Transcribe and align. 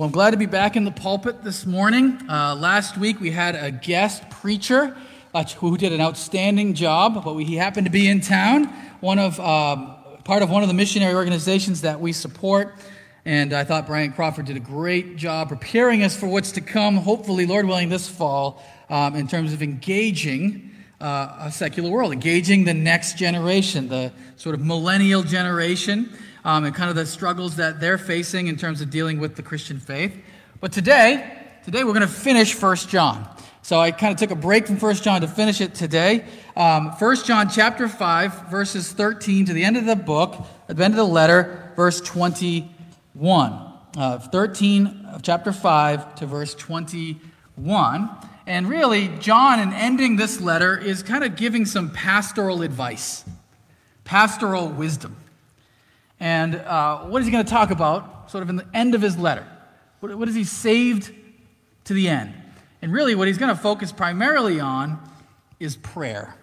Well, 0.00 0.06
I'm 0.06 0.12
glad 0.12 0.30
to 0.30 0.38
be 0.38 0.46
back 0.46 0.76
in 0.76 0.84
the 0.84 0.90
pulpit 0.90 1.44
this 1.44 1.66
morning. 1.66 2.26
Uh, 2.26 2.54
last 2.54 2.96
week 2.96 3.20
we 3.20 3.32
had 3.32 3.54
a 3.54 3.70
guest 3.70 4.30
preacher 4.30 4.96
uh, 5.34 5.44
who 5.44 5.76
did 5.76 5.92
an 5.92 6.00
outstanding 6.00 6.72
job, 6.72 7.22
but 7.22 7.36
he 7.40 7.56
happened 7.56 7.84
to 7.84 7.90
be 7.92 8.08
in 8.08 8.22
town, 8.22 8.64
one 9.00 9.18
of, 9.18 9.38
um, 9.38 9.94
part 10.24 10.42
of 10.42 10.48
one 10.48 10.62
of 10.62 10.68
the 10.68 10.74
missionary 10.74 11.14
organizations 11.14 11.82
that 11.82 12.00
we 12.00 12.14
support. 12.14 12.76
And 13.26 13.52
I 13.52 13.64
thought 13.64 13.86
Brian 13.86 14.14
Crawford 14.14 14.46
did 14.46 14.56
a 14.56 14.60
great 14.60 15.16
job 15.16 15.50
preparing 15.50 16.02
us 16.02 16.16
for 16.16 16.28
what's 16.28 16.52
to 16.52 16.62
come, 16.62 16.96
hopefully, 16.96 17.44
Lord 17.44 17.66
willing, 17.66 17.90
this 17.90 18.08
fall, 18.08 18.64
um, 18.88 19.14
in 19.16 19.28
terms 19.28 19.52
of 19.52 19.62
engaging 19.62 20.70
uh, 20.98 21.36
a 21.40 21.52
secular 21.52 21.90
world, 21.90 22.14
engaging 22.14 22.64
the 22.64 22.72
next 22.72 23.18
generation, 23.18 23.88
the 23.88 24.12
sort 24.36 24.54
of 24.54 24.64
millennial 24.64 25.22
generation 25.22 26.10
um, 26.44 26.64
and 26.64 26.74
kind 26.74 26.90
of 26.90 26.96
the 26.96 27.06
struggles 27.06 27.56
that 27.56 27.80
they're 27.80 27.98
facing 27.98 28.46
in 28.46 28.56
terms 28.56 28.80
of 28.80 28.90
dealing 28.90 29.20
with 29.20 29.36
the 29.36 29.42
Christian 29.42 29.78
faith. 29.78 30.14
But 30.60 30.72
today, 30.72 31.38
today 31.64 31.84
we're 31.84 31.92
going 31.92 32.00
to 32.02 32.08
finish 32.08 32.54
First 32.54 32.88
John. 32.88 33.28
So 33.62 33.78
I 33.78 33.90
kind 33.90 34.12
of 34.12 34.18
took 34.18 34.30
a 34.30 34.40
break 34.40 34.66
from 34.66 34.78
First 34.78 35.04
John 35.04 35.20
to 35.20 35.28
finish 35.28 35.60
it 35.60 35.74
today. 35.74 36.24
Um, 36.56 36.92
1 36.92 37.16
John 37.24 37.48
chapter 37.48 37.88
5, 37.88 38.50
verses 38.50 38.90
13 38.92 39.46
to 39.46 39.52
the 39.52 39.64
end 39.64 39.76
of 39.76 39.84
the 39.84 39.96
book, 39.96 40.36
at 40.68 40.76
the 40.76 40.84
end 40.84 40.94
of 40.94 40.98
the 40.98 41.04
letter, 41.04 41.72
verse 41.76 42.00
21. 42.00 42.68
Uh, 43.96 44.18
13 44.18 45.06
of 45.12 45.22
chapter 45.22 45.52
5 45.52 46.14
to 46.16 46.26
verse 46.26 46.54
21. 46.54 48.10
And 48.46 48.68
really, 48.68 49.08
John, 49.18 49.60
in 49.60 49.72
ending 49.72 50.16
this 50.16 50.40
letter, 50.40 50.76
is 50.76 51.02
kind 51.02 51.22
of 51.22 51.36
giving 51.36 51.66
some 51.66 51.90
pastoral 51.90 52.62
advice, 52.62 53.24
pastoral 54.04 54.68
wisdom. 54.68 55.16
And 56.20 56.54
uh, 56.54 57.00
what 57.04 57.20
is 57.22 57.26
he 57.26 57.32
going 57.32 57.44
to 57.44 57.50
talk 57.50 57.70
about, 57.70 58.30
sort 58.30 58.42
of 58.42 58.50
in 58.50 58.56
the 58.56 58.66
end 58.74 58.94
of 58.94 59.00
his 59.00 59.16
letter? 59.16 59.46
What, 60.00 60.14
what 60.16 60.28
is 60.28 60.34
he 60.34 60.44
saved 60.44 61.12
to 61.84 61.94
the 61.94 62.08
end? 62.08 62.34
And 62.82 62.92
really, 62.92 63.14
what 63.14 63.26
he's 63.26 63.38
going 63.38 63.54
to 63.54 63.60
focus 63.60 63.90
primarily 63.90 64.60
on 64.60 65.00
is 65.58 65.76
prayer. 65.76 66.34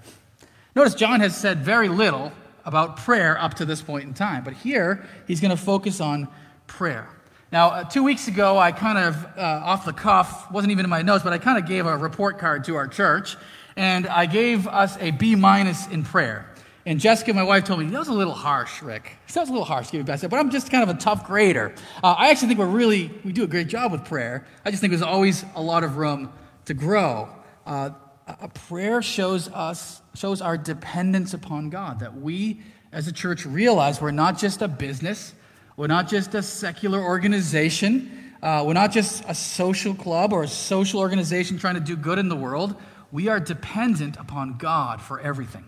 Notice 0.75 0.95
John 0.95 1.19
has 1.22 1.36
said 1.36 1.64
very 1.64 1.89
little 1.89 2.31
about 2.66 2.97
prayer 2.97 3.39
up 3.39 3.56
to 3.56 3.66
this 3.66 3.81
point 3.81 4.03
in 4.03 4.14
time, 4.14 4.44
but 4.44 4.53
here 4.53 5.08
he's 5.25 5.42
going 5.42 5.56
to 5.56 5.61
focus 5.61 6.02
on 6.02 6.28
prayer. 6.67 7.08
Now, 7.52 7.69
uh, 7.69 7.84
two 7.86 8.03
weeks 8.03 8.28
ago, 8.28 8.58
I 8.58 8.73
kind 8.73 8.97
of, 8.97 9.25
uh, 9.38 9.62
off 9.64 9.86
the 9.86 9.94
cuff, 9.94 10.52
wasn't 10.52 10.72
even 10.72 10.86
in 10.86 10.89
my 10.89 11.02
notes, 11.02 11.23
but 11.23 11.31
I 11.31 11.38
kind 11.38 11.58
of 11.58 11.66
gave 11.66 11.86
a 11.86 11.95
report 11.95 12.39
card 12.39 12.66
to 12.66 12.75
our 12.75 12.88
church, 12.88 13.38
and 13.78 14.06
I 14.06 14.25
gave 14.25 14.67
us 14.67 14.97
a 15.00 15.12
B 15.12 15.36
minus 15.36 15.88
in 15.88 16.03
prayer. 16.03 16.52
And 16.88 17.02
Jessica, 17.02 17.34
my 17.34 17.44
wife, 17.44 17.66
told 17.66 17.82
me, 17.82 17.88
that 17.88 18.00
was 18.00 18.08
a 18.08 18.14
little 18.14 18.32
harsh, 18.32 18.82
Rick. 18.82 19.12
That 19.34 19.42
was 19.42 19.50
a 19.50 19.52
little 19.52 19.66
harsh, 19.66 19.92
give 19.92 20.00
me 20.00 20.06
best, 20.06 20.28
but 20.30 20.40
I'm 20.40 20.50
just 20.50 20.72
kind 20.72 20.90
of 20.90 20.96
a 20.96 20.98
tough 20.98 21.28
grader. 21.28 21.76
Uh, 22.02 22.16
I 22.18 22.30
actually 22.30 22.48
think 22.48 22.62
we're 22.62 22.66
really, 22.66 23.12
we 23.26 23.34
do 23.34 23.44
a 23.44 23.48
great 23.48 23.68
job 23.68 23.92
with 23.92 24.06
prayer. 24.06 24.48
I 24.64 24.72
just 24.72 24.80
think 24.80 24.92
there's 24.92 25.02
always 25.02 25.44
a 25.56 25.62
lot 25.62 25.84
of 25.84 25.98
room 25.98 26.32
to 26.64 26.74
grow. 26.74 27.28
Uh, 27.66 27.90
a 28.26 28.48
prayer 28.48 29.02
shows 29.02 29.50
us, 29.50 30.02
shows 30.16 30.42
our 30.42 30.58
dependence 30.58 31.34
upon 31.34 31.70
God, 31.70 32.00
that 32.00 32.16
we 32.16 32.62
as 32.94 33.10
a 33.10 33.12
church 33.12 33.46
realize 33.46 34.00
we're 34.00 34.12
not 34.12 34.38
just 34.38 34.62
a 34.62 34.70
business, 34.70 35.34
we're 35.76 35.88
not 35.88 36.08
just 36.08 36.36
a 36.36 36.42
secular 36.42 37.02
organization, 37.04 38.34
uh, 38.42 38.64
we're 38.66 38.72
not 38.72 38.94
just 38.94 39.26
a 39.28 39.36
social 39.36 39.94
club 39.94 40.32
or 40.32 40.44
a 40.44 40.48
social 40.48 41.02
organization 41.02 41.60
trying 41.60 41.76
to 41.76 41.82
do 41.82 41.98
good 41.98 42.18
in 42.18 42.30
the 42.30 42.38
world. 42.38 42.78
We 43.12 43.28
are 43.28 43.42
dependent 43.42 44.16
upon 44.16 44.58
God 44.58 45.02
for 45.02 45.20
everything. 45.20 45.66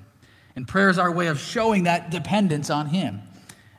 And 0.59 0.67
prayer 0.67 0.89
is 0.89 0.99
our 0.99 1.09
way 1.09 1.27
of 1.27 1.39
showing 1.39 1.83
that 1.83 2.11
dependence 2.11 2.69
on 2.69 2.87
Him. 2.87 3.21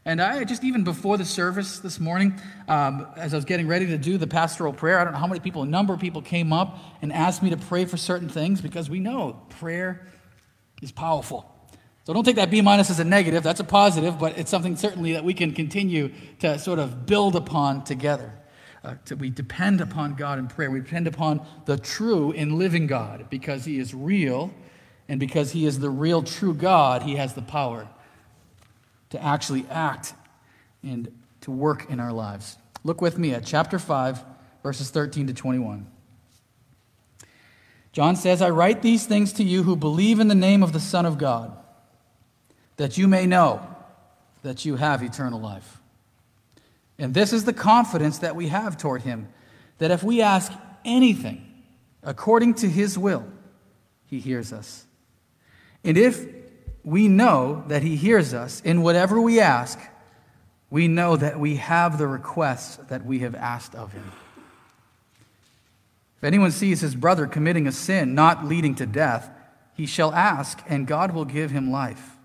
And 0.06 0.18
I 0.18 0.44
just 0.44 0.64
even 0.64 0.82
before 0.82 1.18
the 1.18 1.26
service 1.26 1.78
this 1.78 2.00
morning, 2.00 2.40
um, 2.68 3.06
as 3.16 3.34
I 3.34 3.36
was 3.36 3.44
getting 3.44 3.68
ready 3.68 3.84
to 3.88 3.98
do 3.98 4.16
the 4.16 4.26
pastoral 4.26 4.72
prayer, 4.72 4.98
I 4.98 5.04
don't 5.04 5.12
know 5.12 5.18
how 5.18 5.26
many 5.26 5.40
people, 5.40 5.60
a 5.60 5.66
number 5.66 5.92
of 5.92 6.00
people 6.00 6.22
came 6.22 6.54
up 6.54 6.78
and 7.02 7.12
asked 7.12 7.42
me 7.42 7.50
to 7.50 7.58
pray 7.58 7.84
for 7.84 7.98
certain 7.98 8.30
things 8.30 8.62
because 8.62 8.88
we 8.88 8.98
know 8.98 9.42
prayer 9.50 10.06
is 10.80 10.90
powerful. 10.90 11.54
So 12.06 12.14
don't 12.14 12.24
take 12.24 12.36
that 12.36 12.50
B 12.50 12.62
minus 12.62 12.88
as 12.88 12.98
a 12.98 13.04
negative, 13.04 13.42
that's 13.42 13.60
a 13.60 13.64
positive, 13.64 14.18
but 14.18 14.38
it's 14.38 14.50
something 14.50 14.74
certainly 14.74 15.12
that 15.12 15.22
we 15.22 15.34
can 15.34 15.52
continue 15.52 16.10
to 16.38 16.58
sort 16.58 16.78
of 16.78 17.04
build 17.04 17.36
upon 17.36 17.84
together. 17.84 18.32
Uh, 18.82 18.94
to, 19.04 19.16
we 19.16 19.28
depend 19.28 19.82
upon 19.82 20.14
God 20.14 20.38
in 20.38 20.48
prayer. 20.48 20.70
We 20.70 20.80
depend 20.80 21.06
upon 21.06 21.46
the 21.66 21.76
true 21.76 22.32
and 22.32 22.54
living 22.54 22.86
God 22.86 23.26
because 23.28 23.66
He 23.66 23.78
is 23.78 23.92
real 23.92 24.50
and 25.10 25.18
because 25.18 25.50
He 25.50 25.66
is 25.66 25.80
the 25.80 25.90
real 25.90 26.22
true 26.22 26.54
God, 26.54 27.02
He 27.02 27.16
has 27.16 27.34
the 27.34 27.42
power 27.42 27.88
to 29.10 29.20
actually 29.20 29.66
act 29.68 30.14
and 30.84 31.12
to 31.40 31.50
work 31.50 31.90
in 31.90 31.98
our 31.98 32.12
lives. 32.12 32.56
Look 32.84 33.00
with 33.00 33.18
me 33.18 33.34
at 33.34 33.44
chapter 33.44 33.80
5, 33.80 34.24
verses 34.62 34.88
13 34.90 35.26
to 35.26 35.34
21. 35.34 35.84
John 37.92 38.14
says, 38.14 38.40
I 38.40 38.50
write 38.50 38.82
these 38.82 39.04
things 39.04 39.32
to 39.32 39.42
you 39.42 39.64
who 39.64 39.74
believe 39.74 40.20
in 40.20 40.28
the 40.28 40.34
name 40.36 40.62
of 40.62 40.72
the 40.72 40.78
Son 40.78 41.04
of 41.04 41.18
God, 41.18 41.58
that 42.76 42.96
you 42.96 43.08
may 43.08 43.26
know 43.26 43.66
that 44.44 44.64
you 44.64 44.76
have 44.76 45.02
eternal 45.02 45.40
life. 45.40 45.80
And 47.00 47.14
this 47.14 47.32
is 47.32 47.44
the 47.44 47.52
confidence 47.52 48.18
that 48.18 48.36
we 48.36 48.46
have 48.46 48.76
toward 48.76 49.02
him, 49.02 49.28
that 49.78 49.90
if 49.90 50.04
we 50.04 50.22
ask 50.22 50.52
anything 50.84 51.44
according 52.04 52.54
to 52.54 52.68
his 52.68 52.96
will, 52.96 53.26
he 54.06 54.20
hears 54.20 54.52
us. 54.52 54.86
And 55.84 55.96
if 55.96 56.26
we 56.84 57.08
know 57.08 57.64
that 57.68 57.82
He 57.82 57.96
hears 57.96 58.34
us 58.34 58.60
in 58.60 58.82
whatever 58.82 59.20
we 59.20 59.40
ask, 59.40 59.78
we 60.70 60.88
know 60.88 61.16
that 61.16 61.40
we 61.40 61.56
have 61.56 61.98
the 61.98 62.06
requests 62.06 62.76
that 62.88 63.04
we 63.04 63.20
have 63.20 63.34
asked 63.34 63.74
of 63.74 63.92
Him. 63.92 64.12
If 66.20 66.24
anyone 66.24 66.50
sees 66.50 66.82
his 66.82 66.94
brother 66.94 67.26
committing 67.26 67.66
a 67.66 67.72
sin 67.72 68.14
not 68.14 68.44
leading 68.44 68.74
to 68.74 68.84
death, 68.84 69.30
he 69.72 69.86
shall 69.86 70.12
ask, 70.12 70.60
and 70.68 70.86
God 70.86 71.12
will 71.12 71.24
give 71.24 71.50
him 71.50 71.70
life. 71.70 72.18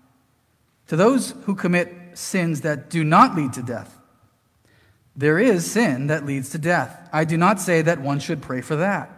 To 0.88 0.96
those 0.96 1.30
who 1.44 1.54
commit 1.54 1.94
sins 2.12 2.60
that 2.60 2.90
do 2.90 3.02
not 3.02 3.34
lead 3.34 3.54
to 3.54 3.62
death, 3.62 3.98
there 5.16 5.38
is 5.38 5.70
sin 5.70 6.08
that 6.08 6.26
leads 6.26 6.50
to 6.50 6.58
death. 6.58 7.08
I 7.10 7.24
do 7.24 7.38
not 7.38 7.58
say 7.58 7.80
that 7.80 8.02
one 8.02 8.18
should 8.18 8.42
pray 8.42 8.60
for 8.60 8.76
that. 8.76 9.10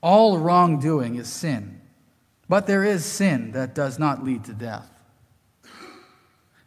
All 0.00 0.38
wrongdoing 0.38 1.14
is 1.14 1.28
sin. 1.28 1.77
But 2.48 2.66
there 2.66 2.84
is 2.84 3.04
sin 3.04 3.52
that 3.52 3.74
does 3.74 3.98
not 3.98 4.24
lead 4.24 4.44
to 4.44 4.52
death. 4.52 4.90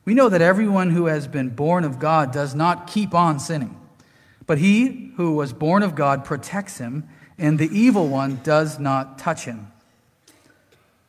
We 0.06 0.14
know 0.14 0.30
that 0.30 0.42
everyone 0.42 0.92
who 0.92 1.06
has 1.08 1.28
been 1.28 1.50
born 1.50 1.84
of 1.84 2.00
God 2.00 2.32
does 2.32 2.56
not 2.56 2.88
keep 2.88 3.14
on 3.14 3.40
sinning. 3.40 3.78
But 4.46 4.58
he 4.58 5.14
who 5.16 5.34
was 5.34 5.54
born 5.54 5.84
of 5.84 5.96
God 5.96 6.26
protects 6.26 6.78
him, 6.78 7.08
and 7.38 7.58
the 7.58 7.70
evil 7.72 8.08
one 8.08 8.40
does 8.44 8.80
not 8.80 9.18
touch 9.18 9.46
him. 9.46 9.72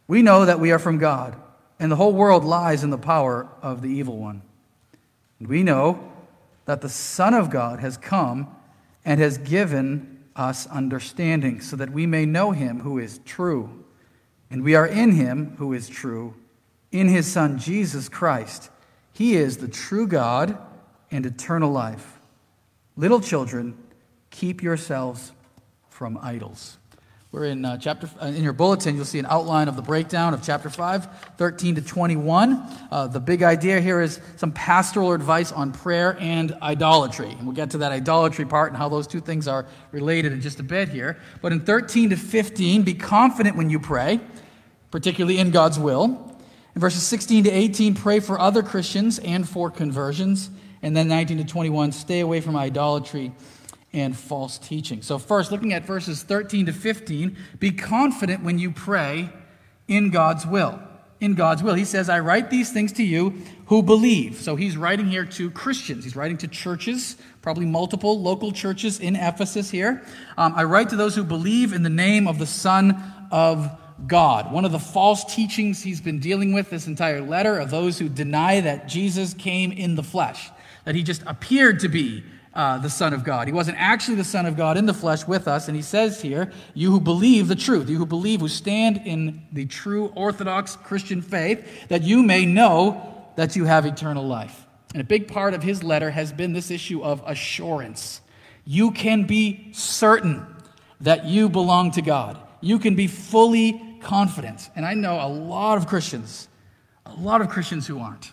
We 0.07 0.23
know 0.23 0.45
that 0.45 0.61
we 0.61 0.73
are 0.73 0.79
from 0.79 0.99
God, 0.99 1.37
and 1.79 1.91
the 1.91 1.97
whole 1.97 2.13
world 2.13 2.45
lies 2.45 2.85
in 2.85 2.91
the 2.91 2.99
power 2.99 3.49
of 3.63 3.83
the 3.83 3.89
evil 3.89 4.19
one. 4.19 4.43
And 5.39 5.49
we 5.49 5.63
know 5.63 6.13
that 6.67 6.81
the 6.81 6.89
Son 6.89 7.35
of 7.35 7.51
God 7.51 7.81
has 7.81 7.97
come 7.97 8.55
and 9.05 9.21
has 9.21 9.39
given 9.39 10.25
us 10.37 10.67
understanding, 10.67 11.61
so 11.61 11.77
that 11.77 11.91
we 11.91 12.07
may 12.07 12.25
know 12.25 12.53
him 12.53 12.81
who 12.81 12.99
is 12.99 13.21
true 13.25 13.82
and 14.53 14.63
we 14.63 14.75
are 14.75 14.87
in 14.87 15.13
him 15.13 15.55
who 15.57 15.73
is 15.73 15.89
true, 15.89 16.35
in 16.91 17.09
his 17.09 17.27
Son, 17.27 17.59
Jesus 17.59 18.11
Christ. 18.11 18.71
He 19.15 19.35
is 19.35 19.57
the 19.57 19.69
true 19.69 20.07
God 20.07 20.59
and 21.11 21.25
eternal 21.25 21.73
life. 21.73 22.19
Little 22.95 23.21
children, 23.21 23.77
keep 24.31 24.63
yourselves 24.63 25.33
from 25.89 26.19
idols. 26.23 26.77
We're 27.31 27.47
in 27.47 27.65
uh, 27.65 27.79
chapter, 27.79 28.11
uh, 28.21 28.27
in 28.27 28.45
your 28.45 28.53
bulletin, 28.53 28.95
you'll 28.95 29.07
see 29.07 29.19
an 29.19 29.27
outline 29.27 29.69
of 29.69 29.77
the 29.77 29.81
breakdown 29.81 30.35
of 30.35 30.43
chapter 30.43 30.69
5, 30.69 31.33
13 31.39 31.77
to 31.77 31.81
21. 31.81 32.63
Uh, 32.91 33.07
the 33.07 33.21
big 33.21 33.43
idea 33.43 33.81
here 33.81 34.03
is 34.03 34.21
some 34.37 34.53
pastoral 34.53 35.15
advice 35.15 35.51
on 35.51 35.73
prayer 35.73 36.19
and 36.21 36.53
idolatry. 36.61 37.31
And 37.31 37.47
we'll 37.47 37.57
get 37.57 37.71
to 37.71 37.79
that 37.79 37.91
idolatry 37.91 38.45
part 38.45 38.71
and 38.71 38.77
how 38.77 38.91
those 38.91 39.07
two 39.07 39.21
things 39.21 39.49
are 39.49 39.65
related 39.93 40.35
in 40.35 40.43
just 40.43 40.61
a 40.61 40.63
bit 40.63 40.91
here. 40.91 41.19
But 41.41 41.53
in 41.53 41.61
13 41.61 42.11
to 42.11 42.17
15, 42.17 42.83
be 42.83 42.93
confident 42.93 43.57
when 43.57 43.71
you 43.71 43.81
pray 43.81 44.21
particularly 44.93 45.39
in 45.39 45.51
God's 45.51 45.81
will. 45.81 46.33
In 46.77 46.81
verses 46.81 47.03
16 47.03 47.45
to 47.45 47.51
18, 47.51 47.95
pray 47.95 48.21
for 48.21 48.39
other 48.39 48.63
Christians 48.63 49.19
and 49.19 49.49
for 49.49 49.71
conversions. 49.71 50.51
And 50.83 50.97
then 50.97 51.09
19 51.09 51.39
to 51.39 51.45
21, 51.45 51.91
stay 51.93 52.21
away 52.21 52.41
from 52.41 52.55
idolatry 52.55 53.33
and 53.93 54.17
false 54.17 54.59
teaching. 54.59 55.03
So, 55.03 55.19
first, 55.19 55.51
looking 55.51 55.73
at 55.73 55.85
verses 55.85 56.23
13 56.23 56.67
to 56.67 56.73
15, 56.73 57.37
be 57.59 57.73
confident 57.73 58.43
when 58.43 58.59
you 58.59 58.71
pray 58.71 59.31
in 59.89 60.11
God's 60.11 60.47
will. 60.47 60.81
In 61.21 61.35
God's 61.35 61.63
will. 61.63 61.75
He 61.75 61.85
says, 61.85 62.09
I 62.09 62.21
write 62.21 62.51
these 62.51 62.73
things 62.73 62.93
to 62.95 63.05
you 63.05 63.43
who 63.67 63.83
believe. 63.83 64.37
So, 64.41 64.57
he's 64.57 64.77
writing 64.77 65.07
here 65.07 65.27
to 65.27 65.51
Christians. 65.51 66.05
He's 66.05 66.17
writing 66.17 66.39
to 66.39 66.49
churches, 66.49 67.17
probably 67.43 67.67
multiple 67.67 68.21
local 68.21 68.51
churches 68.51 68.99
in 68.99 69.15
Ephesus 69.15 69.71
here. 69.71 70.03
Um, 70.39 70.55
I 70.57 70.65
write 70.65 70.89
to 70.89 70.97
those 70.97 71.15
who 71.15 71.23
believe 71.23 71.73
in 71.73 71.83
the 71.83 71.91
name 71.91 72.27
of 72.27 72.39
the 72.39 72.47
Son 72.47 73.03
of 73.31 73.79
God. 74.07 74.53
One 74.53 74.65
of 74.65 74.73
the 74.73 74.79
false 74.79 75.25
teachings 75.25 75.83
he's 75.83 76.01
been 76.01 76.19
dealing 76.19 76.53
with 76.53 76.71
this 76.71 76.87
entire 76.87 77.21
letter 77.21 77.59
of 77.59 77.71
those 77.71 77.99
who 77.99 78.09
deny 78.09 78.61
that 78.61 78.89
Jesus 78.89 79.35
came 79.35 79.73
in 79.73 79.95
the 79.95 80.03
flesh, 80.03 80.51
that 80.85 80.95
he 80.95 81.03
just 81.03 81.23
appeared 81.27 81.81
to 81.81 81.89
be 81.89 82.25
uh, 82.55 82.79
the 82.79 82.91
Son 82.91 83.15
of 83.15 83.25
God. 83.25 83.47
He 83.47 83.53
wasn't 83.53 83.79
actually 83.81 84.17
the 84.17 84.25
Son 84.25 84.45
of 84.45 84.57
God 84.57 84.77
in 84.77 84.87
the 84.87 84.95
flesh 84.95 85.27
with 85.27 85.49
us. 85.49 85.69
And 85.69 85.77
he 85.77 85.83
says 85.83 86.21
here, 86.21 86.53
You 86.75 86.91
who 86.91 87.01
believe 87.01 87.49
the 87.49 87.55
truth, 87.55 87.89
you 87.89 87.97
who 87.97 88.07
believe, 88.07 88.41
who 88.41 88.49
stand 88.49 89.03
in 89.05 89.43
the 89.53 89.67
true 89.67 90.13
Orthodox 90.15 90.77
Christian 90.77 91.23
faith, 91.23 91.89
that 91.89 92.03
you 92.03 92.23
may 92.23 92.45
know 92.45 93.27
that 93.37 93.57
you 93.57 93.65
have 93.65 93.87
eternal 93.87 94.27
life. 94.27 94.67
And 94.93 95.01
a 95.01 95.05
big 95.05 95.29
part 95.29 95.55
of 95.55 95.63
his 95.63 95.83
letter 95.83 96.11
has 96.11 96.33
been 96.33 96.53
this 96.53 96.71
issue 96.71 97.03
of 97.03 97.23
assurance. 97.27 98.21
You 98.67 98.91
can 98.91 99.25
be 99.25 99.71
certain 99.73 100.47
that 101.01 101.25
you 101.25 101.49
belong 101.49 101.93
to 101.93 102.03
God. 102.03 102.39
You 102.61 102.79
can 102.79 102.95
be 102.95 103.07
fully 103.07 103.92
confident. 104.03 104.71
And 104.77 104.85
I 104.85 104.95
know 104.95 105.15
a 105.15 105.29
lot 105.29 105.79
of 105.79 105.87
Christians, 105.87 106.49
a 107.07 107.15
lot 107.15 107.41
of 107.41 107.49
Christians 107.49 107.87
who 107.87 107.99
aren't, 107.99 108.33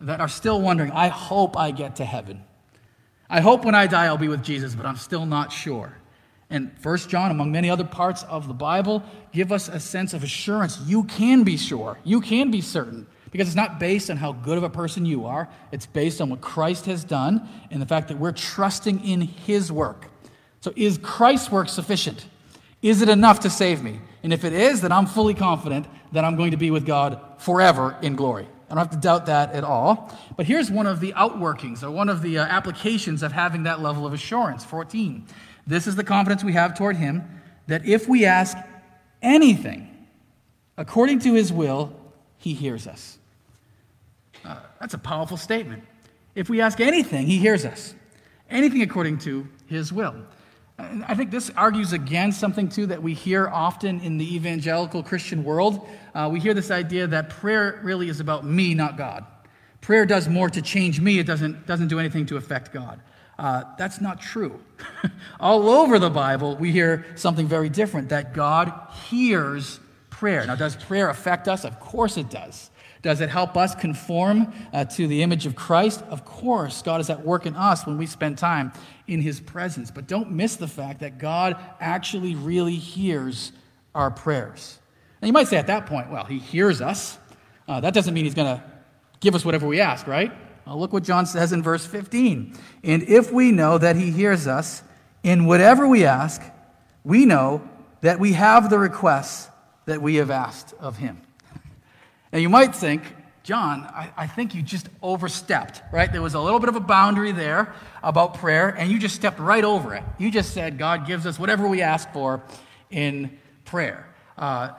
that 0.00 0.20
are 0.20 0.28
still 0.28 0.60
wondering, 0.60 0.92
I 0.92 1.08
hope 1.08 1.56
I 1.56 1.70
get 1.70 1.96
to 1.96 2.04
heaven. 2.04 2.44
I 3.28 3.40
hope 3.40 3.64
when 3.64 3.74
I 3.74 3.86
die 3.86 4.06
I'll 4.06 4.16
be 4.16 4.28
with 4.28 4.42
Jesus, 4.42 4.74
but 4.74 4.86
I'm 4.86 4.96
still 4.96 5.26
not 5.26 5.52
sure. 5.52 5.94
And 6.50 6.72
First 6.80 7.10
John, 7.10 7.30
among 7.30 7.52
many 7.52 7.68
other 7.68 7.84
parts 7.84 8.22
of 8.22 8.48
the 8.48 8.54
Bible, 8.54 9.02
give 9.32 9.52
us 9.52 9.68
a 9.68 9.78
sense 9.78 10.14
of 10.14 10.22
assurance. 10.22 10.80
You 10.86 11.04
can 11.04 11.44
be 11.44 11.56
sure. 11.56 11.98
You 12.04 12.20
can 12.20 12.50
be 12.50 12.62
certain. 12.62 13.06
Because 13.30 13.48
it's 13.48 13.56
not 13.56 13.78
based 13.78 14.10
on 14.10 14.16
how 14.16 14.32
good 14.32 14.56
of 14.56 14.64
a 14.64 14.70
person 14.70 15.04
you 15.04 15.26
are. 15.26 15.50
It's 15.70 15.84
based 15.84 16.22
on 16.22 16.30
what 16.30 16.40
Christ 16.40 16.86
has 16.86 17.04
done 17.04 17.46
and 17.70 17.82
the 17.82 17.86
fact 17.86 18.08
that 18.08 18.18
we're 18.18 18.32
trusting 18.32 19.04
in 19.04 19.20
his 19.20 19.70
work. 19.70 20.06
So 20.60 20.72
is 20.74 20.98
Christ's 21.02 21.50
work 21.50 21.68
sufficient? 21.68 22.24
Is 22.80 23.02
it 23.02 23.10
enough 23.10 23.40
to 23.40 23.50
save 23.50 23.82
me? 23.82 24.00
And 24.22 24.32
if 24.32 24.44
it 24.44 24.52
is, 24.52 24.80
then 24.80 24.92
I'm 24.92 25.06
fully 25.06 25.34
confident 25.34 25.86
that 26.12 26.24
I'm 26.24 26.36
going 26.36 26.50
to 26.50 26.56
be 26.56 26.70
with 26.70 26.84
God 26.84 27.20
forever 27.38 27.96
in 28.02 28.16
glory. 28.16 28.48
I 28.70 28.74
don't 28.74 28.78
have 28.78 28.90
to 28.90 28.96
doubt 28.98 29.26
that 29.26 29.52
at 29.52 29.64
all. 29.64 30.14
But 30.36 30.46
here's 30.46 30.70
one 30.70 30.86
of 30.86 31.00
the 31.00 31.12
outworkings 31.12 31.82
or 31.82 31.90
one 31.90 32.08
of 32.08 32.20
the 32.20 32.38
uh, 32.38 32.44
applications 32.44 33.22
of 33.22 33.32
having 33.32 33.62
that 33.62 33.80
level 33.80 34.06
of 34.06 34.12
assurance 34.12 34.64
14. 34.64 35.26
This 35.66 35.86
is 35.86 35.96
the 35.96 36.04
confidence 36.04 36.44
we 36.44 36.52
have 36.52 36.76
toward 36.76 36.96
Him 36.96 37.40
that 37.66 37.86
if 37.86 38.08
we 38.08 38.24
ask 38.26 38.56
anything 39.22 40.06
according 40.76 41.20
to 41.20 41.34
His 41.34 41.52
will, 41.52 41.94
He 42.36 42.52
hears 42.52 42.86
us. 42.86 43.18
Uh, 44.44 44.60
that's 44.80 44.94
a 44.94 44.98
powerful 44.98 45.36
statement. 45.36 45.84
If 46.34 46.48
we 46.48 46.60
ask 46.60 46.80
anything, 46.80 47.26
He 47.26 47.38
hears 47.38 47.64
us. 47.64 47.94
Anything 48.50 48.82
according 48.82 49.18
to 49.18 49.48
His 49.66 49.92
will. 49.92 50.14
I 50.78 51.14
think 51.16 51.32
this 51.32 51.50
argues 51.56 51.92
against 51.92 52.38
something, 52.38 52.68
too, 52.68 52.86
that 52.86 53.02
we 53.02 53.12
hear 53.12 53.48
often 53.48 54.00
in 54.00 54.16
the 54.16 54.36
evangelical 54.36 55.02
Christian 55.02 55.42
world. 55.42 55.86
Uh, 56.14 56.28
we 56.32 56.38
hear 56.38 56.54
this 56.54 56.70
idea 56.70 57.08
that 57.08 57.30
prayer 57.30 57.80
really 57.82 58.08
is 58.08 58.20
about 58.20 58.44
me, 58.44 58.74
not 58.74 58.96
God. 58.96 59.24
Prayer 59.80 60.06
does 60.06 60.28
more 60.28 60.48
to 60.50 60.62
change 60.62 61.00
me, 61.00 61.18
it 61.18 61.26
doesn't, 61.26 61.66
doesn't 61.66 61.88
do 61.88 61.98
anything 61.98 62.26
to 62.26 62.36
affect 62.36 62.72
God. 62.72 63.00
Uh, 63.38 63.64
that's 63.76 64.00
not 64.00 64.20
true. 64.20 64.60
All 65.40 65.68
over 65.68 65.98
the 65.98 66.10
Bible, 66.10 66.56
we 66.56 66.70
hear 66.70 67.06
something 67.16 67.46
very 67.46 67.68
different 67.68 68.08
that 68.10 68.34
God 68.34 68.72
hears 69.08 69.80
prayer. 70.10 70.46
Now, 70.46 70.56
does 70.56 70.76
prayer 70.76 71.08
affect 71.08 71.48
us? 71.48 71.64
Of 71.64 71.78
course 71.80 72.16
it 72.16 72.30
does. 72.30 72.70
Does 73.02 73.20
it 73.20 73.30
help 73.30 73.56
us 73.56 73.74
conform 73.74 74.52
uh, 74.72 74.84
to 74.86 75.06
the 75.06 75.22
image 75.22 75.46
of 75.46 75.54
Christ? 75.54 76.02
Of 76.08 76.24
course, 76.24 76.82
God 76.82 77.00
is 77.00 77.10
at 77.10 77.24
work 77.24 77.46
in 77.46 77.54
us 77.54 77.86
when 77.86 77.96
we 77.96 78.06
spend 78.06 78.38
time 78.38 78.72
in 79.06 79.20
His 79.20 79.40
presence. 79.40 79.90
But 79.90 80.06
don't 80.06 80.32
miss 80.32 80.56
the 80.56 80.68
fact 80.68 81.00
that 81.00 81.18
God 81.18 81.56
actually 81.80 82.34
really 82.34 82.76
hears 82.76 83.52
our 83.94 84.10
prayers. 84.10 84.78
Now, 85.22 85.26
you 85.26 85.32
might 85.32 85.48
say 85.48 85.56
at 85.56 85.68
that 85.68 85.86
point, 85.86 86.10
well, 86.10 86.24
He 86.24 86.38
hears 86.38 86.80
us. 86.80 87.18
Uh, 87.66 87.80
that 87.80 87.94
doesn't 87.94 88.14
mean 88.14 88.24
He's 88.24 88.34
going 88.34 88.56
to 88.56 88.62
give 89.20 89.34
us 89.34 89.44
whatever 89.44 89.66
we 89.66 89.80
ask, 89.80 90.06
right? 90.06 90.32
Well, 90.66 90.78
look 90.78 90.92
what 90.92 91.04
John 91.04 91.24
says 91.26 91.52
in 91.52 91.62
verse 91.62 91.86
15. 91.86 92.54
And 92.82 93.02
if 93.04 93.32
we 93.32 93.52
know 93.52 93.78
that 93.78 93.96
He 93.96 94.10
hears 94.10 94.46
us 94.46 94.82
in 95.22 95.46
whatever 95.46 95.86
we 95.86 96.04
ask, 96.04 96.42
we 97.04 97.26
know 97.26 97.68
that 98.00 98.20
we 98.20 98.32
have 98.32 98.70
the 98.70 98.78
requests 98.78 99.48
that 99.86 100.02
we 100.02 100.16
have 100.16 100.30
asked 100.30 100.74
of 100.78 100.98
Him. 100.98 101.22
Now, 102.32 102.38
you 102.38 102.48
might 102.48 102.74
think, 102.74 103.02
John, 103.42 103.84
I, 103.84 104.10
I, 104.16 104.26
think 104.26 104.54
you 104.54 104.60
just 104.60 104.88
overstepped, 105.02 105.82
right? 105.90 106.12
There 106.12 106.20
was 106.20 106.34
a 106.34 106.40
little 106.40 106.60
bit 106.60 106.68
of 106.68 106.76
a 106.76 106.80
boundary 106.80 107.32
there 107.32 107.72
about 108.02 108.34
prayer, 108.34 108.68
and 108.68 108.90
you 108.90 108.98
just 108.98 109.14
stepped 109.14 109.38
right 109.38 109.64
over 109.64 109.94
it. 109.94 110.04
You 110.18 110.30
just 110.30 110.52
said, 110.52 110.76
God 110.76 111.06
gives 111.06 111.24
us 111.24 111.38
whatever 111.38 111.66
we 111.66 111.80
ask 111.80 112.12
for 112.12 112.42
in 112.90 113.38
prayer. 113.64 114.04
Uh, 114.36 114.74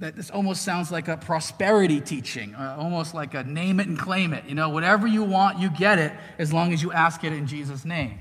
that 0.00 0.16
this 0.16 0.30
almost 0.30 0.62
sounds 0.62 0.90
like 0.90 1.08
a 1.08 1.16
prosperity 1.16 2.00
teaching, 2.00 2.54
uh, 2.56 2.76
almost 2.78 3.14
like 3.14 3.34
a 3.34 3.42
name 3.44 3.80
it 3.80 3.86
and 3.86 3.98
claim 3.98 4.34
it. 4.34 4.44
You 4.46 4.54
know, 4.54 4.68
whatever 4.68 5.06
you 5.06 5.22
want, 5.22 5.60
you 5.60 5.70
get 5.70 5.98
it 5.98 6.12
as 6.38 6.52
long 6.52 6.72
as 6.72 6.82
you 6.82 6.92
ask 6.92 7.24
it 7.24 7.32
in 7.32 7.46
Jesus' 7.46 7.84
name. 7.84 8.18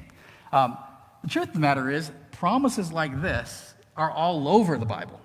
Um, 0.53 0.77
the 1.23 1.27
truth 1.27 1.47
of 1.47 1.53
the 1.55 1.59
matter 1.59 1.89
is, 1.89 2.11
promises 2.31 2.91
like 2.91 3.21
this 3.21 3.73
are 3.97 4.11
all 4.11 4.47
over 4.47 4.77
the 4.77 4.85
Bible. 4.85 5.19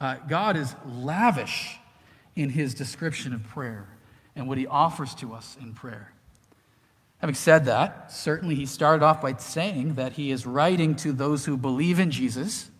Uh, 0.00 0.16
God 0.28 0.56
is 0.56 0.74
lavish 0.84 1.78
in 2.36 2.50
his 2.50 2.74
description 2.74 3.32
of 3.32 3.42
prayer 3.44 3.88
and 4.36 4.48
what 4.48 4.58
he 4.58 4.66
offers 4.66 5.14
to 5.16 5.32
us 5.34 5.56
in 5.60 5.72
prayer. 5.74 6.12
Having 7.18 7.34
said 7.36 7.64
that, 7.66 8.12
certainly 8.12 8.54
he 8.54 8.66
started 8.66 9.04
off 9.04 9.22
by 9.22 9.34
saying 9.36 9.94
that 9.94 10.12
he 10.12 10.30
is 10.30 10.44
writing 10.44 10.94
to 10.96 11.12
those 11.12 11.46
who 11.46 11.56
believe 11.56 11.98
in 11.98 12.10
Jesus, 12.10 12.70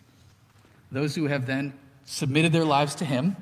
those 0.91 1.15
who 1.15 1.25
have 1.25 1.45
then 1.45 1.73
submitted 2.03 2.51
their 2.51 2.65
lives 2.65 2.95
to 2.95 3.05
him. 3.05 3.35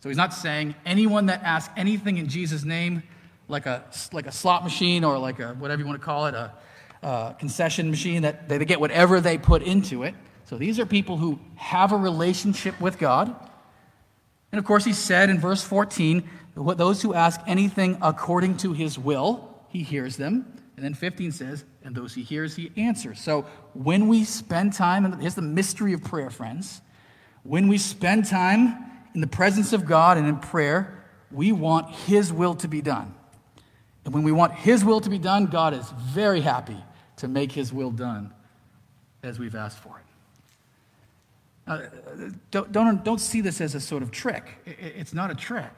So 0.00 0.08
he's 0.08 0.18
not 0.18 0.34
saying 0.34 0.74
anyone 0.84 1.26
that 1.26 1.42
asks 1.42 1.72
anything 1.76 2.18
in 2.18 2.28
Jesus' 2.28 2.64
name, 2.64 3.02
like 3.48 3.66
a, 3.66 3.84
like 4.12 4.26
a 4.26 4.32
slot 4.32 4.64
machine 4.64 5.04
or 5.04 5.18
like 5.18 5.38
a 5.38 5.54
whatever 5.54 5.80
you 5.80 5.86
want 5.86 6.00
to 6.00 6.04
call 6.04 6.26
it, 6.26 6.34
a, 6.34 6.52
a 7.02 7.36
concession 7.38 7.90
machine, 7.90 8.22
that 8.22 8.48
they 8.48 8.62
get 8.64 8.80
whatever 8.80 9.20
they 9.20 9.38
put 9.38 9.62
into 9.62 10.02
it. 10.02 10.14
So 10.44 10.58
these 10.58 10.78
are 10.78 10.84
people 10.84 11.16
who 11.16 11.38
have 11.54 11.92
a 11.92 11.96
relationship 11.96 12.78
with 12.80 12.98
God 12.98 13.34
and 14.52 14.58
of 14.58 14.64
course, 14.64 14.84
he 14.84 14.92
said 14.92 15.30
in 15.30 15.38
verse 15.38 15.62
14, 15.62 16.28
those 16.56 17.02
who 17.02 17.14
ask 17.14 17.40
anything 17.46 17.98
according 18.02 18.56
to 18.58 18.72
his 18.72 18.98
will, 18.98 19.48
he 19.68 19.82
hears 19.82 20.16
them. 20.16 20.56
And 20.76 20.84
then 20.84 20.94
15 20.94 21.32
says, 21.32 21.64
and 21.84 21.94
those 21.94 22.14
he 22.14 22.22
hears, 22.22 22.56
he 22.56 22.72
answers. 22.76 23.20
So 23.20 23.42
when 23.74 24.08
we 24.08 24.24
spend 24.24 24.72
time, 24.72 25.04
and 25.04 25.20
here's 25.20 25.34
the 25.34 25.42
mystery 25.42 25.92
of 25.92 26.02
prayer, 26.02 26.30
friends. 26.30 26.80
When 27.42 27.68
we 27.68 27.78
spend 27.78 28.26
time 28.26 28.76
in 29.14 29.20
the 29.20 29.26
presence 29.26 29.72
of 29.72 29.86
God 29.86 30.18
and 30.18 30.26
in 30.26 30.38
prayer, 30.38 31.04
we 31.30 31.52
want 31.52 31.94
his 31.94 32.32
will 32.32 32.54
to 32.56 32.68
be 32.68 32.82
done. 32.82 33.14
And 34.04 34.14
when 34.14 34.22
we 34.22 34.32
want 34.32 34.54
his 34.54 34.84
will 34.84 35.00
to 35.00 35.10
be 35.10 35.18
done, 35.18 35.46
God 35.46 35.74
is 35.74 35.88
very 35.98 36.40
happy 36.40 36.78
to 37.18 37.28
make 37.28 37.52
his 37.52 37.72
will 37.72 37.90
done 37.90 38.32
as 39.22 39.38
we've 39.38 39.54
asked 39.54 39.78
for 39.78 39.98
it. 39.98 40.09
Uh, 41.66 41.82
don't, 42.50 42.72
don't, 42.72 43.04
don't 43.04 43.20
see 43.20 43.40
this 43.40 43.60
as 43.60 43.74
a 43.74 43.80
sort 43.80 44.02
of 44.02 44.10
trick. 44.10 44.44
It's 44.66 45.14
not 45.14 45.30
a 45.30 45.34
trick. 45.34 45.70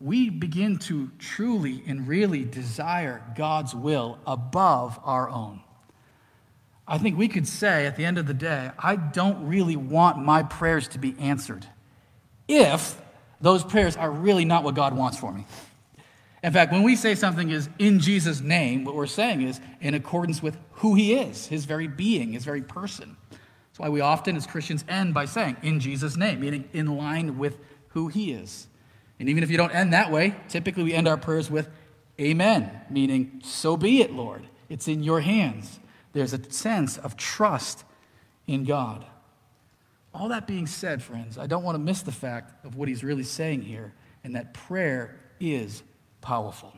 We 0.00 0.28
begin 0.28 0.78
to 0.80 1.10
truly 1.18 1.82
and 1.86 2.08
really 2.08 2.44
desire 2.44 3.22
God's 3.36 3.74
will 3.74 4.18
above 4.26 4.98
our 5.04 5.28
own. 5.28 5.60
I 6.86 6.98
think 6.98 7.16
we 7.16 7.28
could 7.28 7.48
say 7.48 7.86
at 7.86 7.96
the 7.96 8.04
end 8.04 8.18
of 8.18 8.26
the 8.26 8.34
day, 8.34 8.70
I 8.78 8.96
don't 8.96 9.46
really 9.46 9.76
want 9.76 10.18
my 10.18 10.42
prayers 10.42 10.88
to 10.88 10.98
be 10.98 11.14
answered 11.18 11.66
if 12.46 13.00
those 13.40 13.64
prayers 13.64 13.96
are 13.96 14.10
really 14.10 14.44
not 14.44 14.64
what 14.64 14.74
God 14.74 14.94
wants 14.94 15.18
for 15.18 15.32
me. 15.32 15.46
In 16.42 16.52
fact, 16.52 16.72
when 16.72 16.82
we 16.82 16.94
say 16.94 17.14
something 17.14 17.50
is 17.50 17.70
in 17.78 18.00
Jesus' 18.00 18.42
name, 18.42 18.84
what 18.84 18.94
we're 18.94 19.06
saying 19.06 19.40
is 19.40 19.60
in 19.80 19.94
accordance 19.94 20.42
with 20.42 20.58
who 20.72 20.94
he 20.94 21.14
is, 21.14 21.46
his 21.46 21.64
very 21.64 21.88
being, 21.88 22.32
his 22.32 22.44
very 22.44 22.60
person. 22.60 23.16
That's 23.74 23.80
why 23.80 23.88
we 23.88 24.00
often, 24.00 24.36
as 24.36 24.46
Christians, 24.46 24.84
end 24.88 25.14
by 25.14 25.24
saying, 25.24 25.56
in 25.60 25.80
Jesus' 25.80 26.16
name, 26.16 26.38
meaning 26.38 26.68
in 26.72 26.96
line 26.96 27.38
with 27.38 27.58
who 27.88 28.06
He 28.06 28.30
is. 28.30 28.68
And 29.18 29.28
even 29.28 29.42
if 29.42 29.50
you 29.50 29.56
don't 29.56 29.74
end 29.74 29.92
that 29.92 30.12
way, 30.12 30.36
typically 30.48 30.84
we 30.84 30.94
end 30.94 31.08
our 31.08 31.16
prayers 31.16 31.50
with, 31.50 31.68
Amen, 32.20 32.70
meaning, 32.88 33.42
so 33.42 33.76
be 33.76 34.00
it, 34.00 34.12
Lord. 34.12 34.46
It's 34.68 34.86
in 34.86 35.02
your 35.02 35.22
hands. 35.22 35.80
There's 36.12 36.32
a 36.32 36.52
sense 36.52 36.98
of 36.98 37.16
trust 37.16 37.82
in 38.46 38.62
God. 38.62 39.04
All 40.14 40.28
that 40.28 40.46
being 40.46 40.68
said, 40.68 41.02
friends, 41.02 41.36
I 41.36 41.48
don't 41.48 41.64
want 41.64 41.74
to 41.74 41.80
miss 41.80 42.02
the 42.02 42.12
fact 42.12 42.64
of 42.64 42.76
what 42.76 42.86
he's 42.88 43.02
really 43.02 43.24
saying 43.24 43.62
here, 43.62 43.92
and 44.22 44.36
that 44.36 44.54
prayer 44.54 45.18
is 45.40 45.82
powerful. 46.20 46.72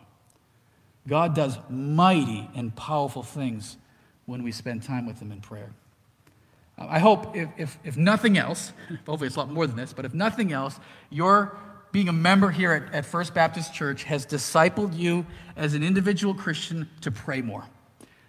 God 1.07 1.35
does 1.35 1.59
mighty 1.69 2.49
and 2.55 2.75
powerful 2.75 3.23
things 3.23 3.77
when 4.25 4.43
we 4.43 4.51
spend 4.51 4.83
time 4.83 5.05
with 5.05 5.21
him 5.21 5.31
in 5.31 5.43
prayer. 5.43 5.75
I 6.79 6.99
hope, 6.99 7.35
if, 7.35 7.49
if, 7.57 7.79
if, 7.85 7.97
nothing 7.97 8.37
else, 8.37 8.73
hopefully 9.07 9.29
it's 9.29 9.37
a 9.37 9.41
lot 9.41 9.51
more 9.51 9.67
than 9.67 9.77
this, 9.77 9.95
but 9.95 10.05
if 10.05 10.13
nothing 10.13 10.53
else, 10.53 10.79
your 11.09 11.57
being 11.91 12.09
a 12.11 12.13
member 12.13 12.51
here 12.51 12.73
at, 12.73 12.93
at 12.93 13.07
First 13.07 13.33
Baptist 13.33 13.73
Church 13.73 14.05
has 14.05 14.27
discipled 14.27 14.95
you 14.95 15.25
as 15.57 15.73
an 15.73 15.83
individual 15.83 16.35
Christian 16.35 16.87
to 17.01 17.11
pray 17.11 17.41
more. 17.41 17.65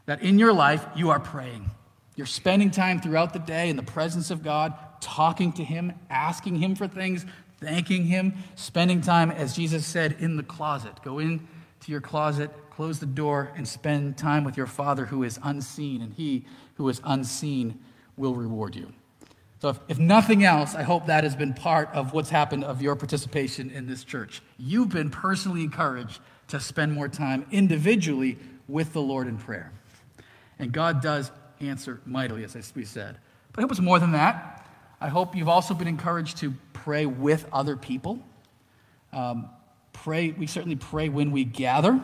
That 0.05 0.21
in 0.21 0.39
your 0.39 0.53
life, 0.53 0.85
you 0.95 1.09
are 1.09 1.19
praying. 1.19 1.69
You're 2.15 2.25
spending 2.25 2.71
time 2.71 3.01
throughout 3.01 3.33
the 3.33 3.39
day 3.39 3.69
in 3.69 3.75
the 3.75 3.83
presence 3.83 4.31
of 4.31 4.41
God, 4.43 4.73
talking 5.01 5.51
to 5.53 5.63
Him, 5.65 5.91
asking 6.09 6.55
Him 6.55 6.75
for 6.75 6.87
things, 6.87 7.25
thanking 7.59 8.05
Him, 8.05 8.33
spending 8.55 9.01
time, 9.01 9.29
as 9.29 9.57
Jesus 9.57 9.85
said, 9.85 10.15
in 10.19 10.37
the 10.37 10.43
closet. 10.43 11.03
Go 11.03 11.19
in 11.19 11.45
to 11.81 11.91
your 11.91 12.01
closet, 12.01 12.49
close 12.71 12.99
the 12.99 13.05
door 13.05 13.51
and 13.57 13.67
spend 13.67 14.17
time 14.17 14.45
with 14.45 14.55
your 14.55 14.67
Father 14.67 15.05
who 15.05 15.23
is 15.23 15.37
unseen, 15.43 16.01
and 16.01 16.13
He 16.13 16.45
who 16.75 16.87
is 16.87 17.01
unseen 17.03 17.79
will 18.17 18.35
reward 18.35 18.75
you. 18.75 18.91
So, 19.59 19.69
if, 19.69 19.79
if 19.87 19.99
nothing 19.99 20.43
else, 20.43 20.75
I 20.75 20.83
hope 20.83 21.07
that 21.07 21.23
has 21.23 21.35
been 21.35 21.53
part 21.53 21.89
of 21.93 22.13
what's 22.13 22.29
happened 22.29 22.63
of 22.63 22.81
your 22.81 22.95
participation 22.95 23.71
in 23.71 23.87
this 23.87 24.03
church. 24.03 24.41
You've 24.57 24.89
been 24.89 25.09
personally 25.09 25.63
encouraged 25.63 26.19
to 26.49 26.59
spend 26.59 26.93
more 26.93 27.07
time 27.07 27.45
individually 27.51 28.37
with 28.67 28.93
the 28.93 29.01
Lord 29.01 29.27
in 29.27 29.37
prayer. 29.37 29.71
And 30.59 30.71
God 30.71 31.01
does 31.01 31.31
answer 31.59 32.01
mightily, 32.05 32.43
as 32.43 32.71
we 32.75 32.85
said. 32.85 33.17
But 33.51 33.59
I 33.59 33.61
hope 33.63 33.71
it's 33.71 33.79
more 33.79 33.99
than 33.99 34.11
that. 34.11 34.65
I 34.99 35.09
hope 35.09 35.35
you've 35.35 35.49
also 35.49 35.73
been 35.73 35.87
encouraged 35.87 36.37
to 36.37 36.53
pray 36.73 37.05
with 37.05 37.47
other 37.51 37.75
people. 37.75 38.19
Um, 39.13 39.49
pray, 39.93 40.31
we 40.31 40.47
certainly 40.47 40.75
pray 40.75 41.09
when 41.09 41.31
we 41.31 41.43
gather 41.43 41.99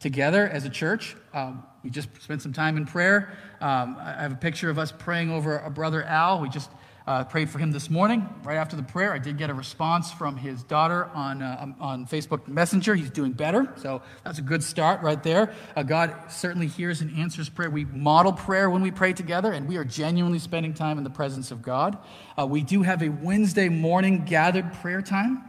together 0.00 0.46
as 0.48 0.64
a 0.64 0.70
church. 0.70 1.16
Um, 1.34 1.64
we 1.82 1.90
just 1.90 2.08
spent 2.20 2.42
some 2.42 2.52
time 2.52 2.76
in 2.76 2.86
prayer. 2.86 3.32
Um, 3.60 3.96
I 4.00 4.22
have 4.22 4.32
a 4.32 4.36
picture 4.36 4.68
of 4.68 4.78
us 4.78 4.92
praying 4.92 5.30
over 5.30 5.58
a 5.58 5.70
brother 5.70 6.02
Al. 6.02 6.40
We 6.40 6.48
just 6.48 6.70
uh, 7.08 7.24
prayed 7.24 7.48
for 7.48 7.58
him 7.58 7.70
this 7.70 7.88
morning. 7.88 8.28
Right 8.42 8.56
after 8.56 8.76
the 8.76 8.82
prayer, 8.82 9.14
I 9.14 9.18
did 9.18 9.38
get 9.38 9.48
a 9.48 9.54
response 9.54 10.12
from 10.12 10.36
his 10.36 10.62
daughter 10.62 11.06
on, 11.14 11.40
uh, 11.40 11.72
on 11.80 12.06
Facebook 12.06 12.46
Messenger. 12.46 12.96
He's 12.96 13.10
doing 13.10 13.32
better. 13.32 13.72
So 13.76 14.02
that's 14.24 14.38
a 14.38 14.42
good 14.42 14.62
start 14.62 15.00
right 15.00 15.22
there. 15.22 15.54
Uh, 15.74 15.84
God 15.84 16.14
certainly 16.28 16.66
hears 16.66 17.00
and 17.00 17.16
answers 17.16 17.48
prayer. 17.48 17.70
We 17.70 17.86
model 17.86 18.34
prayer 18.34 18.68
when 18.68 18.82
we 18.82 18.90
pray 18.90 19.14
together, 19.14 19.52
and 19.52 19.66
we 19.66 19.78
are 19.78 19.84
genuinely 19.84 20.38
spending 20.38 20.74
time 20.74 20.98
in 20.98 21.04
the 21.04 21.10
presence 21.10 21.50
of 21.50 21.62
God. 21.62 21.96
Uh, 22.38 22.46
we 22.46 22.60
do 22.62 22.82
have 22.82 23.02
a 23.02 23.08
Wednesday 23.08 23.70
morning 23.70 24.26
gathered 24.26 24.70
prayer 24.74 25.00
time. 25.00 25.44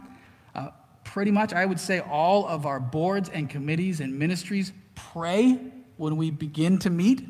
Uh, 0.54 0.68
pretty 1.04 1.30
much, 1.30 1.52
I 1.52 1.66
would 1.66 1.80
say 1.80 2.00
all 2.00 2.46
of 2.46 2.64
our 2.64 2.80
boards 2.80 3.28
and 3.28 3.50
committees 3.50 4.00
and 4.00 4.18
ministries 4.18 4.72
pray 4.94 5.58
when 6.00 6.16
we 6.16 6.30
begin 6.30 6.78
to 6.78 6.88
meet 6.88 7.22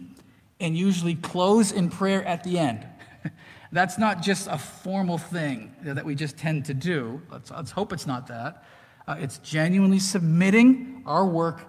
and 0.60 0.78
usually 0.78 1.16
close 1.16 1.72
in 1.72 1.90
prayer 1.90 2.24
at 2.24 2.44
the 2.44 2.56
end. 2.56 2.86
That's 3.72 3.98
not 3.98 4.22
just 4.22 4.46
a 4.46 4.56
formal 4.56 5.18
thing 5.18 5.74
that 5.82 6.04
we 6.04 6.14
just 6.14 6.38
tend 6.38 6.66
to 6.66 6.74
do. 6.74 7.20
Let's, 7.32 7.50
let's 7.50 7.72
hope 7.72 7.92
it's 7.92 8.06
not 8.06 8.28
that. 8.28 8.64
Uh, 9.08 9.16
it's 9.18 9.38
genuinely 9.38 9.98
submitting 9.98 11.02
our 11.04 11.26
work 11.26 11.66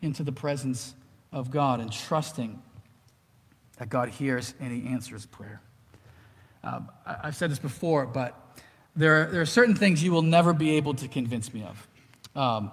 into 0.00 0.22
the 0.22 0.30
presence 0.30 0.94
of 1.32 1.50
God 1.50 1.80
and 1.80 1.90
trusting 1.90 2.62
that 3.78 3.88
God 3.88 4.10
hears 4.10 4.54
and 4.60 4.72
He 4.72 4.88
answers 4.88 5.26
prayer. 5.26 5.60
Um, 6.62 6.88
I, 7.04 7.26
have 7.26 7.36
said 7.36 7.50
this 7.50 7.58
before, 7.58 8.06
but 8.06 8.60
there 8.94 9.22
are, 9.22 9.26
there 9.26 9.40
are 9.40 9.46
certain 9.46 9.74
things 9.74 10.04
you 10.04 10.12
will 10.12 10.22
never 10.22 10.52
be 10.52 10.76
able 10.76 10.94
to 10.94 11.08
convince 11.08 11.52
me 11.52 11.64
of. 11.64 11.88
Um, 12.36 12.70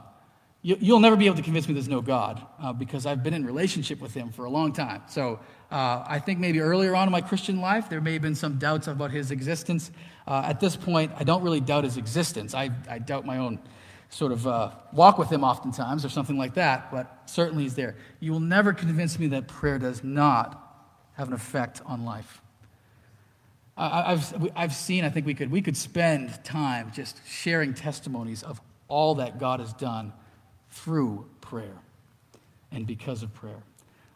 you, 0.63 0.93
will 0.93 0.99
never 0.99 1.15
be 1.15 1.25
able 1.25 1.37
to 1.37 1.41
convince 1.41 1.67
me 1.67 1.73
there's 1.73 1.87
no 1.87 2.01
God 2.01 2.45
uh, 2.59 2.71
because 2.71 3.05
I've 3.05 3.23
been 3.23 3.33
in 3.33 3.45
relationship 3.45 3.99
with 3.99 4.13
Him 4.13 4.31
for 4.31 4.45
a 4.45 4.49
long 4.49 4.73
time. 4.73 5.01
So 5.09 5.39
uh, 5.71 6.03
I 6.07 6.19
think 6.19 6.39
maybe 6.39 6.59
earlier 6.59 6.95
on 6.95 7.07
in 7.07 7.11
my 7.11 7.21
Christian 7.21 7.61
life, 7.61 7.89
there 7.89 8.01
may 8.01 8.13
have 8.13 8.21
been 8.21 8.35
some 8.35 8.59
doubts 8.59 8.87
about 8.87 9.11
his 9.11 9.31
existence. 9.31 9.89
Uh, 10.27 10.43
at 10.45 10.59
this 10.59 10.75
point, 10.75 11.13
I 11.17 11.23
don't 11.23 11.41
really 11.41 11.61
doubt 11.61 11.85
his 11.85 11.97
existence. 11.97 12.53
I, 12.53 12.69
I 12.89 12.99
doubt 12.99 13.25
my 13.25 13.37
own 13.37 13.57
sort 14.09 14.33
of 14.33 14.45
uh, 14.45 14.71
walk 14.91 15.17
with 15.17 15.31
him 15.31 15.43
oftentimes 15.43 16.03
or 16.03 16.09
something 16.09 16.37
like 16.37 16.55
that, 16.55 16.91
but 16.91 17.23
certainly 17.25 17.63
he's 17.63 17.75
there. 17.75 17.95
You 18.19 18.33
will 18.33 18.41
never 18.41 18.73
convince 18.73 19.17
me 19.17 19.27
that 19.27 19.47
prayer 19.47 19.79
does 19.79 20.03
not 20.03 20.61
have 21.13 21.29
an 21.29 21.33
effect 21.33 21.81
on 21.85 22.03
life. 22.03 22.41
I, 23.77 24.11
I've, 24.11 24.51
I've 24.55 24.75
seen, 24.75 25.05
I 25.05 25.09
think 25.09 25.25
we 25.25 25.33
could, 25.33 25.49
we 25.49 25.61
could 25.61 25.77
spend 25.77 26.43
time 26.43 26.91
just 26.93 27.25
sharing 27.25 27.73
testimonies 27.73 28.43
of 28.43 28.61
all 28.89 29.15
that 29.15 29.39
God 29.39 29.61
has 29.61 29.71
done 29.73 30.11
through 30.71 31.25
prayer 31.41 31.77
and 32.71 32.87
because 32.87 33.23
of 33.23 33.33
prayer. 33.33 33.63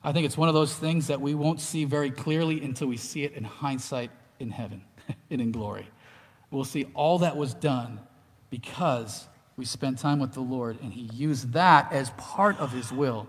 I 0.04 0.12
think 0.12 0.26
it's 0.26 0.38
one 0.38 0.50
of 0.50 0.56
those 0.56 0.74
things 0.74 1.08
that 1.08 1.20
we 1.20 1.36
won't 1.36 1.60
see 1.60 1.84
very 1.86 2.12
clearly 2.12 2.64
until 2.64 2.88
we 2.88 2.98
see 2.98 3.24
it 3.24 3.34
in 3.34 3.44
hindsight 3.44 4.12
in 4.40 4.52
heaven 4.52 4.84
and 5.30 5.42
in 5.42 5.52
glory. 5.52 5.88
We'll 6.52 6.64
see 6.64 6.86
all 6.94 7.20
that 7.20 7.36
was 7.36 7.54
done 7.54 8.00
because 8.50 9.28
we 9.58 9.66
spent 9.66 10.00
time 10.00 10.20
with 10.20 10.34
the 10.34 10.42
Lord 10.42 10.78
and 10.82 10.94
He 10.94 11.10
used 11.14 11.54
that 11.54 11.92
as 11.92 12.12
part 12.12 12.58
of 12.60 12.72
His 12.72 12.92
will 12.92 13.28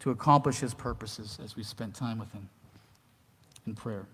to 0.00 0.10
accomplish 0.10 0.60
His 0.60 0.74
purposes 0.74 1.38
as 1.42 1.56
we 1.56 1.62
spent 1.62 1.94
time 1.94 2.18
with 2.18 2.32
Him 2.32 2.48
in 3.66 3.74
prayer. 3.74 4.06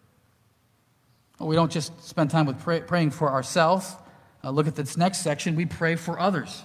we 1.38 1.54
don't 1.54 1.70
just 1.70 2.02
spend 2.02 2.30
time 2.30 2.46
with 2.46 2.58
pray, 2.58 2.80
praying 2.80 3.10
for 3.10 3.30
ourselves. 3.30 3.96
Uh, 4.42 4.50
look 4.50 4.66
at 4.66 4.76
this 4.76 4.96
next 4.96 5.18
section. 5.18 5.56
We 5.56 5.66
pray 5.66 5.94
for 5.96 6.18
others. 6.18 6.62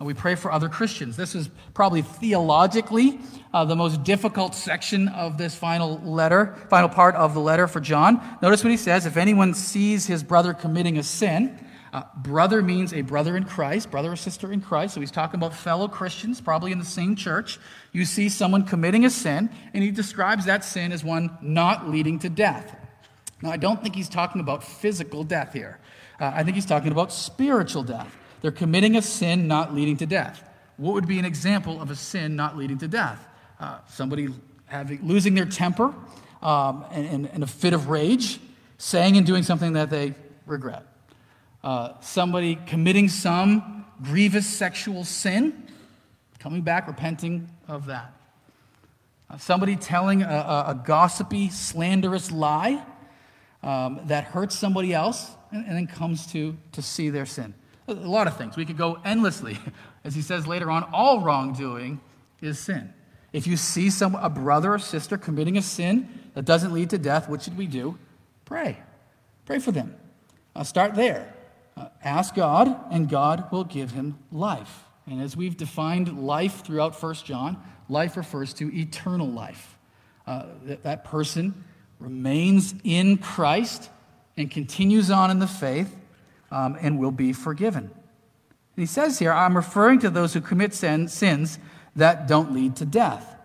We 0.00 0.14
pray 0.14 0.36
for 0.36 0.52
other 0.52 0.68
Christians. 0.68 1.16
This 1.16 1.34
is 1.34 1.50
probably 1.74 2.02
theologically 2.02 3.18
uh, 3.52 3.64
the 3.64 3.74
most 3.74 4.04
difficult 4.04 4.54
section 4.54 5.08
of 5.08 5.38
this 5.38 5.56
final 5.56 5.98
letter, 6.02 6.54
final 6.70 6.88
part 6.88 7.16
of 7.16 7.34
the 7.34 7.40
letter 7.40 7.66
for 7.66 7.80
John. 7.80 8.20
Notice 8.40 8.62
what 8.62 8.70
he 8.70 8.76
says 8.76 9.06
if 9.06 9.16
anyone 9.16 9.54
sees 9.54 10.06
his 10.06 10.22
brother 10.22 10.54
committing 10.54 10.98
a 10.98 11.02
sin, 11.02 11.58
uh, 11.92 12.04
brother 12.16 12.62
means 12.62 12.92
a 12.92 13.00
brother 13.00 13.36
in 13.36 13.42
Christ, 13.42 13.90
brother 13.90 14.12
or 14.12 14.16
sister 14.16 14.52
in 14.52 14.60
Christ. 14.60 14.94
So 14.94 15.00
he's 15.00 15.10
talking 15.10 15.40
about 15.40 15.52
fellow 15.52 15.88
Christians, 15.88 16.40
probably 16.40 16.70
in 16.70 16.78
the 16.78 16.84
same 16.84 17.16
church. 17.16 17.58
You 17.92 18.04
see 18.04 18.28
someone 18.28 18.64
committing 18.64 19.04
a 19.04 19.10
sin, 19.10 19.50
and 19.74 19.82
he 19.82 19.90
describes 19.90 20.44
that 20.44 20.64
sin 20.64 20.92
as 20.92 21.02
one 21.02 21.36
not 21.40 21.88
leading 21.88 22.20
to 22.20 22.28
death. 22.28 22.76
Now, 23.42 23.50
I 23.50 23.56
don't 23.56 23.82
think 23.82 23.96
he's 23.96 24.08
talking 24.08 24.40
about 24.40 24.62
physical 24.62 25.24
death 25.24 25.52
here. 25.52 25.80
Uh, 26.20 26.32
I 26.34 26.44
think 26.44 26.56
he's 26.56 26.66
talking 26.66 26.92
about 26.92 27.12
spiritual 27.12 27.82
death. 27.82 28.16
They're 28.40 28.50
committing 28.50 28.96
a 28.96 29.02
sin 29.02 29.48
not 29.48 29.74
leading 29.74 29.96
to 29.98 30.06
death. 30.06 30.42
What 30.76 30.94
would 30.94 31.08
be 31.08 31.18
an 31.18 31.24
example 31.24 31.80
of 31.80 31.90
a 31.90 31.96
sin 31.96 32.36
not 32.36 32.56
leading 32.56 32.78
to 32.78 32.88
death? 32.88 33.26
Uh, 33.58 33.78
somebody 33.88 34.28
having, 34.66 35.00
losing 35.06 35.34
their 35.34 35.46
temper 35.46 35.92
um, 36.42 36.84
and, 36.92 37.26
and, 37.26 37.42
a 37.42 37.46
fit 37.46 37.72
of 37.72 37.88
rage, 37.88 38.38
saying 38.76 39.16
and 39.16 39.26
doing 39.26 39.42
something 39.42 39.72
that 39.72 39.90
they 39.90 40.14
regret. 40.46 40.84
Uh, 41.64 41.94
somebody 42.00 42.56
committing 42.66 43.08
some 43.08 43.84
grievous 44.02 44.46
sexual 44.46 45.04
sin, 45.04 45.66
coming 46.38 46.62
back, 46.62 46.86
repenting 46.86 47.48
of 47.66 47.86
that. 47.86 48.12
Uh, 49.28 49.36
somebody 49.38 49.74
telling 49.74 50.22
a, 50.22 50.26
a, 50.26 50.64
a, 50.68 50.82
gossipy, 50.86 51.50
slanderous 51.50 52.30
lie 52.30 52.82
um, 53.64 54.00
that 54.04 54.24
hurts 54.24 54.56
somebody 54.56 54.94
else 54.94 55.30
and, 55.50 55.66
and 55.66 55.76
then 55.76 55.86
comes 55.88 56.26
to, 56.28 56.56
to 56.72 56.80
see 56.80 57.10
their 57.10 57.26
sin. 57.26 57.52
A 57.88 57.94
lot 57.94 58.26
of 58.26 58.36
things. 58.36 58.54
We 58.54 58.66
could 58.66 58.76
go 58.76 58.98
endlessly. 59.04 59.58
As 60.04 60.14
he 60.14 60.20
says 60.22 60.46
later 60.46 60.70
on, 60.70 60.84
all 60.92 61.20
wrongdoing 61.20 62.00
is 62.42 62.58
sin. 62.58 62.92
If 63.32 63.46
you 63.46 63.56
see 63.56 63.90
some, 63.90 64.14
a 64.14 64.28
brother 64.28 64.74
or 64.74 64.78
sister 64.78 65.16
committing 65.16 65.56
a 65.56 65.62
sin 65.62 66.08
that 66.34 66.44
doesn't 66.44 66.72
lead 66.72 66.90
to 66.90 66.98
death, 66.98 67.28
what 67.28 67.42
should 67.42 67.56
we 67.56 67.66
do? 67.66 67.98
Pray. 68.44 68.78
Pray 69.46 69.58
for 69.58 69.72
them. 69.72 69.96
Uh, 70.54 70.64
start 70.64 70.94
there. 70.94 71.34
Uh, 71.76 71.88
ask 72.04 72.34
God, 72.34 72.78
and 72.90 73.08
God 73.08 73.50
will 73.50 73.64
give 73.64 73.92
him 73.92 74.18
life. 74.30 74.84
And 75.06 75.22
as 75.22 75.36
we've 75.36 75.56
defined 75.56 76.26
life 76.26 76.64
throughout 76.64 77.00
1 77.02 77.14
John, 77.24 77.62
life 77.88 78.16
refers 78.16 78.52
to 78.54 78.74
eternal 78.74 79.28
life. 79.28 79.78
Uh, 80.26 80.46
that, 80.64 80.82
that 80.82 81.04
person 81.04 81.64
remains 81.98 82.74
in 82.84 83.16
Christ 83.16 83.88
and 84.36 84.50
continues 84.50 85.10
on 85.10 85.30
in 85.30 85.38
the 85.38 85.46
faith 85.46 85.94
um, 86.50 86.76
and 86.80 86.98
will 86.98 87.10
be 87.10 87.32
forgiven. 87.32 87.84
And 87.84 88.82
he 88.82 88.86
says 88.86 89.18
here, 89.18 89.32
I'm 89.32 89.56
referring 89.56 89.98
to 90.00 90.10
those 90.10 90.34
who 90.34 90.40
commit 90.40 90.74
sin, 90.74 91.08
sins 91.08 91.58
that 91.96 92.26
don't 92.28 92.52
lead 92.52 92.76
to 92.76 92.84
death. 92.84 93.36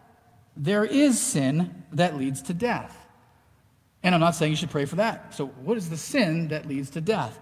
There 0.56 0.86
is 0.86 1.20
sin 1.20 1.84
that 1.94 2.16
leads 2.16 2.42
to 2.44 2.54
death. 2.54 2.96
And 4.04 4.14
I'm 4.14 4.22
not 4.22 4.36
saying 4.36 4.52
you 4.52 4.56
should 4.56 4.70
pray 4.70 4.86
for 4.86 4.98
that. 4.98 5.34
So, 5.34 5.48
what 5.48 5.78
is 5.78 5.90
the 5.90 5.98
sin 5.98 6.50
that 6.50 6.68
leads 6.68 6.90
to 6.92 7.02
death? 7.02 7.40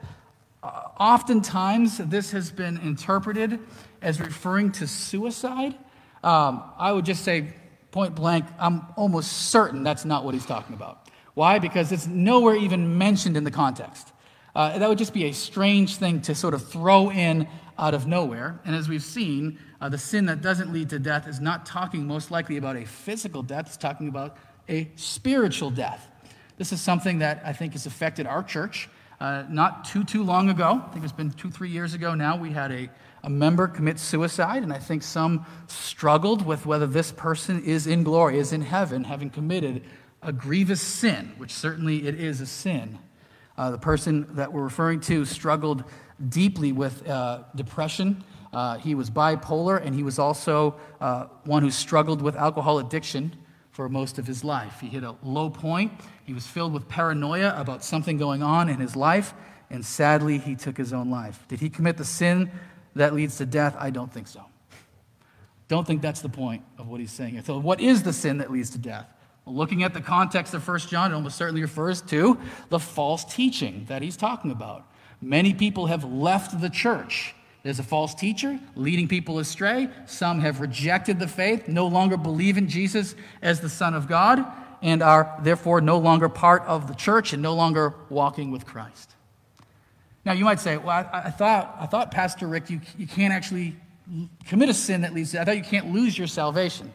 Uh, 0.63 0.83
oftentimes, 0.99 1.97
this 1.97 2.31
has 2.31 2.51
been 2.51 2.77
interpreted 2.77 3.59
as 4.01 4.19
referring 4.19 4.71
to 4.73 4.87
suicide. 4.87 5.75
Um, 6.23 6.63
I 6.77 6.91
would 6.91 7.03
just 7.03 7.23
say, 7.23 7.53
point 7.89 8.13
blank, 8.13 8.45
I'm 8.59 8.85
almost 8.95 9.49
certain 9.49 9.83
that's 9.83 10.05
not 10.05 10.23
what 10.23 10.35
he's 10.35 10.45
talking 10.45 10.75
about. 10.75 11.09
Why? 11.33 11.57
Because 11.59 11.91
it's 11.91 12.07
nowhere 12.07 12.55
even 12.55 12.97
mentioned 12.97 13.37
in 13.37 13.43
the 13.43 13.51
context. 13.51 14.10
Uh, 14.55 14.77
that 14.77 14.89
would 14.89 14.97
just 14.97 15.13
be 15.13 15.25
a 15.25 15.31
strange 15.31 15.95
thing 15.95 16.21
to 16.21 16.35
sort 16.35 16.53
of 16.53 16.67
throw 16.67 17.09
in 17.09 17.47
out 17.77 17.93
of 17.93 18.05
nowhere. 18.05 18.59
And 18.65 18.75
as 18.75 18.89
we've 18.89 19.03
seen, 19.03 19.57
uh, 19.79 19.89
the 19.89 19.97
sin 19.97 20.25
that 20.27 20.41
doesn't 20.41 20.71
lead 20.71 20.89
to 20.89 20.99
death 20.99 21.27
is 21.27 21.39
not 21.39 21.65
talking 21.65 22.05
most 22.05 22.31
likely 22.31 22.57
about 22.57 22.75
a 22.75 22.85
physical 22.85 23.43
death, 23.43 23.67
it's 23.67 23.77
talking 23.77 24.07
about 24.07 24.37
a 24.69 24.89
spiritual 24.95 25.71
death. 25.71 26.07
This 26.57 26.71
is 26.71 26.79
something 26.79 27.19
that 27.19 27.41
I 27.43 27.53
think 27.53 27.73
has 27.73 27.85
affected 27.85 28.27
our 28.27 28.43
church. 28.43 28.87
Uh, 29.19 29.43
not 29.49 29.85
too, 29.85 30.03
too 30.03 30.23
long 30.23 30.49
ago, 30.49 30.83
I 30.85 30.91
think 30.91 31.03
it's 31.03 31.13
been 31.13 31.31
two, 31.31 31.51
three 31.51 31.69
years 31.69 31.93
ago 31.93 32.15
now, 32.15 32.37
we 32.37 32.51
had 32.51 32.71
a, 32.71 32.89
a 33.23 33.29
member 33.29 33.67
commit 33.67 33.99
suicide, 33.99 34.63
and 34.63 34.73
I 34.73 34.79
think 34.79 35.03
some 35.03 35.45
struggled 35.67 36.45
with 36.45 36.65
whether 36.65 36.87
this 36.87 37.11
person 37.11 37.63
is 37.63 37.87
in 37.87 38.03
glory, 38.03 38.39
is 38.39 38.51
in 38.51 38.61
heaven, 38.61 39.03
having 39.03 39.29
committed 39.29 39.83
a 40.23 40.31
grievous 40.31 40.81
sin, 40.81 41.33
which 41.37 41.51
certainly 41.51 42.07
it 42.07 42.15
is 42.15 42.41
a 42.41 42.45
sin. 42.45 42.97
Uh, 43.61 43.69
the 43.69 43.77
person 43.77 44.25
that 44.31 44.51
we're 44.51 44.63
referring 44.63 44.99
to 44.99 45.23
struggled 45.23 45.83
deeply 46.29 46.71
with 46.71 47.07
uh, 47.07 47.43
depression 47.55 48.23
Uh, 48.53 48.77
he 48.79 48.95
was 48.95 49.09
bipolar, 49.09 49.79
and 49.85 49.95
he 49.95 50.03
was 50.03 50.19
also 50.19 50.71
one 51.45 51.63
who 51.63 51.71
struggled 51.71 52.21
with 52.21 52.35
alcohol 52.35 52.79
addiction 52.79 53.31
for 53.69 53.87
most 53.87 54.19
of 54.19 54.25
his 54.27 54.43
life. 54.43 54.81
He 54.81 54.87
hit 54.87 55.03
a 55.03 55.15
low 55.23 55.49
point. 55.49 55.91
He 56.25 56.33
was 56.33 56.45
filled 56.47 56.73
with 56.73 56.89
paranoia 56.89 57.53
about 57.55 57.83
something 57.83 58.17
going 58.17 58.43
on 58.43 58.67
in 58.67 58.79
his 58.79 58.95
life, 58.95 59.33
and 59.69 59.85
sadly, 59.85 60.37
he 60.39 60.55
took 60.55 60.75
his 60.75 60.91
own 60.91 61.09
life. 61.11 61.45
Did 61.47 61.59
he 61.59 61.69
commit 61.69 61.97
the 61.97 62.05
sin 62.05 62.51
that 62.95 63.13
leads 63.13 63.37
to 63.37 63.45
death? 63.45 63.75
I 63.79 63.91
don't 63.91 64.11
think 64.11 64.27
so. 64.27 64.41
Don't 65.67 65.85
think 65.87 66.01
that's 66.01 66.21
the 66.21 66.33
point 66.43 66.63
of 66.77 66.87
what 66.87 66.99
he's 66.99 67.13
saying 67.13 67.33
here. 67.35 67.43
So, 67.45 67.59
what 67.59 67.79
is 67.79 68.01
the 68.03 68.11
sin 68.11 68.39
that 68.39 68.49
leads 68.51 68.71
to 68.71 68.79
death? 68.79 69.07
Looking 69.45 69.83
at 69.83 69.93
the 69.93 70.01
context 70.01 70.53
of 70.53 70.67
1 70.67 70.79
John, 70.79 71.11
it 71.11 71.15
almost 71.15 71.37
certainly 71.37 71.61
refers 71.61 72.01
to 72.03 72.37
the 72.69 72.79
false 72.79 73.25
teaching 73.25 73.85
that 73.87 74.01
he's 74.01 74.15
talking 74.15 74.51
about. 74.51 74.85
Many 75.21 75.53
people 75.53 75.87
have 75.87 76.03
left 76.03 76.61
the 76.61 76.69
church. 76.69 77.35
There's 77.63 77.79
a 77.79 77.83
false 77.83 78.15
teacher 78.15 78.59
leading 78.75 79.07
people 79.07 79.39
astray. 79.39 79.89
Some 80.05 80.39
have 80.41 80.61
rejected 80.61 81.19
the 81.19 81.27
faith, 81.27 81.67
no 81.67 81.87
longer 81.87 82.17
believe 82.17 82.57
in 82.57 82.67
Jesus 82.67 83.15
as 83.41 83.61
the 83.61 83.69
Son 83.69 83.93
of 83.93 84.07
God, 84.07 84.43
and 84.81 85.03
are 85.03 85.39
therefore 85.43 85.81
no 85.81 85.97
longer 85.99 86.27
part 86.27 86.63
of 86.63 86.87
the 86.87 86.95
church 86.95 87.33
and 87.33 87.41
no 87.41 87.53
longer 87.53 87.93
walking 88.09 88.51
with 88.51 88.65
Christ. 88.65 89.15
Now, 90.25 90.33
you 90.33 90.45
might 90.45 90.59
say, 90.59 90.77
well, 90.77 91.07
I, 91.11 91.23
I 91.25 91.31
thought, 91.31 91.75
I 91.79 91.85
thought, 91.87 92.11
Pastor 92.11 92.47
Rick, 92.47 92.69
you, 92.69 92.81
you 92.97 93.07
can't 93.07 93.33
actually 93.33 93.75
commit 94.45 94.69
a 94.69 94.73
sin 94.73 95.01
that 95.01 95.13
leads 95.13 95.31
to, 95.31 95.41
I 95.41 95.45
thought 95.45 95.57
you 95.57 95.63
can't 95.63 95.91
lose 95.91 96.17
your 96.17 96.27
salvation. 96.27 96.93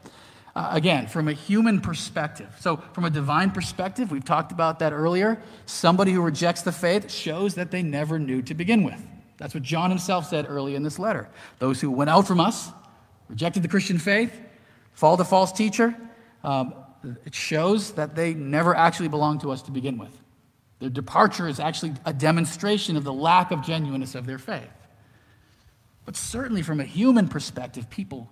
Uh, 0.57 0.71
again, 0.73 1.07
from 1.07 1.29
a 1.29 1.35
human 1.35 1.83
perspective. 1.83 2.49
So, 2.61 2.79
from 2.95 3.05
a 3.05 3.11
divine 3.11 3.51
perspective, 3.51 4.11
we've 4.11 4.25
talked 4.25 4.53
about 4.53 4.79
that 4.79 4.95
earlier. 4.95 5.39
Somebody 5.67 6.13
who 6.13 6.23
rejects 6.23 6.63
the 6.63 6.73
faith 6.73 7.13
shows 7.13 7.57
that 7.57 7.71
they 7.71 7.83
never 7.83 8.19
knew 8.19 8.41
to 8.41 8.55
begin 8.55 8.83
with. 8.83 8.99
That's 9.37 9.53
what 9.53 9.63
John 9.63 9.91
himself 9.91 10.31
said 10.31 10.47
early 10.49 10.75
in 10.75 10.83
this 10.83 10.99
letter. 10.99 11.29
Those 11.59 11.83
who 11.83 11.91
went 11.91 12.09
out 12.09 12.27
from 12.27 12.41
us, 12.41 12.71
rejected 13.29 13.65
the 13.65 13.69
Christian 13.69 13.99
faith, 13.99 14.33
followed 14.95 15.21
a 15.21 15.27
false 15.27 15.53
teacher, 15.53 15.95
um, 16.43 16.73
it 17.27 17.35
shows 17.35 17.93
that 17.93 18.17
they 18.17 18.33
never 18.33 18.75
actually 18.75 19.09
belonged 19.09 19.43
to 19.43 19.51
us 19.51 19.61
to 19.61 19.71
begin 19.71 19.99
with. 19.99 20.23
Their 20.79 20.89
departure 20.89 21.49
is 21.49 21.61
actually 21.61 21.93
a 22.07 22.15
demonstration 22.15 22.97
of 22.97 23.05
the 23.05 23.13
lack 23.13 23.51
of 23.51 23.63
genuineness 23.63 24.15
of 24.15 24.25
their 24.25 24.39
faith. 24.39 24.73
But 26.07 26.17
certainly, 26.17 26.63
from 26.63 26.81
a 26.81 26.85
human 26.85 27.29
perspective, 27.29 27.91
people 27.91 28.31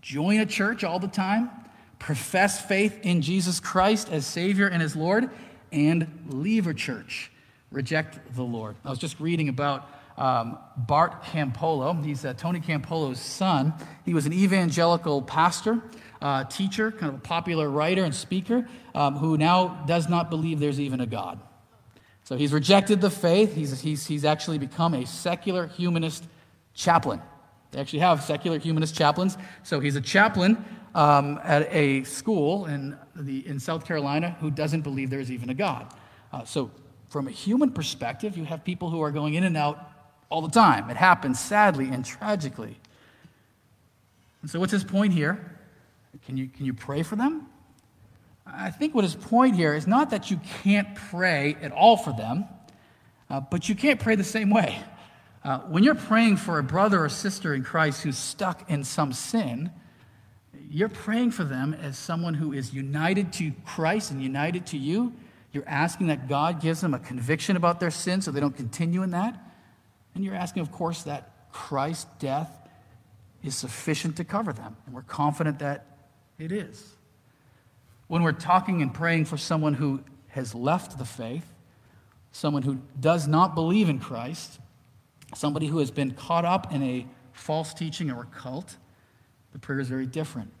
join 0.00 0.40
a 0.40 0.46
church 0.46 0.82
all 0.82 0.98
the 0.98 1.08
time, 1.08 1.50
profess 1.98 2.60
faith 2.60 2.98
in 3.02 3.22
Jesus 3.22 3.60
Christ 3.60 4.10
as 4.10 4.26
Savior 4.26 4.66
and 4.66 4.82
as 4.82 4.96
Lord, 4.96 5.30
and 5.72 6.06
leave 6.28 6.66
a 6.66 6.74
church, 6.74 7.30
reject 7.70 8.34
the 8.34 8.42
Lord. 8.42 8.76
I 8.84 8.90
was 8.90 8.98
just 8.98 9.18
reading 9.20 9.48
about 9.48 9.88
um, 10.16 10.58
Bart 10.76 11.24
Campolo. 11.24 12.04
He's 12.04 12.24
uh, 12.24 12.34
Tony 12.34 12.60
Campolo's 12.60 13.20
son. 13.20 13.74
He 14.04 14.14
was 14.14 14.26
an 14.26 14.32
evangelical 14.32 15.22
pastor, 15.22 15.82
uh, 16.22 16.44
teacher, 16.44 16.90
kind 16.90 17.12
of 17.12 17.16
a 17.16 17.22
popular 17.22 17.68
writer 17.68 18.04
and 18.04 18.14
speaker, 18.14 18.66
um, 18.94 19.16
who 19.16 19.36
now 19.36 19.84
does 19.86 20.08
not 20.08 20.30
believe 20.30 20.60
there's 20.60 20.80
even 20.80 21.00
a 21.00 21.06
God. 21.06 21.40
So 22.24 22.36
he's 22.36 22.52
rejected 22.52 23.00
the 23.00 23.10
faith. 23.10 23.54
He's, 23.54 23.80
he's, 23.80 24.06
he's 24.06 24.24
actually 24.24 24.58
become 24.58 24.94
a 24.94 25.06
secular 25.06 25.68
humanist 25.68 26.24
chaplain. 26.74 27.20
They 27.70 27.80
actually 27.80 28.00
have 28.00 28.22
secular 28.22 28.58
humanist 28.58 28.96
chaplains. 28.96 29.36
So 29.62 29.80
he's 29.80 29.96
a 29.96 30.00
chaplain 30.00 30.64
um, 30.96 31.38
at 31.44 31.68
a 31.74 32.04
school 32.04 32.64
in, 32.64 32.96
the, 33.14 33.46
in 33.46 33.60
South 33.60 33.84
Carolina 33.84 34.34
who 34.40 34.50
doesn't 34.50 34.80
believe 34.80 35.10
there's 35.10 35.30
even 35.30 35.50
a 35.50 35.54
God. 35.54 35.86
Uh, 36.32 36.44
so, 36.44 36.70
from 37.10 37.28
a 37.28 37.30
human 37.30 37.70
perspective, 37.70 38.36
you 38.36 38.44
have 38.44 38.64
people 38.64 38.90
who 38.90 39.02
are 39.02 39.10
going 39.10 39.34
in 39.34 39.44
and 39.44 39.56
out 39.58 39.78
all 40.30 40.40
the 40.40 40.50
time. 40.50 40.88
It 40.88 40.96
happens 40.96 41.38
sadly 41.38 41.88
and 41.88 42.02
tragically. 42.04 42.78
And 44.40 44.50
so, 44.50 44.58
what's 44.58 44.72
his 44.72 44.84
point 44.84 45.12
here? 45.12 45.58
Can 46.24 46.38
you, 46.38 46.48
can 46.48 46.64
you 46.64 46.72
pray 46.72 47.02
for 47.02 47.14
them? 47.14 47.46
I 48.46 48.70
think 48.70 48.94
what 48.94 49.04
his 49.04 49.14
point 49.14 49.54
here 49.54 49.74
is 49.74 49.86
not 49.86 50.10
that 50.10 50.30
you 50.30 50.40
can't 50.62 50.94
pray 50.94 51.58
at 51.60 51.72
all 51.72 51.98
for 51.98 52.14
them, 52.14 52.46
uh, 53.28 53.40
but 53.40 53.68
you 53.68 53.74
can't 53.74 54.00
pray 54.00 54.14
the 54.14 54.24
same 54.24 54.48
way. 54.48 54.78
Uh, 55.44 55.58
when 55.58 55.82
you're 55.82 55.94
praying 55.94 56.38
for 56.38 56.58
a 56.58 56.62
brother 56.62 57.04
or 57.04 57.10
sister 57.10 57.52
in 57.52 57.64
Christ 57.64 58.02
who's 58.02 58.16
stuck 58.16 58.70
in 58.70 58.82
some 58.82 59.12
sin, 59.12 59.70
you're 60.70 60.88
praying 60.88 61.30
for 61.30 61.44
them 61.44 61.74
as 61.74 61.96
someone 61.96 62.34
who 62.34 62.52
is 62.52 62.72
united 62.72 63.32
to 63.34 63.52
Christ 63.64 64.10
and 64.10 64.22
united 64.22 64.66
to 64.66 64.78
you. 64.78 65.12
You're 65.52 65.68
asking 65.68 66.08
that 66.08 66.28
God 66.28 66.60
gives 66.60 66.80
them 66.80 66.94
a 66.94 66.98
conviction 66.98 67.56
about 67.56 67.80
their 67.80 67.90
sin 67.90 68.20
so 68.20 68.30
they 68.30 68.40
don't 68.40 68.56
continue 68.56 69.02
in 69.02 69.10
that. 69.10 69.38
And 70.14 70.24
you're 70.24 70.34
asking, 70.34 70.62
of 70.62 70.72
course, 70.72 71.02
that 71.04 71.52
Christ's 71.52 72.06
death 72.18 72.50
is 73.42 73.54
sufficient 73.54 74.16
to 74.16 74.24
cover 74.24 74.52
them. 74.52 74.76
And 74.86 74.94
we're 74.94 75.02
confident 75.02 75.60
that 75.60 75.86
it 76.38 76.52
is. 76.52 76.96
When 78.08 78.22
we're 78.22 78.32
talking 78.32 78.82
and 78.82 78.92
praying 78.92 79.24
for 79.24 79.36
someone 79.36 79.74
who 79.74 80.02
has 80.28 80.54
left 80.54 80.98
the 80.98 81.04
faith, 81.04 81.46
someone 82.32 82.62
who 82.62 82.78
does 83.00 83.26
not 83.26 83.54
believe 83.54 83.88
in 83.88 83.98
Christ, 83.98 84.60
somebody 85.34 85.66
who 85.66 85.78
has 85.78 85.90
been 85.90 86.12
caught 86.12 86.44
up 86.44 86.72
in 86.72 86.82
a 86.82 87.06
false 87.32 87.72
teaching 87.74 88.10
or 88.10 88.22
a 88.22 88.26
cult, 88.26 88.76
the 89.56 89.60
prayer 89.60 89.80
is 89.80 89.88
very 89.88 90.04
different. 90.04 90.52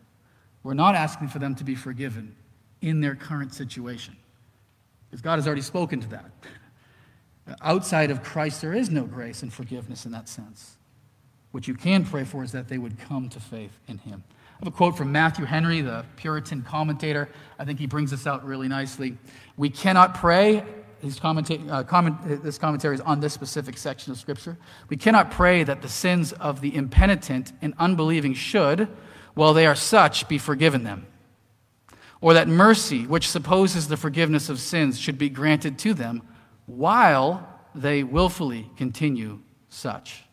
We're 0.62 0.72
not 0.72 0.94
asking 0.94 1.28
for 1.28 1.38
them 1.38 1.54
to 1.56 1.64
be 1.64 1.74
forgiven 1.74 2.34
in 2.80 3.02
their 3.02 3.14
current 3.14 3.52
situation, 3.52 4.16
because 5.04 5.20
God 5.20 5.36
has 5.36 5.46
already 5.46 5.60
spoken 5.60 6.00
to 6.00 6.08
that. 6.08 6.30
Outside 7.60 8.10
of 8.10 8.22
Christ, 8.22 8.62
there 8.62 8.72
is 8.72 8.88
no 8.88 9.04
grace 9.04 9.42
and 9.42 9.52
forgiveness 9.52 10.06
in 10.06 10.12
that 10.12 10.30
sense. 10.30 10.78
What 11.50 11.68
you 11.68 11.74
can 11.74 12.06
pray 12.06 12.24
for 12.24 12.42
is 12.42 12.52
that 12.52 12.68
they 12.68 12.78
would 12.78 12.98
come 12.98 13.28
to 13.28 13.38
faith 13.38 13.78
in 13.86 13.98
Him. 13.98 14.24
I 14.54 14.64
have 14.64 14.68
a 14.68 14.74
quote 14.74 14.96
from 14.96 15.12
Matthew 15.12 15.44
Henry, 15.44 15.82
the 15.82 16.06
Puritan 16.16 16.62
commentator. 16.62 17.28
I 17.58 17.66
think 17.66 17.78
he 17.78 17.86
brings 17.86 18.10
this 18.10 18.26
out 18.26 18.46
really 18.46 18.66
nicely. 18.66 19.18
We 19.58 19.68
cannot 19.68 20.14
pray 20.14 20.64
his 21.02 21.18
commenta- 21.20 21.70
uh, 21.70 21.82
comment, 21.84 22.42
this 22.42 22.58
commentary 22.58 22.94
is 22.94 23.00
on 23.00 23.20
this 23.20 23.32
specific 23.32 23.78
section 23.78 24.12
of 24.12 24.18
Scripture. 24.18 24.56
We 24.88 24.96
cannot 24.96 25.30
pray 25.30 25.62
that 25.64 25.82
the 25.82 25.88
sins 25.88 26.32
of 26.32 26.60
the 26.60 26.74
impenitent 26.74 27.52
and 27.62 27.74
unbelieving 27.78 28.34
should, 28.34 28.88
while 29.34 29.54
they 29.54 29.66
are 29.66 29.74
such, 29.74 30.28
be 30.28 30.38
forgiven 30.38 30.84
them. 30.84 31.06
Or 32.20 32.34
that 32.34 32.48
mercy, 32.48 33.06
which 33.06 33.28
supposes 33.28 33.88
the 33.88 33.96
forgiveness 33.96 34.48
of 34.48 34.58
sins, 34.58 34.98
should 34.98 35.18
be 35.18 35.28
granted 35.28 35.78
to 35.80 35.94
them 35.94 36.22
while 36.66 37.46
they 37.74 38.02
willfully 38.02 38.70
continue 38.76 39.40
such. 39.68 40.24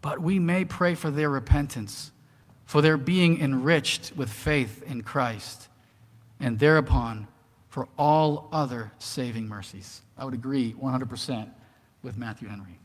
But 0.00 0.20
we 0.20 0.38
may 0.38 0.64
pray 0.64 0.94
for 0.94 1.10
their 1.10 1.28
repentance, 1.28 2.12
for 2.64 2.80
their 2.80 2.96
being 2.96 3.40
enriched 3.40 4.12
with 4.16 4.30
faith 4.30 4.82
in 4.86 5.02
Christ, 5.02 5.68
and 6.38 6.58
thereupon 6.58 7.26
for 7.78 7.86
all 7.96 8.48
other 8.50 8.90
saving 8.98 9.46
mercies. 9.46 10.02
I 10.16 10.24
would 10.24 10.34
agree 10.34 10.74
100% 10.82 11.48
with 12.02 12.16
Matthew 12.16 12.48
Henry. 12.48 12.76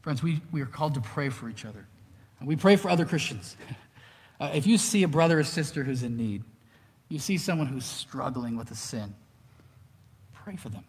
Friends, 0.00 0.22
we, 0.22 0.40
we 0.50 0.62
are 0.62 0.66
called 0.66 0.94
to 0.94 1.02
pray 1.02 1.28
for 1.28 1.50
each 1.50 1.66
other. 1.66 1.86
And 2.40 2.48
we 2.48 2.56
pray 2.56 2.76
for 2.76 2.88
other 2.88 3.04
Christians. 3.04 3.54
Uh, 4.40 4.50
if 4.54 4.66
you 4.66 4.76
see 4.76 5.04
a 5.04 5.08
brother 5.08 5.38
or 5.38 5.44
sister 5.44 5.84
who's 5.84 6.02
in 6.02 6.16
need, 6.16 6.42
you 7.08 7.20
see 7.20 7.38
someone 7.38 7.68
who's 7.68 7.84
struggling 7.84 8.56
with 8.56 8.68
a 8.72 8.74
sin, 8.74 9.14
pray 10.32 10.56
for 10.56 10.68
them. 10.68 10.82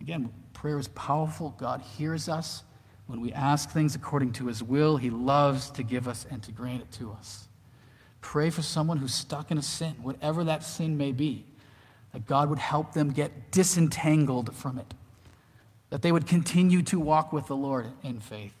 Again, 0.00 0.32
prayer 0.52 0.76
is 0.80 0.88
powerful. 0.88 1.54
God 1.58 1.80
hears 1.80 2.28
us. 2.28 2.64
When 3.06 3.20
we 3.20 3.32
ask 3.32 3.70
things 3.70 3.94
according 3.94 4.32
to 4.32 4.48
his 4.48 4.64
will, 4.64 4.96
he 4.96 5.10
loves 5.10 5.70
to 5.72 5.84
give 5.84 6.08
us 6.08 6.26
and 6.28 6.42
to 6.42 6.50
grant 6.50 6.82
it 6.82 6.90
to 6.92 7.12
us. 7.12 7.46
Pray 8.20 8.50
for 8.50 8.62
someone 8.62 8.96
who's 8.96 9.14
stuck 9.14 9.52
in 9.52 9.58
a 9.58 9.62
sin, 9.62 9.94
whatever 10.02 10.42
that 10.42 10.64
sin 10.64 10.96
may 10.96 11.12
be 11.12 11.44
that 12.14 12.26
God 12.26 12.48
would 12.48 12.60
help 12.60 12.94
them 12.94 13.10
get 13.10 13.50
disentangled 13.50 14.54
from 14.54 14.78
it, 14.78 14.94
that 15.90 16.00
they 16.00 16.12
would 16.12 16.26
continue 16.26 16.80
to 16.82 16.98
walk 16.98 17.32
with 17.32 17.48
the 17.48 17.56
Lord 17.56 17.88
in 18.04 18.20
faith. 18.20 18.54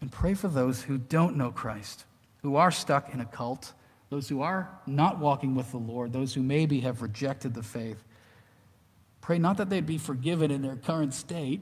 And 0.00 0.10
pray 0.10 0.34
for 0.34 0.46
those 0.46 0.82
who 0.82 0.98
don't 0.98 1.36
know 1.36 1.50
Christ, 1.50 2.04
who 2.42 2.54
are 2.54 2.70
stuck 2.70 3.12
in 3.12 3.20
a 3.20 3.24
cult, 3.24 3.72
those 4.08 4.28
who 4.28 4.40
are 4.40 4.70
not 4.86 5.18
walking 5.18 5.56
with 5.56 5.72
the 5.72 5.78
Lord, 5.78 6.12
those 6.12 6.32
who 6.32 6.42
maybe 6.42 6.80
have 6.80 7.02
rejected 7.02 7.54
the 7.54 7.62
faith. 7.62 8.02
Pray 9.20 9.38
not 9.38 9.56
that 9.56 9.68
they'd 9.68 9.84
be 9.84 9.98
forgiven 9.98 10.52
in 10.52 10.62
their 10.62 10.76
current 10.76 11.12
state. 11.12 11.60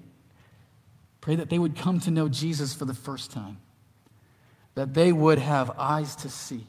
Pray 1.23 1.37
that 1.37 1.49
they 1.49 1.59
would 1.59 1.75
come 1.75 2.01
to 2.01 2.11
know 2.11 2.29
Jesus 2.29 2.75
for 2.75 2.85
the 2.85 2.93
first 2.93 3.31
time, 3.31 3.57
that 4.75 4.93
they 4.93 5.11
would 5.11 5.39
have 5.39 5.71
eyes 5.79 6.15
to 6.17 6.29
see 6.29 6.67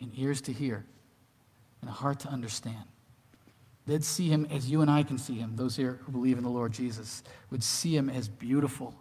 and 0.00 0.12
ears 0.16 0.40
to 0.42 0.52
hear 0.52 0.84
and 1.80 1.90
a 1.90 1.92
heart 1.92 2.20
to 2.20 2.28
understand. 2.28 2.84
They'd 3.88 4.04
see 4.04 4.28
him 4.28 4.46
as 4.50 4.70
you 4.70 4.82
and 4.82 4.90
I 4.90 5.02
can 5.02 5.16
see 5.16 5.36
him. 5.36 5.56
Those 5.56 5.74
here 5.74 5.98
who 6.04 6.12
believe 6.12 6.36
in 6.36 6.44
the 6.44 6.50
Lord 6.50 6.72
Jesus 6.72 7.22
would 7.50 7.64
see 7.64 7.96
him 7.96 8.10
as 8.10 8.28
beautiful 8.28 8.94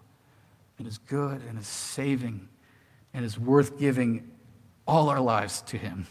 and 0.80 0.88
as 0.88 0.97
good 0.97 1.41
and 1.50 1.60
as 1.60 1.67
saving 1.67 2.47
and 3.13 3.26
as 3.26 3.38
worth 3.38 3.78
giving 3.78 4.32
all 4.88 5.10
our 5.10 5.19
lives 5.19 5.62
to 5.63 5.78
him, 5.78 6.08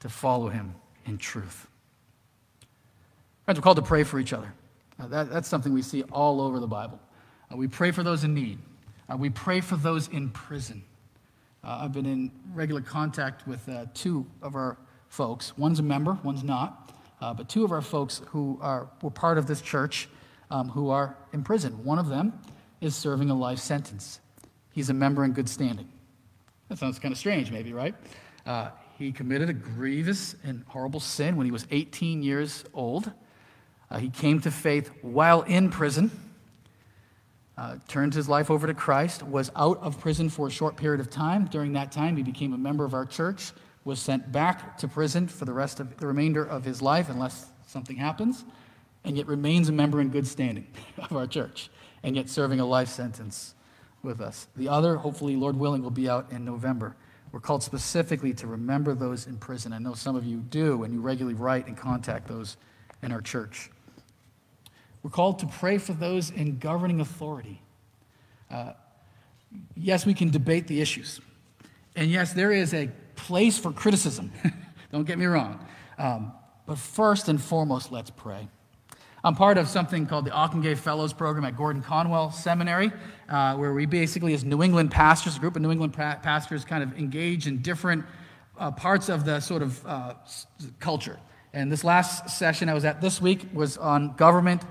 to 0.00 0.08
follow 0.08 0.48
him 0.48 0.74
in 1.06 1.18
truth. 1.18 1.68
Friends, 3.44 3.60
we're 3.60 3.62
called 3.62 3.76
to 3.76 3.82
pray 3.82 4.02
for 4.02 4.18
each 4.18 4.32
other. 4.32 4.52
Uh, 4.98 5.06
that, 5.06 5.30
that's 5.30 5.48
something 5.48 5.72
we 5.72 5.80
see 5.82 6.02
all 6.10 6.40
over 6.40 6.58
the 6.58 6.66
Bible. 6.66 6.98
Uh, 7.52 7.56
we 7.56 7.68
pray 7.68 7.92
for 7.92 8.02
those 8.02 8.24
in 8.24 8.34
need. 8.34 8.58
Uh, 9.08 9.16
we 9.16 9.30
pray 9.30 9.60
for 9.60 9.76
those 9.76 10.08
in 10.08 10.30
prison. 10.30 10.82
Uh, 11.62 11.82
I've 11.82 11.92
been 11.92 12.06
in 12.06 12.32
regular 12.54 12.80
contact 12.80 13.46
with 13.46 13.68
uh, 13.68 13.86
two 13.94 14.26
of 14.42 14.56
our 14.56 14.78
folks. 15.08 15.56
One's 15.56 15.78
a 15.78 15.84
member, 15.84 16.18
one's 16.24 16.42
not. 16.42 16.92
Uh, 17.20 17.34
but 17.34 17.48
two 17.48 17.64
of 17.64 17.72
our 17.72 17.82
folks 17.82 18.22
who 18.28 18.58
are, 18.62 18.88
were 19.02 19.10
part 19.10 19.38
of 19.38 19.46
this 19.46 19.60
church 19.60 20.08
um, 20.50 20.68
who 20.70 20.90
are 20.90 21.16
in 21.32 21.42
prison. 21.42 21.84
One 21.84 21.98
of 21.98 22.08
them 22.08 22.32
is 22.80 22.96
serving 22.96 23.30
a 23.30 23.34
life 23.34 23.58
sentence. 23.58 24.20
He's 24.72 24.90
a 24.90 24.94
member 24.94 25.24
in 25.24 25.32
good 25.32 25.48
standing. 25.48 25.88
That 26.68 26.78
sounds 26.78 26.98
kind 26.98 27.12
of 27.12 27.18
strange, 27.18 27.50
maybe, 27.50 27.72
right? 27.72 27.94
Uh, 28.46 28.70
he 28.98 29.12
committed 29.12 29.50
a 29.50 29.52
grievous 29.52 30.36
and 30.44 30.64
horrible 30.68 31.00
sin 31.00 31.36
when 31.36 31.46
he 31.46 31.50
was 31.50 31.66
18 31.70 32.22
years 32.22 32.64
old. 32.72 33.10
Uh, 33.90 33.98
he 33.98 34.08
came 34.08 34.40
to 34.40 34.50
faith 34.50 34.90
while 35.02 35.42
in 35.42 35.68
prison, 35.70 36.10
uh, 37.56 37.76
turned 37.88 38.14
his 38.14 38.28
life 38.28 38.50
over 38.50 38.66
to 38.66 38.74
Christ, 38.74 39.22
was 39.22 39.50
out 39.56 39.78
of 39.78 39.98
prison 40.00 40.28
for 40.30 40.46
a 40.46 40.50
short 40.50 40.76
period 40.76 41.00
of 41.00 41.10
time. 41.10 41.46
During 41.46 41.72
that 41.72 41.90
time, 41.90 42.16
he 42.16 42.22
became 42.22 42.52
a 42.52 42.58
member 42.58 42.84
of 42.84 42.94
our 42.94 43.04
church, 43.04 43.52
was 43.84 43.98
sent 43.98 44.30
back 44.30 44.76
to 44.78 44.88
prison 44.88 45.26
for 45.28 45.44
the 45.44 45.52
rest 45.52 45.80
of 45.80 45.96
the 45.98 46.06
remainder 46.06 46.44
of 46.44 46.64
his 46.64 46.82
life, 46.82 47.08
unless 47.08 47.50
something 47.66 47.96
happens, 47.96 48.44
and 49.04 49.16
yet 49.16 49.26
remains 49.26 49.68
a 49.68 49.72
member 49.72 50.00
in 50.00 50.10
good 50.10 50.26
standing 50.26 50.66
of 50.98 51.16
our 51.16 51.26
church, 51.26 51.70
and 52.02 52.16
yet 52.16 52.28
serving 52.28 52.60
a 52.60 52.66
life 52.66 52.88
sentence 52.88 53.54
with 54.02 54.20
us. 54.20 54.48
The 54.56 54.68
other, 54.68 54.96
hopefully, 54.96 55.36
Lord 55.36 55.56
willing, 55.56 55.82
will 55.82 55.90
be 55.90 56.08
out 56.08 56.30
in 56.30 56.44
November. 56.44 56.96
We're 57.32 57.40
called 57.40 57.62
specifically 57.62 58.34
to 58.34 58.46
remember 58.46 58.94
those 58.94 59.26
in 59.26 59.36
prison. 59.36 59.72
I 59.72 59.78
know 59.78 59.94
some 59.94 60.16
of 60.16 60.24
you 60.24 60.38
do, 60.38 60.82
and 60.82 60.92
you 60.92 61.00
regularly 61.00 61.34
write 61.34 61.66
and 61.66 61.76
contact 61.76 62.26
those 62.26 62.56
in 63.02 63.12
our 63.12 63.20
church. 63.20 63.70
We're 65.02 65.10
called 65.10 65.38
to 65.38 65.46
pray 65.46 65.78
for 65.78 65.92
those 65.92 66.30
in 66.30 66.58
governing 66.58 67.00
authority. 67.00 67.62
Uh, 68.50 68.72
yes, 69.74 70.04
we 70.04 70.12
can 70.12 70.30
debate 70.30 70.66
the 70.66 70.80
issues. 70.80 71.20
And 71.96 72.10
yes, 72.10 72.32
there 72.32 72.52
is 72.52 72.74
a 72.74 72.90
place 73.20 73.58
for 73.58 73.72
criticism. 73.72 74.32
Don't 74.92 75.06
get 75.06 75.18
me 75.18 75.26
wrong. 75.26 75.64
Um, 75.98 76.32
but 76.66 76.78
first 76.78 77.28
and 77.28 77.40
foremost, 77.40 77.92
let's 77.92 78.10
pray. 78.10 78.48
I'm 79.22 79.34
part 79.34 79.58
of 79.58 79.68
something 79.68 80.06
called 80.06 80.24
the 80.24 80.30
Ockenga 80.30 80.78
Fellows 80.78 81.12
Program 81.12 81.44
at 81.44 81.56
Gordon 81.56 81.82
Conwell 81.82 82.30
Seminary, 82.30 82.90
uh, 83.28 83.54
where 83.56 83.74
we 83.74 83.84
basically, 83.84 84.32
as 84.32 84.44
New 84.44 84.62
England 84.62 84.90
pastors, 84.90 85.36
a 85.36 85.40
group 85.40 85.56
of 85.56 85.62
New 85.62 85.70
England 85.70 85.92
pastors, 85.92 86.64
kind 86.64 86.82
of 86.82 86.98
engage 86.98 87.46
in 87.46 87.60
different 87.60 88.04
uh, 88.58 88.70
parts 88.70 89.10
of 89.10 89.26
the 89.26 89.40
sort 89.40 89.62
of 89.62 89.86
uh, 89.86 90.14
culture. 90.78 91.18
And 91.52 91.70
this 91.70 91.84
last 91.84 92.30
session 92.30 92.68
I 92.68 92.74
was 92.74 92.84
at 92.84 93.00
this 93.00 93.20
week 93.20 93.46
was 93.52 93.76
on 93.76 94.14
government 94.16 94.62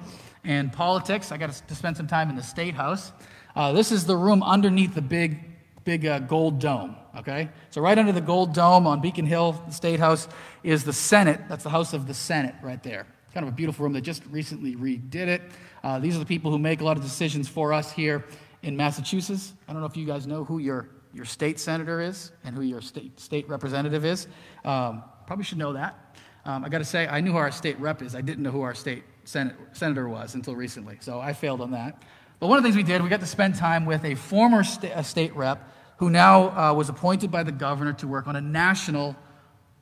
and 0.43 0.73
politics. 0.73 1.31
I 1.31 1.37
got 1.37 1.51
to 1.51 1.75
spend 1.75 1.97
some 1.97 2.07
time 2.07 2.29
in 2.29 2.35
the 2.35 2.43
State 2.43 2.73
House. 2.73 3.11
Uh, 3.55 3.73
this 3.73 3.91
is 3.91 4.05
the 4.05 4.15
room 4.15 4.41
underneath 4.41 4.95
the 4.95 5.01
big, 5.01 5.48
big 5.89 6.05
uh, 6.05 6.19
gold 6.19 6.59
dome. 6.59 6.95
Okay, 7.17 7.49
so 7.71 7.81
right 7.81 7.97
under 7.97 8.11
the 8.11 8.21
gold 8.21 8.53
dome 8.53 8.85
on 8.85 9.01
Beacon 9.01 9.25
Hill, 9.25 9.59
the 9.65 9.73
State 9.73 9.99
House, 9.99 10.27
is 10.61 10.83
the 10.83 10.93
Senate. 10.93 11.41
That's 11.49 11.63
the 11.63 11.71
House 11.71 11.93
of 11.93 12.05
the 12.05 12.13
Senate 12.13 12.53
right 12.61 12.81
there. 12.83 13.07
Kind 13.33 13.47
of 13.47 13.51
a 13.51 13.55
beautiful 13.55 13.83
room. 13.83 13.93
They 13.93 14.01
just 14.01 14.21
recently 14.29 14.75
redid 14.75 15.15
it. 15.15 15.41
Uh, 15.83 15.97
these 15.97 16.15
are 16.15 16.19
the 16.19 16.27
people 16.27 16.51
who 16.51 16.59
make 16.59 16.81
a 16.81 16.83
lot 16.83 16.95
of 16.95 17.01
decisions 17.01 17.49
for 17.49 17.73
us 17.73 17.91
here 17.91 18.23
in 18.61 18.77
Massachusetts. 18.77 19.53
I 19.67 19.73
don't 19.73 19.81
know 19.81 19.87
if 19.87 19.97
you 19.97 20.05
guys 20.05 20.27
know 20.27 20.43
who 20.43 20.59
your, 20.59 20.89
your 21.11 21.25
state 21.25 21.59
senator 21.59 22.01
is 22.01 22.31
and 22.43 22.55
who 22.55 22.61
your 22.61 22.81
state, 22.81 23.19
state 23.19 23.49
representative 23.49 24.05
is. 24.05 24.27
Um, 24.63 25.01
probably 25.25 25.43
should 25.43 25.57
know 25.57 25.73
that. 25.73 26.17
Um, 26.45 26.63
I 26.63 26.69
got 26.69 26.79
to 26.79 26.85
say, 26.85 27.07
I 27.07 27.19
knew 27.19 27.31
who 27.31 27.37
our 27.37 27.51
state 27.51 27.79
rep 27.79 28.03
is. 28.03 28.13
I 28.13 28.21
didn't 28.21 28.43
know 28.43 28.51
who 28.51 28.61
our 28.61 28.75
state 28.75 29.03
Senate, 29.23 29.55
senator 29.73 30.07
was 30.07 30.35
until 30.35 30.55
recently, 30.55 30.97
so 31.01 31.19
I 31.19 31.33
failed 31.33 31.61
on 31.61 31.71
that. 31.71 32.03
But 32.39 32.47
one 32.47 32.57
of 32.57 32.63
the 32.63 32.67
things 32.67 32.77
we 32.77 32.83
did, 32.83 33.01
we 33.01 33.09
got 33.09 33.19
to 33.19 33.25
spend 33.25 33.55
time 33.55 33.85
with 33.85 34.05
a 34.05 34.15
former 34.15 34.63
sta- 34.63 35.01
state 35.01 35.35
rep 35.35 35.69
who 35.99 36.09
now 36.09 36.49
uh, 36.57 36.73
was 36.73 36.87
appointed 36.87 37.29
by 37.29 37.43
the 37.43 37.51
governor 37.51 37.91
to 37.91 38.07
work 38.07 38.25
on 38.25 38.37
a 38.37 38.41
national 38.41 39.15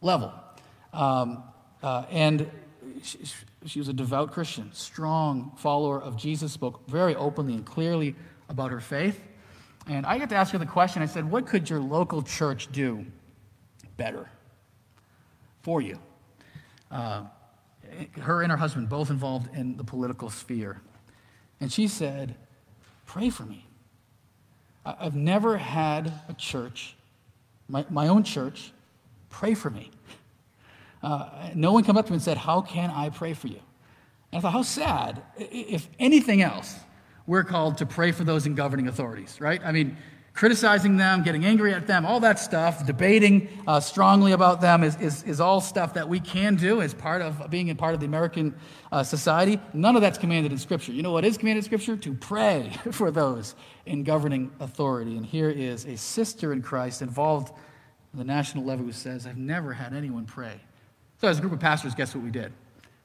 level. 0.02 0.34
Um, 0.92 1.44
uh, 1.84 2.06
and 2.10 2.50
she, 3.04 3.20
she, 3.68 3.80
was 3.80 3.88
a 3.88 3.94
devout 3.94 4.32
Christian, 4.32 4.72
strong 4.74 5.52
follower 5.58 6.02
of 6.02 6.18
Jesus, 6.18 6.52
spoke 6.52 6.88
very 6.88 7.16
openly 7.16 7.54
and 7.54 7.64
clearly 7.64 8.16
about 8.50 8.72
her 8.72 8.80
faith. 8.80 9.22
And 9.88 10.08
I 10.08 10.18
got 10.18 10.30
to 10.30 10.36
ask 10.36 10.52
her 10.54 10.58
the 10.58 10.66
question 10.66 11.04
I 11.04 11.06
said, 11.06 11.30
What 11.30 11.46
could 11.46 11.70
your 11.70 11.80
local 11.80 12.24
church 12.24 12.72
do 12.72 13.06
better 13.96 14.28
for 15.62 15.82
you? 15.82 16.00
Uh, 16.90 17.26
her 18.22 18.42
and 18.42 18.52
her 18.52 18.58
husband 18.58 18.90
both 18.90 19.12
involved 19.12 19.56
in 19.56 19.78
the 19.78 19.84
political 19.84 20.32
sphere. 20.32 20.82
And 21.62 21.72
she 21.72 21.88
said, 21.88 22.36
Pray 23.06 23.30
for 23.30 23.44
me. 23.44 23.68
I've 25.00 25.16
never 25.16 25.58
had 25.58 26.14
a 26.30 26.34
church, 26.34 26.96
my, 27.68 27.86
my 27.90 28.08
own 28.08 28.24
church, 28.24 28.72
pray 29.30 29.54
for 29.54 29.70
me. 29.70 29.92
Uh, 31.04 31.52
no 31.54 31.74
one 31.74 31.84
came 31.84 31.96
up 31.96 32.08
to 32.08 32.12
me 32.12 32.16
and 32.16 32.24
said, 32.24 32.38
How 32.38 32.60
can 32.60 32.90
I 32.90 33.10
pray 33.10 33.36
for 33.36 33.48
you? 33.48 33.60
And 34.32 34.40
I 34.40 34.42
thought, 34.42 34.52
How 34.52 34.64
sad. 34.64 35.22
If 35.38 35.88
anything 36.00 36.42
else, 36.42 36.76
we're 37.28 37.44
called 37.44 37.78
to 37.78 37.86
pray 37.86 38.12
for 38.12 38.24
those 38.24 38.48
in 38.48 38.56
governing 38.56 38.88
authorities, 38.88 39.40
right? 39.40 39.62
I 39.64 39.72
mean, 39.72 39.96
criticizing 40.38 40.98
them, 40.98 41.24
getting 41.24 41.46
angry 41.46 41.74
at 41.74 41.88
them, 41.88 42.06
all 42.06 42.20
that 42.20 42.38
stuff, 42.38 42.86
debating 42.86 43.50
uh, 43.66 43.80
strongly 43.80 44.34
about 44.34 44.62
them 44.62 44.84
is, 44.84 44.96
is, 44.98 45.24
is, 45.24 45.42
all 45.42 45.60
stuff 45.60 45.96
that 45.96 46.08
we 46.08 46.20
can 46.20 46.56
do 46.56 46.80
as 46.80 46.94
part 46.94 47.24
of 47.24 47.50
being 47.50 47.72
a 47.72 47.76
part 47.76 47.96
of 47.96 48.00
the 48.00 48.06
American 48.06 48.54
uh, 48.92 49.02
society. 49.02 49.60
None 49.74 49.96
of 49.96 50.04
that's 50.04 50.20
commanded 50.20 50.52
in 50.52 50.60
Scripture. 50.60 50.92
You 50.92 51.02
know 51.02 51.12
what 51.12 51.26
is 51.26 51.40
commanded 51.40 51.64
in 51.64 51.66
Scripture? 51.66 51.98
To 51.98 52.14
pray 52.14 52.72
for 52.92 53.10
those 53.10 53.56
in 53.88 54.04
governing 54.04 54.52
authority. 54.60 55.18
And 55.18 55.26
here 55.26 55.50
is 55.50 55.86
a 55.86 55.98
sister 55.98 56.54
in 56.54 56.62
Christ 56.62 57.02
involved 57.02 57.52
in 58.14 58.20
the 58.20 58.26
national 58.26 58.64
level 58.64 58.86
who 58.86 58.92
says, 58.92 59.26
I've 59.26 59.38
never 59.38 59.74
had 59.74 59.96
anyone 59.96 60.26
pray. 60.26 60.62
So, 61.20 61.28
as 61.28 61.40
a 61.40 61.42
group 61.42 61.54
of 61.54 61.60
pastors, 61.60 61.96
guess 61.96 62.14
what 62.14 62.24
we 62.24 62.30
did? 62.30 62.54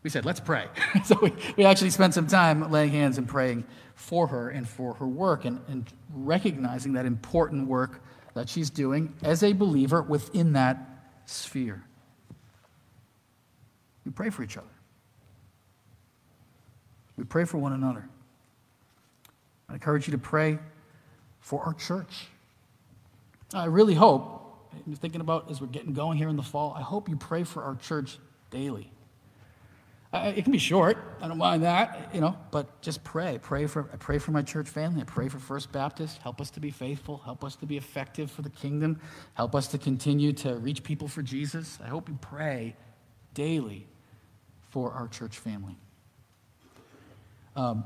We 0.03 0.11
said, 0.11 0.27
let's 0.27 0.41
pray. 0.41 0.67
so, 1.05 1.19
we, 1.23 1.33
we 1.57 1.65
actually 1.65 1.91
spent 1.91 2.13
some 2.13 2.27
time 2.27 2.71
laying 2.71 2.91
hands 2.91 3.17
and 3.17 3.27
praying 3.27 3.65
for 4.03 4.27
her 4.27 4.51
and 4.51 4.69
for 4.69 4.95
her 4.95 5.07
work 5.07 5.45
and, 5.45 5.61
and 5.69 5.87
recognizing 6.13 6.93
that 6.95 7.07
important 7.07 7.69
work 7.69 8.03
that 8.35 8.49
she's 8.49 8.69
doing 8.69 9.15
as 9.23 9.45
a 9.45 9.53
believer 9.53 10.03
within 10.03 10.55
that 10.55 10.77
sphere. 11.25 11.85
We 14.05 14.11
pray 14.11 14.31
for 14.31 14.43
each 14.43 14.57
other. 14.57 14.67
We 17.17 17.25
pray 17.25 17.45
for 17.45 17.59
one 17.59 17.73
another. 17.73 18.09
I 19.69 19.75
encourage 19.75 20.09
you 20.09 20.13
to 20.13 20.19
pray 20.19 20.59
for 21.41 21.63
our 21.63 21.75
church. 21.75 22.27
I 23.55 23.67
really 23.67 23.95
hope, 23.95 24.73
thinking 24.97 25.21
about 25.21 25.49
as 25.49 25.61
we're 25.61 25.69
getting 25.69 25.93
going 25.93 26.19
here 26.19 26.29
in 26.29 26.37
the 26.37 26.43
fall, 26.43 26.75
I 26.77 26.83
hope 26.83 27.09
you 27.09 27.17
pray 27.17 27.45
for 27.45 27.63
our 27.63 27.77
church 27.77 28.19
daily. 28.51 28.91
Uh, 30.13 30.31
it 30.37 30.43
can 30.43 30.53
be 30.53 30.59
short. 30.59 30.99
I 31.23 31.29
don't 31.29 31.39
mind 31.39 31.63
that, 31.63 32.11
you 32.13 32.21
know, 32.21 32.37
but 32.51 32.83
just 32.83 33.03
pray. 33.03 33.39
Pray 33.41 33.67
for, 33.67 33.89
I 33.95 33.97
pray 33.97 34.19
for 34.19 34.31
my 34.31 34.43
church 34.43 34.69
family. 34.69 35.01
I 35.01 35.05
pray 35.05 35.29
for 35.29 35.39
First 35.39 35.73
Baptist. 35.73 36.19
Help 36.19 36.39
us 36.39 36.51
to 36.51 36.61
be 36.61 36.71
faithful. 36.71 37.17
Help 37.25 37.43
us 37.43 37.57
to 37.57 37.67
be 37.67 37.79
effective 37.79 38.31
for 38.31 38.43
the 38.43 38.51
kingdom. 38.51 39.01
Help 39.35 39.55
us 39.55 39.69
to 39.69 39.79
continue 39.79 40.35
to 40.35 40.57
reach 40.57 40.83
people 40.83 41.09
for 41.09 41.23
Jesus. 41.23 41.79
I 41.83 41.89
hope 41.89 42.11
you 42.11 42.19
pray 42.21 42.77
daily 43.33 43.87
for 44.69 44.93
our 44.93 45.09
church 45.09 45.39
family. 45.39 45.77
Um, 47.57 47.85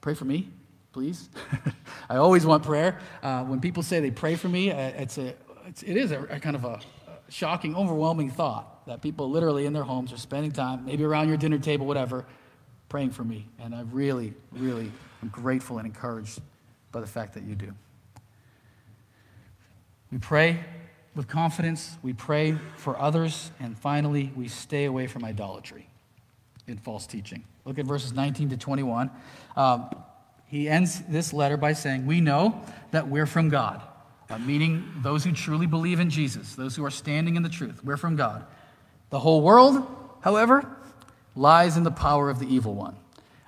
pray 0.00 0.14
for 0.14 0.24
me, 0.24 0.48
please. 0.92 1.28
I 2.10 2.16
always 2.16 2.44
want 2.44 2.64
prayer. 2.64 2.98
Uh, 3.22 3.44
when 3.44 3.60
people 3.60 3.84
say 3.84 4.00
they 4.00 4.10
pray 4.10 4.34
for 4.34 4.48
me, 4.48 4.72
uh, 4.72 4.76
it's 4.76 5.18
a, 5.18 5.34
it's, 5.66 5.84
it 5.84 5.96
is 5.96 6.10
a, 6.10 6.22
a 6.24 6.40
kind 6.40 6.56
of 6.56 6.64
a 6.64 6.80
shocking, 7.28 7.76
overwhelming 7.76 8.28
thought 8.28 8.79
that 8.90 9.00
people 9.00 9.30
literally 9.30 9.66
in 9.66 9.72
their 9.72 9.84
homes 9.84 10.12
are 10.12 10.16
spending 10.16 10.50
time, 10.50 10.84
maybe 10.84 11.04
around 11.04 11.28
your 11.28 11.36
dinner 11.36 11.60
table, 11.60 11.86
whatever, 11.86 12.26
praying 12.88 13.10
for 13.10 13.22
me. 13.22 13.46
And 13.60 13.72
I 13.72 13.82
really, 13.92 14.34
really 14.50 14.90
am 15.22 15.28
grateful 15.28 15.78
and 15.78 15.86
encouraged 15.86 16.40
by 16.90 17.00
the 17.00 17.06
fact 17.06 17.34
that 17.34 17.44
you 17.44 17.54
do. 17.54 17.72
We 20.10 20.18
pray 20.18 20.58
with 21.14 21.28
confidence, 21.28 21.98
we 22.02 22.14
pray 22.14 22.58
for 22.78 22.98
others, 22.98 23.52
and 23.60 23.78
finally, 23.78 24.32
we 24.34 24.48
stay 24.48 24.86
away 24.86 25.06
from 25.06 25.24
idolatry 25.24 25.88
and 26.66 26.80
false 26.80 27.06
teaching. 27.06 27.44
Look 27.64 27.78
at 27.78 27.86
verses 27.86 28.12
19 28.12 28.48
to 28.48 28.56
21. 28.56 29.08
Um, 29.56 29.88
he 30.46 30.68
ends 30.68 31.00
this 31.02 31.32
letter 31.32 31.56
by 31.56 31.74
saying, 31.74 32.06
We 32.06 32.20
know 32.20 32.60
that 32.90 33.06
we're 33.06 33.26
from 33.26 33.50
God, 33.50 33.82
uh, 34.28 34.38
meaning 34.38 34.94
those 34.96 35.22
who 35.22 35.30
truly 35.30 35.66
believe 35.66 36.00
in 36.00 36.10
Jesus, 36.10 36.56
those 36.56 36.74
who 36.74 36.84
are 36.84 36.90
standing 36.90 37.36
in 37.36 37.44
the 37.44 37.48
truth. 37.48 37.84
We're 37.84 37.96
from 37.96 38.16
God. 38.16 38.46
The 39.10 39.18
whole 39.18 39.42
world, 39.42 39.86
however, 40.20 40.76
lies 41.34 41.76
in 41.76 41.82
the 41.82 41.90
power 41.90 42.30
of 42.30 42.38
the 42.38 42.46
evil 42.46 42.74
one. 42.74 42.96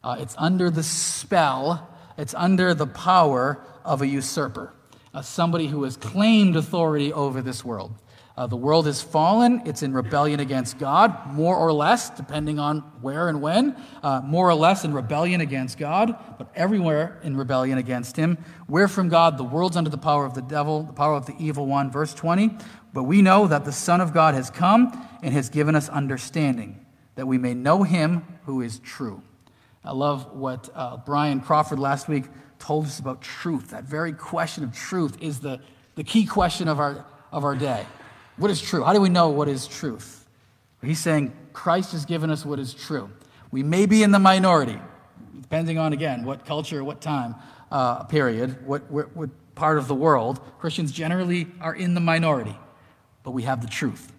Uh, 0.04 0.16
it's 0.18 0.34
under 0.36 0.70
the 0.70 0.82
spell, 0.82 1.88
it's 2.18 2.34
under 2.34 2.74
the 2.74 2.86
power 2.86 3.64
of 3.84 4.02
a 4.02 4.06
usurper, 4.06 4.72
uh, 5.14 5.22
somebody 5.22 5.68
who 5.68 5.84
has 5.84 5.96
claimed 5.96 6.56
authority 6.56 7.12
over 7.12 7.40
this 7.40 7.64
world. 7.64 7.94
Uh, 8.34 8.46
the 8.46 8.56
world 8.56 8.86
has 8.86 9.02
fallen. 9.02 9.60
It's 9.66 9.82
in 9.82 9.92
rebellion 9.92 10.40
against 10.40 10.78
God, 10.78 11.32
more 11.32 11.54
or 11.54 11.70
less, 11.70 12.08
depending 12.08 12.58
on 12.58 12.78
where 13.02 13.28
and 13.28 13.42
when. 13.42 13.76
Uh, 14.02 14.22
more 14.24 14.48
or 14.48 14.54
less 14.54 14.84
in 14.84 14.94
rebellion 14.94 15.42
against 15.42 15.76
God, 15.76 16.16
but 16.38 16.50
everywhere 16.54 17.20
in 17.22 17.36
rebellion 17.36 17.76
against 17.76 18.16
Him. 18.16 18.38
We're 18.68 18.88
from 18.88 19.10
God. 19.10 19.36
The 19.36 19.44
world's 19.44 19.76
under 19.76 19.90
the 19.90 19.98
power 19.98 20.24
of 20.24 20.32
the 20.32 20.40
devil, 20.40 20.82
the 20.82 20.94
power 20.94 21.14
of 21.14 21.26
the 21.26 21.36
evil 21.38 21.66
one. 21.66 21.90
Verse 21.90 22.14
20. 22.14 22.56
But 22.92 23.04
we 23.04 23.22
know 23.22 23.46
that 23.46 23.64
the 23.64 23.72
Son 23.72 24.00
of 24.00 24.12
God 24.12 24.34
has 24.34 24.50
come 24.50 25.08
and 25.22 25.32
has 25.32 25.48
given 25.48 25.74
us 25.74 25.88
understanding, 25.88 26.84
that 27.14 27.26
we 27.26 27.38
may 27.38 27.54
know 27.54 27.82
Him 27.82 28.24
who 28.44 28.60
is 28.60 28.78
true. 28.80 29.22
I 29.84 29.92
love 29.92 30.32
what 30.32 30.68
uh, 30.74 30.98
Brian 30.98 31.40
Crawford 31.40 31.78
last 31.78 32.08
week 32.08 32.24
told 32.58 32.86
us 32.86 32.98
about 32.98 33.20
truth. 33.20 33.70
That 33.70 33.84
very 33.84 34.12
question 34.12 34.62
of 34.62 34.74
truth 34.74 35.16
is 35.20 35.40
the, 35.40 35.60
the 35.96 36.04
key 36.04 36.26
question 36.26 36.68
of 36.68 36.78
our, 36.78 37.04
of 37.32 37.44
our 37.44 37.56
day. 37.56 37.84
What 38.36 38.50
is 38.50 38.60
true? 38.60 38.84
How 38.84 38.92
do 38.92 39.00
we 39.00 39.08
know 39.08 39.30
what 39.30 39.48
is 39.48 39.66
truth? 39.66 40.28
He's 40.82 41.00
saying 41.00 41.32
Christ 41.52 41.92
has 41.92 42.04
given 42.04 42.30
us 42.30 42.44
what 42.44 42.58
is 42.58 42.74
true. 42.74 43.10
We 43.50 43.62
may 43.62 43.86
be 43.86 44.02
in 44.02 44.10
the 44.10 44.18
minority, 44.18 44.78
depending 45.40 45.78
on, 45.78 45.92
again, 45.92 46.24
what 46.24 46.44
culture, 46.44 46.82
what 46.82 47.00
time 47.00 47.34
uh, 47.70 48.04
period, 48.04 48.66
what, 48.66 48.90
what, 48.90 49.14
what 49.14 49.30
part 49.54 49.78
of 49.78 49.88
the 49.88 49.94
world. 49.94 50.40
Christians 50.58 50.92
generally 50.92 51.46
are 51.60 51.74
in 51.74 51.94
the 51.94 52.00
minority, 52.00 52.56
but 53.22 53.32
we 53.32 53.42
have 53.42 53.60
the 53.60 53.68
truth. 53.68 54.12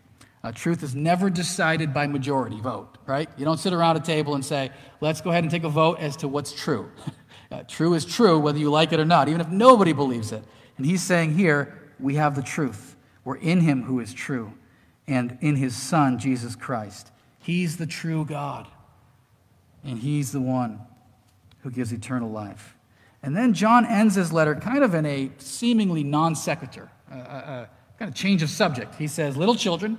Uh, 0.43 0.51
truth 0.51 0.83
is 0.83 0.93
never 0.93 1.29
decided 1.29 1.93
by 1.93 2.05
majority 2.05 2.59
vote, 2.59 2.97
right? 3.05 3.29
You 3.37 3.45
don't 3.45 3.59
sit 3.59 3.73
around 3.73 3.95
a 3.95 4.01
table 4.01 4.35
and 4.35 4.43
say, 4.43 4.71
let's 4.99 5.21
go 5.21 5.29
ahead 5.29 5.43
and 5.43 5.51
take 5.51 5.63
a 5.63 5.69
vote 5.69 5.99
as 5.99 6.17
to 6.17 6.27
what's 6.27 6.51
true. 6.51 6.91
uh, 7.51 7.63
true 7.63 7.93
is 7.93 8.03
true, 8.03 8.39
whether 8.39 8.59
you 8.59 8.69
like 8.69 8.91
it 8.91 8.99
or 8.99 9.05
not, 9.05 9.29
even 9.29 9.39
if 9.39 9.47
nobody 9.49 9.93
believes 9.93 10.31
it. 10.31 10.43
And 10.77 10.85
he's 10.85 11.01
saying 11.01 11.35
here, 11.35 11.91
we 11.99 12.15
have 12.15 12.35
the 12.35 12.41
truth. 12.41 12.95
We're 13.23 13.37
in 13.37 13.61
him 13.61 13.83
who 13.83 13.99
is 13.99 14.13
true 14.13 14.53
and 15.07 15.37
in 15.41 15.55
his 15.55 15.75
Son, 15.75 16.17
Jesus 16.17 16.55
Christ. 16.55 17.11
He's 17.39 17.77
the 17.77 17.85
true 17.85 18.25
God, 18.25 18.67
and 19.83 19.99
he's 19.99 20.31
the 20.31 20.41
one 20.41 20.79
who 21.61 21.71
gives 21.71 21.91
eternal 21.91 22.29
life. 22.29 22.75
And 23.21 23.35
then 23.35 23.53
John 23.53 23.85
ends 23.85 24.15
his 24.15 24.31
letter 24.33 24.55
kind 24.55 24.83
of 24.83 24.93
in 24.93 25.05
a 25.05 25.31
seemingly 25.37 26.03
non 26.03 26.35
sequitur, 26.35 26.89
a, 27.11 27.17
a, 27.17 27.69
kind 27.97 28.09
of 28.09 28.15
change 28.15 28.43
of 28.43 28.49
subject. 28.49 28.95
He 28.95 29.07
says, 29.07 29.37
Little 29.37 29.55
children, 29.55 29.97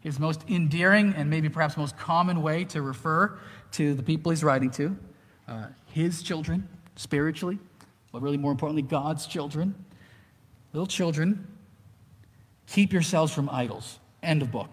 his 0.00 0.18
most 0.18 0.42
endearing 0.48 1.14
and 1.16 1.30
maybe 1.30 1.48
perhaps 1.48 1.76
most 1.76 1.96
common 1.96 2.42
way 2.42 2.64
to 2.64 2.82
refer 2.82 3.38
to 3.72 3.94
the 3.94 4.02
people 4.02 4.30
he's 4.30 4.44
writing 4.44 4.70
to, 4.72 4.96
uh, 5.48 5.66
his 5.86 6.22
children, 6.22 6.68
spiritually, 6.96 7.58
but 8.12 8.22
really 8.22 8.36
more 8.36 8.52
importantly, 8.52 8.82
God's 8.82 9.26
children. 9.26 9.74
Little 10.72 10.86
children, 10.86 11.46
Keep 12.68 12.92
yourselves 12.92 13.32
from 13.32 13.48
idols. 13.50 13.98
End 14.22 14.42
of 14.42 14.50
book. 14.50 14.70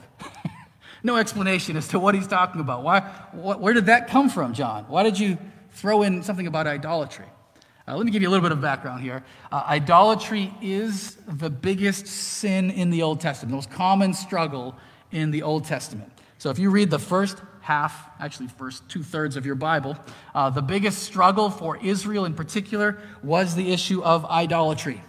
no 1.04 1.18
explanation 1.18 1.76
as 1.76 1.88
to 1.90 2.00
what 2.00 2.16
he's 2.16 2.28
talking 2.28 2.62
about. 2.62 2.84
Why, 2.84 3.02
where 3.34 3.74
did 3.74 3.88
that 3.88 4.08
come 4.08 4.30
from, 4.30 4.54
John? 4.54 4.86
Why 4.88 5.04
did 5.04 5.20
you 5.20 5.38
throw 5.72 6.04
in 6.04 6.24
something 6.24 6.48
about 6.48 6.68
idolatry? 6.68 7.26
Uh, 7.92 7.98
let 7.98 8.06
me 8.06 8.12
give 8.12 8.22
you 8.22 8.30
a 8.30 8.32
little 8.32 8.44
bit 8.44 8.54
of 8.54 8.62
background 8.62 9.02
here. 9.02 9.22
Uh, 9.52 9.66
idolatry 9.68 10.54
is 10.62 11.18
the 11.28 11.50
biggest 11.50 12.08
sin 12.08 12.72
in 12.72 12.90
the 12.90 13.02
Old 13.02 13.20
Testament, 13.20 13.52
the 13.52 13.56
most 13.58 13.70
common 13.70 14.14
struggle 14.14 14.78
in 15.12 15.30
the 15.30 15.44
Old 15.44 15.66
Testament. 15.66 16.10
So 16.38 16.50
if 16.50 16.58
you 16.58 16.70
read 16.70 16.90
the 16.90 17.00
first 17.00 17.40
half, 17.60 18.10
actually, 18.18 18.48
first 18.48 18.88
two 18.88 19.04
thirds 19.04 19.36
of 19.36 19.46
your 19.46 19.56
Bible, 19.56 19.98
uh, 20.34 20.50
the 20.50 20.62
biggest 20.62 21.00
struggle 21.00 21.50
for 21.50 21.76
Israel 21.84 22.24
in 22.24 22.34
particular 22.34 22.98
was 23.24 23.56
the 23.56 23.74
issue 23.74 24.02
of 24.02 24.24
idolatry. 24.24 25.02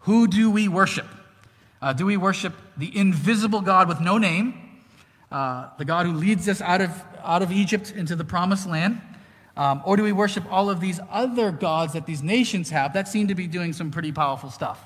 Who 0.00 0.26
do 0.26 0.50
we 0.50 0.68
worship? 0.68 1.08
Uh, 1.82 1.92
do 1.92 2.06
we 2.06 2.16
worship 2.16 2.54
the 2.78 2.96
invisible 2.96 3.60
God 3.60 3.88
with 3.88 4.00
no 4.00 4.16
name, 4.16 4.80
uh, 5.30 5.68
the 5.76 5.84
God 5.84 6.06
who 6.06 6.12
leads 6.12 6.48
us 6.48 6.62
out 6.62 6.80
of, 6.80 6.90
out 7.22 7.42
of 7.42 7.52
Egypt 7.52 7.92
into 7.94 8.16
the 8.16 8.24
promised 8.24 8.66
land? 8.66 9.02
Um, 9.56 9.82
or 9.84 9.96
do 9.96 10.02
we 10.02 10.12
worship 10.12 10.44
all 10.52 10.68
of 10.68 10.80
these 10.80 11.00
other 11.10 11.50
gods 11.50 11.94
that 11.94 12.04
these 12.04 12.22
nations 12.22 12.70
have 12.70 12.92
that 12.92 13.08
seem 13.08 13.28
to 13.28 13.34
be 13.34 13.46
doing 13.46 13.72
some 13.72 13.90
pretty 13.90 14.12
powerful 14.12 14.50
stuff? 14.50 14.84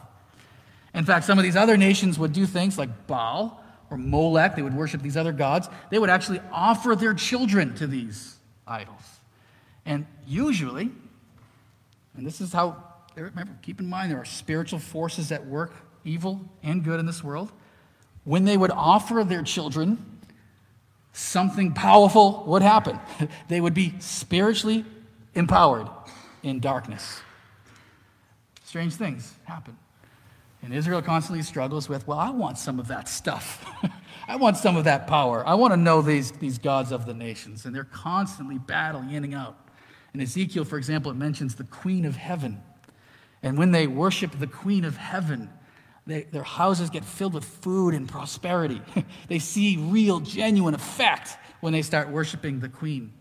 In 0.95 1.05
fact, 1.05 1.25
some 1.25 1.39
of 1.39 1.45
these 1.45 1.57
other 1.57 1.77
nations 1.77 2.19
would 2.19 2.33
do 2.33 2.47
things 2.47 2.79
like 2.79 3.07
Baal 3.07 3.63
or 3.91 3.97
Molech. 3.97 4.57
They 4.57 4.63
would 4.63 4.75
worship 4.75 5.03
these 5.03 5.17
other 5.17 5.33
gods. 5.33 5.69
They 5.91 5.99
would 5.99 6.11
actually 6.11 6.41
offer 6.53 6.95
their 6.95 7.15
children 7.15 7.75
to 7.77 7.87
these 7.87 8.37
idols. 8.67 9.03
And 9.85 10.07
usually, 10.27 10.91
and 12.17 12.27
this 12.27 12.41
is 12.41 12.53
how, 12.53 12.83
remember, 13.17 13.53
keep 13.63 13.81
in 13.81 13.89
mind 13.89 14.11
there 14.11 14.21
are 14.21 14.25
spiritual 14.25 14.79
forces 14.79 15.33
at 15.33 15.47
work 15.47 15.75
evil 16.05 16.41
and 16.63 16.85
good 16.85 17.01
in 17.01 17.07
this 17.07 17.23
world, 17.23 17.53
when 18.25 18.45
they 18.45 18.57
would 18.57 18.71
offer 18.71 19.25
their 19.25 19.43
children, 19.43 20.10
something 21.13 21.73
powerful 21.73 22.45
would 22.47 22.63
happen. 22.63 22.99
they 23.49 23.61
would 23.61 23.75
be 23.75 23.95
spiritually 23.99 24.85
empowered 25.35 25.89
in 26.43 26.61
darkness. 26.61 27.21
Strange 28.65 28.95
things 28.95 29.35
happen. 29.45 29.77
And 30.63 30.75
Israel 30.75 31.03
constantly 31.03 31.43
struggles 31.43 31.89
with, 31.89 32.07
well, 32.07 32.19
I 32.19 32.31
want 32.31 32.59
some 32.59 32.79
of 32.79 32.89
that 32.89 33.09
stuff. 33.09 33.65
I 34.29 34.37
want 34.37 34.57
some 34.57 34.77
of 34.77 34.85
that 34.85 35.07
power. 35.07 35.47
I 35.47 35.55
want 35.55 35.73
to 35.73 35.77
know 35.77 36.03
these, 36.03 36.33
these 36.33 36.59
gods 36.59 36.93
of 36.93 37.07
the 37.07 37.15
nations. 37.15 37.65
And 37.65 37.75
they're 37.75 37.85
constantly 37.85 38.59
battling 38.59 39.11
in 39.11 39.25
and 39.25 39.35
out. 39.35 39.57
In 40.13 40.21
Ezekiel, 40.21 40.65
for 40.65 40.77
example, 40.77 41.11
it 41.11 41.15
mentions 41.15 41.55
the 41.55 41.65
queen 41.65 42.05
of 42.05 42.17
heaven. 42.17 42.63
And 43.43 43.57
when 43.57 43.71
they 43.71 43.87
worship 43.87 44.39
the 44.39 44.47
queen 44.47 44.85
of 44.85 44.97
heaven, 44.97 45.51
they, 46.07 46.23
their 46.23 46.43
houses 46.43 46.91
get 46.91 47.05
filled 47.05 47.35
with 47.35 47.45
food 47.45 47.95
and 47.95 48.09
prosperity. 48.09 48.83
they 49.29 49.39
see 49.39 49.77
real, 49.77 50.21
genuine 50.21 50.75
effect 50.75 51.37
when 51.61 51.73
they 51.73 51.83
start 51.83 52.09
worshiping 52.09 52.61
the 52.61 52.69
Queen 52.69 53.13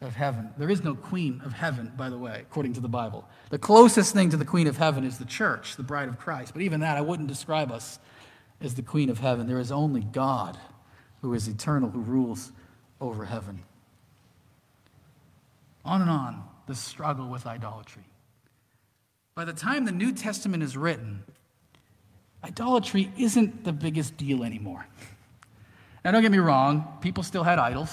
of 0.00 0.14
Heaven. 0.14 0.50
There 0.58 0.70
is 0.70 0.82
no 0.82 0.94
Queen 0.94 1.40
of 1.44 1.52
Heaven, 1.52 1.92
by 1.96 2.10
the 2.10 2.18
way, 2.18 2.40
according 2.40 2.74
to 2.74 2.80
the 2.80 2.88
Bible. 2.88 3.28
The 3.50 3.58
closest 3.58 4.14
thing 4.14 4.30
to 4.30 4.36
the 4.36 4.44
Queen 4.44 4.66
of 4.66 4.76
Heaven 4.76 5.04
is 5.04 5.18
the 5.18 5.24
church, 5.24 5.76
the 5.76 5.82
bride 5.82 6.08
of 6.08 6.18
Christ. 6.18 6.52
But 6.52 6.62
even 6.62 6.80
that, 6.80 6.96
I 6.96 7.00
wouldn't 7.00 7.28
describe 7.28 7.70
us 7.70 7.98
as 8.60 8.74
the 8.74 8.82
Queen 8.82 9.10
of 9.10 9.18
Heaven. 9.18 9.46
There 9.46 9.58
is 9.58 9.72
only 9.72 10.02
God 10.02 10.58
who 11.22 11.34
is 11.34 11.48
eternal, 11.48 11.90
who 11.90 12.00
rules 12.00 12.52
over 13.00 13.24
heaven. 13.24 13.62
On 15.84 16.00
and 16.00 16.10
on, 16.10 16.44
the 16.66 16.74
struggle 16.74 17.28
with 17.28 17.46
idolatry. 17.46 18.04
By 19.34 19.44
the 19.44 19.52
time 19.52 19.84
the 19.84 19.92
New 19.92 20.12
Testament 20.12 20.62
is 20.62 20.76
written, 20.76 21.24
idolatry 22.44 23.10
isn't 23.16 23.64
the 23.64 23.72
biggest 23.72 24.16
deal 24.16 24.44
anymore. 24.44 24.86
Now, 26.04 26.12
don't 26.12 26.22
get 26.22 26.30
me 26.30 26.38
wrong, 26.38 26.98
people 27.00 27.22
still 27.22 27.42
had 27.42 27.58
idols. 27.58 27.90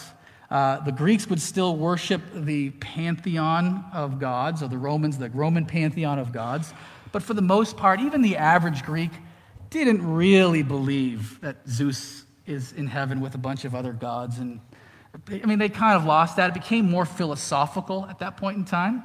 Uh, 0.49 0.81
the 0.81 0.91
Greeks 0.91 1.29
would 1.29 1.39
still 1.39 1.77
worship 1.77 2.21
the 2.33 2.71
pantheon 2.71 3.85
of 3.93 4.19
gods, 4.19 4.61
or 4.61 4.67
the 4.67 4.77
Romans, 4.77 5.17
the 5.17 5.29
Roman 5.29 5.65
pantheon 5.65 6.19
of 6.19 6.33
gods. 6.33 6.73
But 7.13 7.23
for 7.23 7.33
the 7.33 7.41
most 7.41 7.77
part, 7.77 8.01
even 8.01 8.21
the 8.21 8.35
average 8.35 8.83
Greek 8.83 9.11
didn't 9.69 10.05
really 10.05 10.63
believe 10.63 11.39
that 11.39 11.57
Zeus 11.69 12.25
is 12.45 12.73
in 12.73 12.87
heaven 12.87 13.21
with 13.21 13.35
a 13.35 13.37
bunch 13.37 13.63
of 13.63 13.73
other 13.73 13.93
gods. 13.93 14.39
And 14.39 14.59
I 15.29 15.45
mean, 15.45 15.59
they 15.59 15.69
kind 15.69 15.95
of 15.95 16.03
lost 16.03 16.35
that. 16.35 16.49
It 16.49 16.53
became 16.53 16.89
more 16.89 17.05
philosophical 17.05 18.05
at 18.07 18.19
that 18.19 18.35
point 18.35 18.57
in 18.57 18.65
time. 18.65 19.03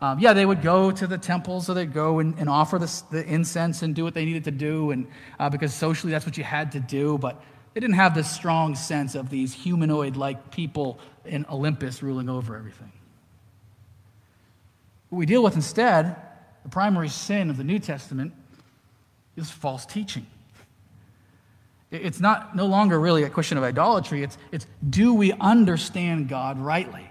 Um, 0.00 0.18
yeah, 0.18 0.34
they 0.34 0.44
would 0.44 0.60
go 0.60 0.90
to 0.90 1.06
the 1.06 1.16
temples, 1.16 1.66
so 1.66 1.74
they'd 1.74 1.92
go 1.92 2.18
and, 2.18 2.38
and 2.38 2.50
offer 2.50 2.78
the, 2.78 3.02
the, 3.10 3.24
incense 3.24 3.82
and 3.82 3.94
do 3.94 4.04
what 4.04 4.12
they 4.12 4.26
needed 4.26 4.44
to 4.44 4.50
do, 4.50 4.90
and 4.90 5.06
uh, 5.38 5.48
because 5.48 5.72
socially 5.72 6.10
that's 6.10 6.26
what 6.26 6.36
you 6.36 6.44
had 6.44 6.72
to 6.72 6.80
do. 6.80 7.16
But 7.16 7.42
they 7.72 7.80
didn't 7.80 7.96
have 7.96 8.14
this 8.14 8.30
strong 8.30 8.74
sense 8.74 9.14
of 9.14 9.30
these 9.30 9.54
humanoid-like 9.54 10.50
people 10.50 10.98
in 11.24 11.46
Olympus 11.50 12.02
ruling 12.02 12.28
over 12.28 12.56
everything. 12.56 12.92
What 15.08 15.18
we 15.18 15.26
deal 15.26 15.42
with 15.42 15.56
instead, 15.56 16.16
the 16.62 16.68
primary 16.68 17.08
sin 17.08 17.48
of 17.48 17.56
the 17.56 17.64
New 17.64 17.78
Testament, 17.78 18.34
is 19.36 19.50
false 19.50 19.86
teaching. 19.86 20.26
It's 21.90 22.20
not 22.20 22.56
no 22.56 22.66
longer 22.66 22.98
really 22.98 23.22
a 23.22 23.30
question 23.30 23.56
of 23.56 23.64
idolatry. 23.64 24.22
It's, 24.22 24.36
it's 24.50 24.66
do 24.88 25.14
we 25.14 25.32
understand 25.32 26.28
God 26.28 26.58
rightly? 26.58 27.08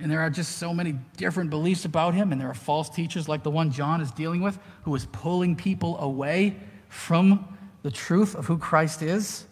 And 0.00 0.10
there 0.10 0.20
are 0.20 0.30
just 0.30 0.58
so 0.58 0.72
many 0.72 0.92
different 1.16 1.50
beliefs 1.50 1.84
about 1.84 2.14
him, 2.14 2.32
and 2.32 2.40
there 2.40 2.48
are 2.48 2.54
false 2.54 2.88
teachers 2.88 3.28
like 3.28 3.42
the 3.42 3.50
one 3.50 3.70
John 3.70 4.00
is 4.00 4.10
dealing 4.10 4.40
with, 4.40 4.58
who 4.84 4.94
is 4.94 5.06
pulling 5.12 5.56
people 5.56 5.98
away 5.98 6.56
from 6.88 7.56
the 7.82 7.90
truth 7.90 8.34
of 8.34 8.46
who 8.46 8.58
Christ 8.58 9.02
is. 9.02 9.44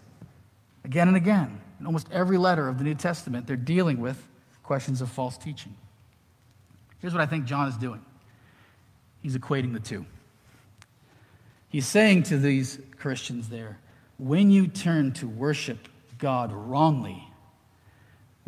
Again 0.85 1.09
and 1.09 1.17
again, 1.17 1.61
in 1.81 1.87
almost 1.87 2.09
every 2.11 2.39
letter 2.39 2.69
of 2.69 2.79
the 2.79 2.85
New 2.85 2.95
Testament, 2.95 3.47
they're 3.47 3.57
dealing 3.57 4.01
with 4.01 4.27
questions 4.63 5.01
of 5.01 5.11
false 5.11 5.37
teaching. 5.37 5.75
Here's 7.01 7.13
what 7.13 7.23
I 7.23 7.27
think 7.27 7.45
John 7.45 7.69
is 7.69 7.77
doing 7.77 8.01
he's 9.23 9.37
equating 9.37 9.73
the 9.73 9.81
two. 9.81 10.07
He's 11.69 11.87
saying 11.87 12.25
to 12.25 12.39
these 12.39 12.79
Christians 12.97 13.49
there, 13.49 13.79
when 14.17 14.51
you 14.51 14.67
turn 14.67 15.13
to 15.15 15.29
worship 15.29 15.89
God 16.19 16.53
wrongly, 16.53 17.28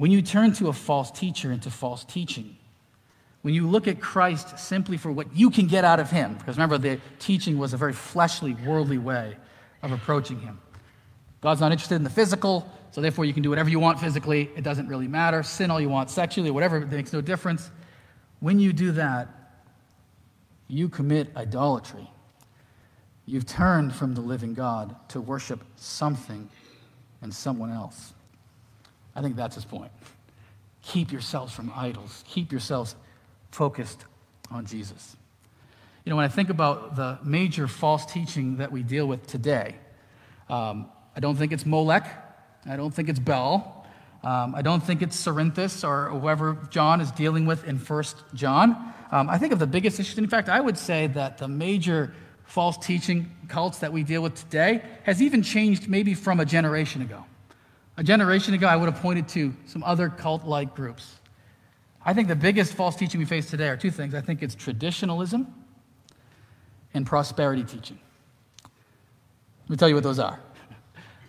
when 0.01 0.11
you 0.11 0.23
turn 0.23 0.51
to 0.51 0.69
a 0.69 0.73
false 0.73 1.11
teacher 1.11 1.51
and 1.51 1.61
to 1.61 1.71
false 1.71 2.05
teaching, 2.05 2.57
when 3.43 3.53
you 3.53 3.69
look 3.69 3.87
at 3.87 4.01
Christ 4.01 4.59
simply 4.59 4.97
for 4.97 5.13
what 5.13 5.37
you 5.37 5.51
can 5.51 5.67
get 5.67 5.85
out 5.85 6.01
of 6.01 6.11
him, 6.11 6.37
because 6.39 6.57
remember, 6.57 6.79
the 6.79 6.99
teaching 7.19 7.59
was 7.59 7.75
a 7.75 7.77
very 7.77 7.93
fleshly, 7.93 8.55
worldly 8.67 8.97
way 8.97 9.37
of 9.83 9.93
approaching 9.93 10.41
him. 10.41 10.59
God's 11.43 11.61
not 11.61 11.71
interested 11.71 11.97
in 11.97 12.03
the 12.03 12.09
physical, 12.09 12.67
so 12.93 13.03
therefore 13.03 13.27
you 13.27 13.35
can 13.35 13.43
do 13.43 13.51
whatever 13.51 13.69
you 13.69 13.79
want 13.79 14.01
physically. 14.01 14.51
It 14.57 14.65
doesn't 14.65 14.89
really 14.89 15.07
matter. 15.07 15.43
Sin 15.43 15.71
all 15.71 15.83
you 15.83 15.91
want 15.91 16.09
sexually, 16.09 16.51
whatever, 16.51 16.79
it 16.79 16.91
makes 16.91 17.13
no 17.13 17.21
difference. 17.21 17.71
When 18.39 18.59
you 18.59 18.73
do 18.73 18.93
that, 18.93 19.29
you 20.67 20.89
commit 20.89 21.29
idolatry. 21.37 22.11
You've 23.27 23.45
turned 23.45 23.95
from 23.95 24.15
the 24.15 24.23
living 24.23 24.55
God 24.55 24.97
to 25.11 25.21
worship 25.21 25.63
something 25.77 26.49
and 27.21 27.35
someone 27.35 27.71
else. 27.71 28.15
I 29.15 29.23
think 29.23 29.37
that's 29.37 29.55
his 29.55 29.65
point. 29.65 29.91
Keep 30.83 31.13
yourselves 31.13 31.53
from 31.53 31.73
idols, 31.75 32.25
keep 32.27 32.53
yourselves 32.53 32.95
focused 33.51 34.05
on 34.51 34.67
Jesus. 34.67 35.17
You 36.05 36.11
know, 36.11 36.17
when 36.17 36.25
I 36.25 36.29
think 36.29 36.49
about 36.49 36.97
the 36.97 37.19
major 37.23 37.69
false 37.69 38.07
teaching 38.07 38.57
that 38.57 38.73
we 38.73 38.83
deal 38.83 39.07
with 39.07 39.27
today, 39.27 39.77
um, 40.49 40.89
I 41.15 41.21
don't 41.21 41.37
think 41.37 41.53
it's 41.53 41.67
Molech. 41.67 42.07
I 42.67 42.77
don't 42.77 42.93
think 42.93 43.09
it's 43.09 43.19
Bel. 43.19 43.87
Um, 44.23 44.55
I 44.55 44.63
don't 44.63 44.83
think 44.83 45.03
it's 45.03 45.17
Cerinthus 45.17 45.87
or 45.87 46.11
whoever 46.11 46.59
John 46.71 47.01
is 47.01 47.11
dealing 47.13 47.47
with 47.47 47.65
in 47.65 47.79
First 47.79 48.17
John. 48.35 48.93
Um, 49.11 49.31
I 49.31 49.39
think 49.39 49.53
of 49.53 49.59
the 49.59 49.67
biggest 49.67 49.99
issues. 49.99 50.19
In 50.19 50.29
fact, 50.29 50.49
I 50.49 50.61
would 50.61 50.77
say 50.77 51.07
that 51.09 51.39
the 51.39 51.49
major 51.49 52.13
false 52.45 52.77
teaching 52.77 53.31
cults 53.49 53.79
that 53.79 53.93
we 53.93 54.03
deal 54.03 54.23
with 54.23 54.35
today 54.35 54.83
has 55.05 55.23
even 55.23 55.43
changed 55.43 55.89
maybe 55.89 56.15
from 56.15 56.41
a 56.41 56.45
generation 56.45 57.01
ago. 57.01 57.25
A 58.01 58.03
generation 58.03 58.55
ago, 58.55 58.67
I 58.67 58.77
would 58.77 58.91
have 58.91 59.03
pointed 59.03 59.29
to 59.29 59.55
some 59.67 59.85
other 59.85 60.09
cult 60.09 60.45
like 60.45 60.75
groups. 60.75 61.17
I 62.03 62.15
think 62.15 62.29
the 62.29 62.35
biggest 62.35 62.73
false 62.73 62.97
teaching 62.97 63.21
we 63.21 63.27
face 63.27 63.51
today 63.51 63.69
are 63.69 63.77
two 63.77 63.91
things. 63.91 64.15
I 64.15 64.23
think 64.23 64.43
it's 64.43 64.55
traditionalism 64.55 65.53
and 66.95 67.05
prosperity 67.05 67.63
teaching. 67.63 67.99
Let 69.65 69.71
me 69.71 69.77
tell 69.77 69.91
you 69.91 69.95
what 69.97 70.03
those 70.03 70.19
are. 70.19 70.41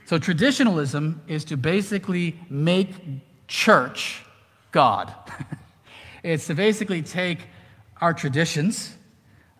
So, 0.05 0.17
traditionalism 0.17 1.21
is 1.27 1.43
to 1.45 1.57
basically 1.57 2.39
make 2.49 2.95
church 3.49 4.23
God. 4.71 5.13
it's 6.23 6.47
to 6.47 6.53
basically 6.55 7.01
take 7.01 7.39
our 7.99 8.13
traditions, 8.13 8.95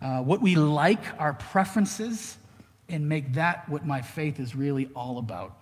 uh, 0.01 0.21
what 0.21 0.41
we 0.41 0.55
like, 0.55 1.03
our 1.19 1.33
preferences, 1.33 2.37
and 2.87 3.09
make 3.09 3.33
that 3.33 3.67
what 3.67 3.85
my 3.85 4.01
faith 4.01 4.39
is 4.39 4.55
really 4.55 4.89
all 4.95 5.17
about. 5.17 5.57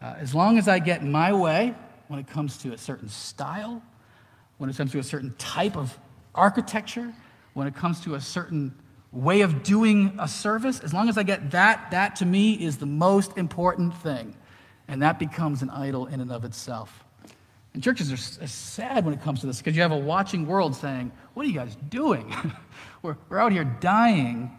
Uh, 0.00 0.14
as 0.18 0.34
long 0.34 0.58
as 0.58 0.68
I 0.68 0.78
get 0.78 1.02
my 1.02 1.32
way 1.32 1.74
when 2.08 2.20
it 2.20 2.26
comes 2.26 2.58
to 2.58 2.72
a 2.72 2.78
certain 2.78 3.08
style, 3.08 3.82
when 4.58 4.70
it 4.70 4.76
comes 4.76 4.92
to 4.92 4.98
a 4.98 5.02
certain 5.02 5.34
type 5.38 5.76
of 5.76 5.98
architecture, 6.34 7.12
when 7.54 7.66
it 7.66 7.74
comes 7.74 8.00
to 8.02 8.14
a 8.14 8.20
certain 8.20 8.74
way 9.12 9.40
of 9.40 9.62
doing 9.62 10.14
a 10.18 10.28
service, 10.28 10.80
as 10.80 10.92
long 10.92 11.08
as 11.08 11.16
I 11.16 11.22
get 11.22 11.52
that, 11.52 11.90
that 11.90 12.16
to 12.16 12.26
me 12.26 12.52
is 12.52 12.76
the 12.76 12.86
most 12.86 13.36
important 13.38 13.96
thing. 13.96 14.36
And 14.88 15.02
that 15.02 15.18
becomes 15.18 15.62
an 15.62 15.70
idol 15.70 16.06
in 16.06 16.20
and 16.20 16.30
of 16.30 16.44
itself. 16.44 17.04
And 17.74 17.82
churches 17.82 18.12
are 18.12 18.46
sad 18.46 19.04
when 19.04 19.12
it 19.12 19.22
comes 19.22 19.40
to 19.40 19.46
this 19.46 19.58
because 19.58 19.76
you 19.76 19.82
have 19.82 19.92
a 19.92 19.98
watching 19.98 20.46
world 20.46 20.76
saying, 20.76 21.12
What 21.34 21.44
are 21.44 21.48
you 21.48 21.54
guys 21.54 21.76
doing? 21.88 22.34
we're, 23.02 23.16
we're 23.28 23.38
out 23.38 23.52
here 23.52 23.64
dying 23.64 24.56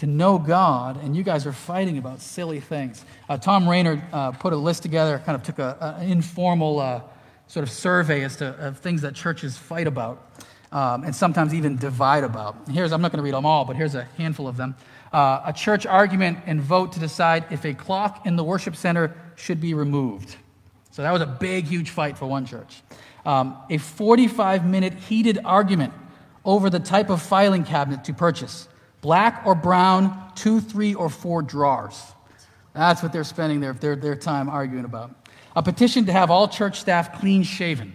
to 0.00 0.06
know 0.06 0.38
God, 0.38 1.02
and 1.04 1.14
you 1.14 1.22
guys 1.22 1.46
are 1.46 1.52
fighting 1.52 1.98
about 1.98 2.22
silly 2.22 2.58
things. 2.58 3.04
Uh, 3.28 3.36
Thom 3.36 3.68
Rainer 3.68 4.02
uh, 4.14 4.30
put 4.32 4.54
a 4.54 4.56
list 4.56 4.82
together, 4.82 5.20
kind 5.26 5.36
of 5.36 5.42
took 5.42 5.58
an 5.58 6.08
informal 6.08 6.80
uh, 6.80 7.02
sort 7.48 7.64
of 7.64 7.70
survey 7.70 8.24
as 8.24 8.36
to 8.36 8.74
things 8.80 9.02
that 9.02 9.14
churches 9.14 9.58
fight 9.58 9.86
about 9.86 10.26
um, 10.72 11.04
and 11.04 11.14
sometimes 11.14 11.52
even 11.52 11.76
divide 11.76 12.24
about. 12.24 12.56
Here's, 12.70 12.92
I'm 12.92 13.02
not 13.02 13.12
going 13.12 13.18
to 13.18 13.22
read 13.22 13.34
them 13.34 13.44
all, 13.44 13.66
but 13.66 13.76
here's 13.76 13.94
a 13.94 14.04
handful 14.16 14.48
of 14.48 14.56
them. 14.56 14.74
Uh, 15.12 15.42
a 15.44 15.52
church 15.52 15.84
argument 15.84 16.38
and 16.46 16.62
vote 16.62 16.92
to 16.92 17.00
decide 17.00 17.44
if 17.50 17.66
a 17.66 17.74
clock 17.74 18.24
in 18.26 18.36
the 18.36 18.44
worship 18.44 18.76
center 18.76 19.14
should 19.36 19.60
be 19.60 19.74
removed. 19.74 20.34
So 20.92 21.02
that 21.02 21.12
was 21.12 21.20
a 21.20 21.26
big, 21.26 21.66
huge 21.66 21.90
fight 21.90 22.16
for 22.16 22.24
one 22.24 22.46
church. 22.46 22.82
Um, 23.26 23.54
a 23.68 23.76
45 23.76 24.64
minute 24.64 24.94
heated 24.94 25.40
argument 25.44 25.92
over 26.42 26.70
the 26.70 26.80
type 26.80 27.10
of 27.10 27.20
filing 27.20 27.64
cabinet 27.64 28.04
to 28.04 28.14
purchase 28.14 28.66
black 29.00 29.42
or 29.46 29.54
brown, 29.54 30.32
two, 30.34 30.60
three, 30.60 30.94
or 30.94 31.08
four 31.08 31.42
drawers. 31.42 32.00
That's 32.74 33.02
what 33.02 33.12
they're 33.12 33.24
spending 33.24 33.60
their, 33.60 33.72
their, 33.72 33.96
their 33.96 34.16
time 34.16 34.48
arguing 34.48 34.84
about. 34.84 35.14
A 35.56 35.62
petition 35.62 36.06
to 36.06 36.12
have 36.12 36.30
all 36.30 36.46
church 36.48 36.80
staff 36.80 37.18
clean 37.18 37.42
shaven. 37.42 37.92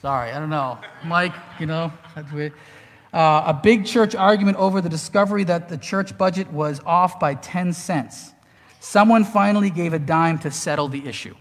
Sorry, 0.00 0.30
I 0.30 0.38
don't 0.38 0.50
know. 0.50 0.78
Mike, 1.04 1.34
you 1.58 1.66
know, 1.66 1.92
that's 2.14 2.32
weird. 2.32 2.52
Uh, 3.12 3.42
a 3.46 3.60
big 3.60 3.84
church 3.84 4.14
argument 4.14 4.56
over 4.56 4.80
the 4.80 4.88
discovery 4.88 5.42
that 5.44 5.68
the 5.68 5.76
church 5.76 6.16
budget 6.16 6.50
was 6.52 6.80
off 6.86 7.18
by 7.18 7.34
10 7.34 7.72
cents. 7.72 8.30
Someone 8.78 9.24
finally 9.24 9.68
gave 9.68 9.92
a 9.92 9.98
dime 9.98 10.38
to 10.38 10.50
settle 10.50 10.88
the 10.88 11.06
issue. 11.06 11.34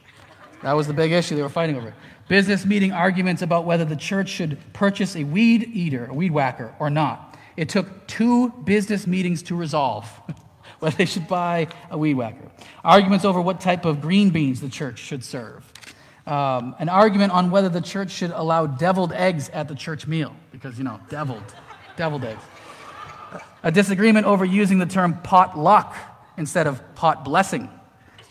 That 0.63 0.73
was 0.73 0.87
the 0.87 0.93
big 0.93 1.11
issue 1.11 1.35
they 1.35 1.41
were 1.41 1.47
fighting 1.47 1.77
over. 1.77 1.93
Business 2.27 2.65
meeting 2.65 2.91
arguments 2.91 3.41
about 3.41 3.65
whether 3.65 3.85
the 3.85 3.95
church 3.95 4.29
should 4.29 4.57
purchase 4.73 5.15
a 5.15 5.23
weed 5.23 5.69
eater, 5.73 6.07
a 6.07 6.13
weed 6.13 6.31
whacker, 6.31 6.75
or 6.79 6.89
not. 6.89 7.28
It 7.59 7.67
took 7.67 8.07
two 8.07 8.49
business 8.63 9.05
meetings 9.05 9.43
to 9.43 9.55
resolve 9.55 10.05
whether 10.79 10.95
they 10.95 11.05
should 11.05 11.27
buy 11.27 11.67
a 11.89 11.97
weed 11.97 12.13
whacker. 12.13 12.49
Arguments 12.83 13.25
over 13.25 13.41
what 13.41 13.59
type 13.59 13.83
of 13.83 13.99
green 13.99 14.29
beans 14.29 14.61
the 14.61 14.69
church 14.69 14.99
should 14.99 15.23
serve 15.23 15.69
um, 16.29 16.75
an 16.77 16.89
argument 16.89 17.31
on 17.31 17.49
whether 17.49 17.69
the 17.69 17.81
church 17.81 18.11
should 18.11 18.29
allow 18.31 18.67
deviled 18.67 19.11
eggs 19.13 19.49
at 19.49 19.67
the 19.67 19.73
church 19.73 20.05
meal, 20.05 20.35
because, 20.51 20.77
you 20.77 20.83
know, 20.83 20.99
deviled, 21.09 21.55
deviled 21.97 22.23
eggs. 22.23 22.43
A 23.63 23.71
disagreement 23.71 24.27
over 24.27 24.45
using 24.45 24.77
the 24.77 24.85
term 24.85 25.19
potluck 25.23 25.95
instead 26.37 26.67
of 26.67 26.81
pot 26.95 27.25
blessing 27.25 27.69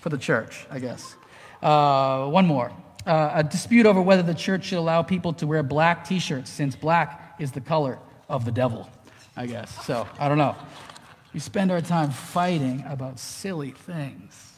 for 0.01 0.11
the 0.11 0.19
church, 0.19 0.65
I 0.71 0.79
guess. 0.79 1.17
Uh, 1.61 2.27
one 2.29 2.47
more. 2.47 2.73
Uh, 3.05 3.33
a 3.35 3.43
dispute 3.43 3.85
over 3.85 4.01
whether 4.01 4.23
the 4.23 4.35
church 4.35 4.67
should 4.67 4.79
allow 4.79 5.03
people 5.03 5.33
to 5.35 5.47
wear 5.47 5.63
black 5.63 6.07
t 6.07 6.21
shirts, 6.21 6.51
since 6.51 6.77
black 6.77 7.35
is 7.41 7.53
the 7.53 7.61
color 7.61 7.99
of 8.29 8.45
the 8.45 8.53
devil, 8.53 8.89
I 9.39 9.47
guess. 9.47 9.87
So, 9.87 10.09
I 10.19 10.29
don't 10.29 10.37
know. 10.37 10.57
We 11.33 11.39
spend 11.39 11.71
our 11.71 11.81
time 11.81 12.11
fighting 12.11 12.85
about 12.89 13.21
silly 13.21 13.71
things 13.71 14.55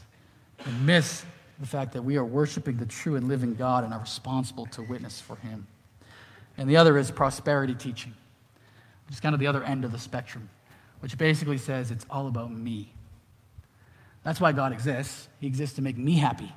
and 0.64 0.86
miss 0.86 1.22
the 1.58 1.66
fact 1.66 1.92
that 1.92 2.02
we 2.02 2.16
are 2.16 2.24
worshiping 2.24 2.78
the 2.78 2.86
true 2.86 3.16
and 3.16 3.28
living 3.28 3.54
God 3.54 3.84
and 3.84 3.92
are 3.92 4.00
responsible 4.00 4.64
to 4.68 4.80
witness 4.80 5.20
for 5.20 5.36
Him. 5.36 5.66
And 6.56 6.68
the 6.68 6.78
other 6.78 6.96
is 6.96 7.10
prosperity 7.10 7.74
teaching, 7.74 8.14
which 9.06 9.16
is 9.16 9.20
kind 9.20 9.34
of 9.34 9.38
the 9.38 9.48
other 9.48 9.62
end 9.62 9.84
of 9.84 9.92
the 9.92 9.98
spectrum, 9.98 10.48
which 11.00 11.18
basically 11.18 11.58
says 11.58 11.90
it's 11.90 12.06
all 12.08 12.26
about 12.26 12.50
me. 12.50 12.90
That's 14.22 14.40
why 14.40 14.52
God 14.52 14.72
exists. 14.72 15.28
He 15.40 15.46
exists 15.46 15.76
to 15.76 15.82
make 15.82 15.98
me 15.98 16.14
happy. 16.14 16.54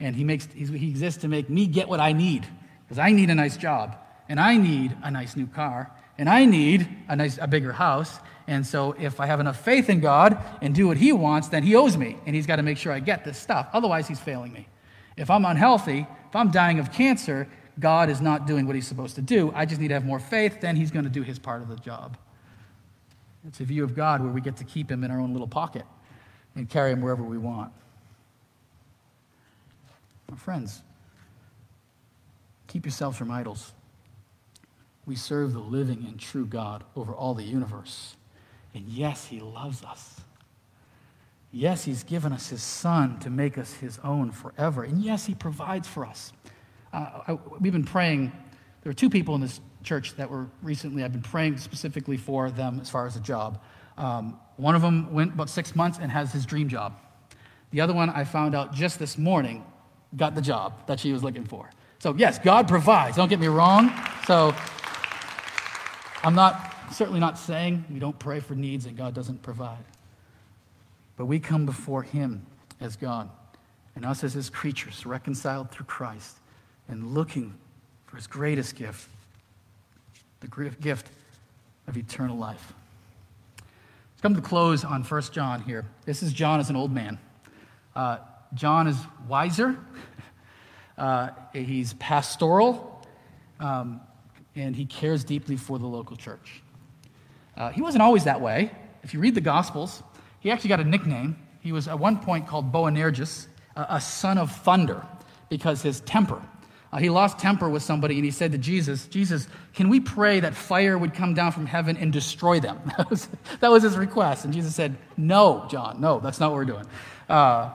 And 0.00 0.16
He, 0.16 0.24
makes, 0.24 0.48
he 0.52 0.88
exists 0.90 1.20
to 1.22 1.28
make 1.28 1.48
me 1.48 1.68
get 1.68 1.88
what 1.88 2.00
I 2.00 2.12
need, 2.12 2.44
because 2.82 2.98
I 2.98 3.12
need 3.12 3.30
a 3.30 3.36
nice 3.36 3.56
job, 3.56 3.96
and 4.28 4.40
I 4.40 4.56
need 4.56 4.96
a 5.04 5.12
nice 5.12 5.36
new 5.36 5.46
car, 5.46 5.92
and 6.20 6.28
I 6.28 6.44
need 6.44 6.86
a, 7.08 7.16
nice, 7.16 7.38
a 7.40 7.48
bigger 7.48 7.72
house, 7.72 8.20
and 8.46 8.66
so 8.66 8.94
if 8.98 9.20
I 9.20 9.26
have 9.26 9.40
enough 9.40 9.64
faith 9.64 9.88
in 9.88 10.00
God 10.00 10.36
and 10.60 10.74
do 10.74 10.86
what 10.86 10.98
He 10.98 11.12
wants, 11.12 11.48
then 11.48 11.62
He 11.62 11.74
owes 11.74 11.96
me. 11.96 12.18
And 12.26 12.36
He's 12.36 12.46
got 12.46 12.56
to 12.56 12.62
make 12.62 12.76
sure 12.76 12.92
I 12.92 13.00
get 13.00 13.24
this 13.24 13.38
stuff. 13.38 13.70
Otherwise, 13.72 14.06
He's 14.06 14.20
failing 14.20 14.52
me. 14.52 14.68
If 15.16 15.30
I'm 15.30 15.46
unhealthy, 15.46 16.06
if 16.28 16.36
I'm 16.36 16.50
dying 16.50 16.78
of 16.78 16.92
cancer, 16.92 17.48
God 17.78 18.10
is 18.10 18.20
not 18.20 18.46
doing 18.46 18.66
what 18.66 18.76
He's 18.76 18.86
supposed 18.86 19.14
to 19.14 19.22
do. 19.22 19.50
I 19.54 19.64
just 19.64 19.80
need 19.80 19.88
to 19.88 19.94
have 19.94 20.04
more 20.04 20.20
faith, 20.20 20.60
then 20.60 20.76
He's 20.76 20.90
going 20.90 21.06
to 21.06 21.10
do 21.10 21.22
His 21.22 21.38
part 21.38 21.62
of 21.62 21.68
the 21.68 21.76
job. 21.76 22.18
It's 23.48 23.60
a 23.60 23.64
view 23.64 23.82
of 23.82 23.96
God 23.96 24.20
where 24.20 24.30
we 24.30 24.42
get 24.42 24.58
to 24.58 24.64
keep 24.64 24.90
Him 24.90 25.02
in 25.04 25.10
our 25.10 25.20
own 25.20 25.32
little 25.32 25.48
pocket 25.48 25.86
and 26.54 26.68
carry 26.68 26.92
Him 26.92 27.00
wherever 27.00 27.22
we 27.22 27.38
want. 27.38 27.72
My 30.30 30.36
friends, 30.36 30.82
keep 32.66 32.84
yourselves 32.84 33.16
from 33.16 33.30
idols. 33.30 33.72
We 35.06 35.16
serve 35.16 35.52
the 35.52 35.60
living 35.60 36.04
and 36.06 36.18
true 36.18 36.46
God 36.46 36.84
over 36.94 37.12
all 37.12 37.34
the 37.34 37.42
universe. 37.42 38.16
And 38.74 38.84
yes, 38.86 39.26
He 39.26 39.40
loves 39.40 39.82
us. 39.82 40.20
Yes, 41.52 41.84
He's 41.84 42.04
given 42.04 42.32
us 42.32 42.48
His 42.48 42.62
Son 42.62 43.18
to 43.20 43.30
make 43.30 43.58
us 43.58 43.72
His 43.74 43.98
own 44.04 44.30
forever. 44.30 44.84
And 44.84 45.02
yes, 45.02 45.26
He 45.26 45.34
provides 45.34 45.88
for 45.88 46.06
us. 46.06 46.32
Uh, 46.92 47.20
I, 47.28 47.38
we've 47.58 47.72
been 47.72 47.84
praying. 47.84 48.32
There 48.82 48.90
are 48.90 48.94
two 48.94 49.10
people 49.10 49.34
in 49.34 49.40
this 49.40 49.60
church 49.82 50.14
that 50.16 50.30
were 50.30 50.46
recently, 50.62 51.04
I've 51.04 51.12
been 51.12 51.22
praying 51.22 51.58
specifically 51.58 52.16
for 52.16 52.50
them 52.50 52.78
as 52.80 52.90
far 52.90 53.06
as 53.06 53.16
a 53.16 53.20
job. 53.20 53.62
Um, 53.96 54.38
one 54.56 54.74
of 54.74 54.82
them 54.82 55.12
went 55.12 55.34
about 55.34 55.50
six 55.50 55.74
months 55.74 55.98
and 56.00 56.10
has 56.10 56.32
his 56.32 56.46
dream 56.46 56.68
job. 56.68 56.94
The 57.70 57.80
other 57.80 57.94
one, 57.94 58.10
I 58.10 58.24
found 58.24 58.54
out 58.54 58.72
just 58.72 58.98
this 58.98 59.16
morning, 59.16 59.64
got 60.16 60.34
the 60.34 60.42
job 60.42 60.86
that 60.86 61.00
she 61.00 61.12
was 61.12 61.22
looking 61.22 61.44
for. 61.44 61.70
So, 61.98 62.14
yes, 62.16 62.38
God 62.38 62.66
provides. 62.66 63.16
Don't 63.16 63.28
get 63.28 63.40
me 63.40 63.46
wrong. 63.46 63.92
So, 64.26 64.54
I'm 66.22 66.34
not 66.34 66.74
certainly 66.92 67.20
not 67.20 67.38
saying 67.38 67.84
we 67.90 67.98
don't 67.98 68.18
pray 68.18 68.40
for 68.40 68.54
needs 68.54 68.86
and 68.86 68.96
God 68.96 69.14
doesn't 69.14 69.42
provide. 69.42 69.84
But 71.16 71.26
we 71.26 71.38
come 71.38 71.66
before 71.66 72.02
Him 72.02 72.46
as 72.80 72.96
God 72.96 73.30
and 73.96 74.04
us 74.04 74.24
as 74.24 74.34
His 74.34 74.50
creatures, 74.50 75.06
reconciled 75.06 75.70
through 75.70 75.86
Christ 75.86 76.36
and 76.88 77.14
looking 77.14 77.54
for 78.06 78.16
His 78.16 78.26
greatest 78.26 78.76
gift, 78.76 79.08
the 80.40 80.48
gift 80.80 81.08
of 81.86 81.96
eternal 81.96 82.36
life. 82.36 82.72
Let's 83.58 84.22
come 84.22 84.34
to 84.34 84.42
close 84.42 84.84
on 84.84 85.02
1 85.02 85.22
John 85.32 85.62
here. 85.62 85.86
This 86.04 86.22
is 86.22 86.32
John 86.32 86.60
as 86.60 86.68
an 86.68 86.76
old 86.76 86.92
man. 86.92 87.18
Uh, 87.96 88.18
John 88.54 88.86
is 88.86 88.96
wiser, 89.28 89.78
uh, 90.98 91.30
he's 91.52 91.94
pastoral, 91.94 93.06
um, 93.60 94.00
and 94.56 94.74
he 94.74 94.86
cares 94.86 95.24
deeply 95.24 95.56
for 95.56 95.78
the 95.78 95.86
local 95.86 96.16
church. 96.16 96.62
Uh, 97.56 97.70
he 97.70 97.82
wasn't 97.82 98.02
always 98.02 98.24
that 98.24 98.40
way. 98.40 98.70
If 99.02 99.14
you 99.14 99.20
read 99.20 99.34
the 99.34 99.40
Gospels, 99.40 100.02
he 100.40 100.50
actually 100.50 100.68
got 100.68 100.80
a 100.80 100.84
nickname. 100.84 101.36
He 101.60 101.72
was 101.72 101.88
at 101.88 101.98
one 101.98 102.18
point 102.18 102.46
called 102.46 102.72
Boanerges, 102.72 103.46
a, 103.76 103.86
a 103.90 104.00
son 104.00 104.38
of 104.38 104.50
thunder, 104.50 105.06
because 105.48 105.82
his 105.82 106.00
temper. 106.00 106.42
Uh, 106.92 106.98
he 106.98 107.08
lost 107.08 107.38
temper 107.38 107.68
with 107.68 107.82
somebody 107.82 108.16
and 108.16 108.24
he 108.24 108.30
said 108.32 108.50
to 108.50 108.58
Jesus, 108.58 109.06
Jesus, 109.06 109.46
can 109.74 109.88
we 109.88 110.00
pray 110.00 110.40
that 110.40 110.54
fire 110.54 110.98
would 110.98 111.14
come 111.14 111.34
down 111.34 111.52
from 111.52 111.66
heaven 111.66 111.96
and 111.96 112.12
destroy 112.12 112.58
them? 112.58 112.80
That 112.96 113.10
was, 113.10 113.28
that 113.60 113.70
was 113.70 113.82
his 113.82 113.96
request. 113.96 114.44
And 114.44 114.52
Jesus 114.52 114.74
said, 114.74 114.96
No, 115.16 115.66
John, 115.70 116.00
no, 116.00 116.18
that's 116.18 116.40
not 116.40 116.50
what 116.50 116.56
we're 116.56 116.64
doing. 116.64 116.86
Uh, 117.28 117.70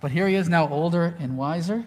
but 0.00 0.10
here 0.10 0.28
he 0.28 0.34
is 0.34 0.48
now 0.48 0.68
older 0.68 1.16
and 1.18 1.38
wiser. 1.38 1.86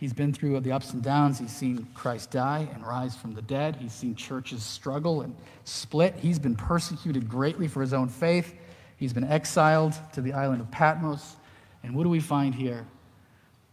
He's 0.00 0.12
been 0.12 0.32
through 0.32 0.58
the 0.60 0.72
ups 0.72 0.92
and 0.92 1.02
downs. 1.02 1.38
He's 1.38 1.54
seen 1.54 1.86
Christ 1.94 2.30
die 2.30 2.68
and 2.74 2.86
rise 2.86 3.16
from 3.16 3.34
the 3.34 3.42
dead. 3.42 3.76
He's 3.76 3.92
seen 3.92 4.14
churches 4.14 4.62
struggle 4.62 5.22
and 5.22 5.34
split. 5.64 6.16
He's 6.16 6.38
been 6.38 6.56
persecuted 6.56 7.28
greatly 7.28 7.68
for 7.68 7.80
his 7.80 7.92
own 7.92 8.08
faith. 8.08 8.54
He's 8.96 9.12
been 9.12 9.24
exiled 9.24 9.94
to 10.12 10.20
the 10.20 10.32
island 10.32 10.60
of 10.60 10.70
Patmos. 10.70 11.36
And 11.82 11.94
what 11.94 12.02
do 12.02 12.08
we 12.08 12.20
find 12.20 12.54
here? 12.54 12.86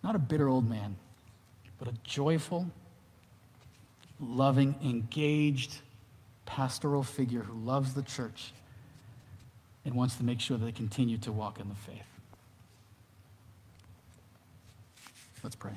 Not 0.04 0.16
a 0.16 0.20
bitter 0.20 0.48
old 0.48 0.70
man, 0.70 0.96
but 1.80 1.88
a 1.88 1.94
joyful, 2.04 2.68
loving, 4.20 4.76
engaged 4.84 5.80
pastoral 6.46 7.04
figure 7.04 7.42
who 7.42 7.54
loves 7.54 7.94
the 7.94 8.04
church 8.04 8.52
and 9.86 9.96
wants 9.96 10.16
to 10.16 10.24
make 10.24 10.40
sure 10.40 10.58
that 10.58 10.66
they 10.66 10.72
continue 10.72 11.18
to 11.20 11.32
walk 11.32 11.60
in 11.60 11.70
the 11.70 11.76
faith. 11.76 12.06
Let's 15.44 15.56
pray. 15.56 15.72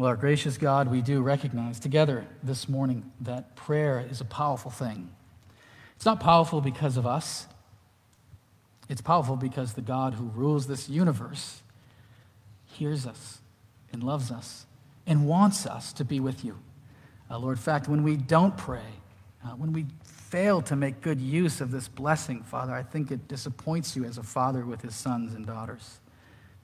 Well, 0.00 0.08
our 0.08 0.16
gracious 0.16 0.56
God, 0.56 0.88
we 0.90 1.02
do 1.02 1.20
recognize 1.20 1.78
together 1.78 2.26
this 2.42 2.70
morning 2.70 3.12
that 3.20 3.54
prayer 3.54 4.02
is 4.10 4.22
a 4.22 4.24
powerful 4.24 4.70
thing. 4.70 5.10
It's 5.94 6.06
not 6.06 6.20
powerful 6.20 6.62
because 6.62 6.96
of 6.96 7.06
us, 7.06 7.46
it's 8.88 9.02
powerful 9.02 9.36
because 9.36 9.74
the 9.74 9.82
God 9.82 10.14
who 10.14 10.24
rules 10.24 10.66
this 10.66 10.88
universe 10.88 11.60
hears 12.64 13.06
us 13.06 13.42
and 13.92 14.02
loves 14.02 14.30
us 14.30 14.64
and 15.06 15.28
wants 15.28 15.66
us 15.66 15.92
to 15.92 16.04
be 16.06 16.18
with 16.18 16.46
you. 16.46 16.56
Uh, 17.30 17.38
Lord, 17.38 17.58
in 17.58 17.62
fact, 17.62 17.86
when 17.86 18.02
we 18.02 18.16
don't 18.16 18.56
pray, 18.56 18.88
uh, 19.44 19.48
when 19.48 19.74
we 19.74 19.84
fail 20.02 20.62
to 20.62 20.76
make 20.76 21.02
good 21.02 21.20
use 21.20 21.60
of 21.60 21.70
this 21.70 21.88
blessing, 21.88 22.42
Father, 22.42 22.72
I 22.72 22.84
think 22.84 23.10
it 23.10 23.28
disappoints 23.28 23.94
you 23.94 24.06
as 24.06 24.16
a 24.16 24.22
father 24.22 24.64
with 24.64 24.80
his 24.80 24.94
sons 24.94 25.34
and 25.34 25.44
daughters. 25.44 26.00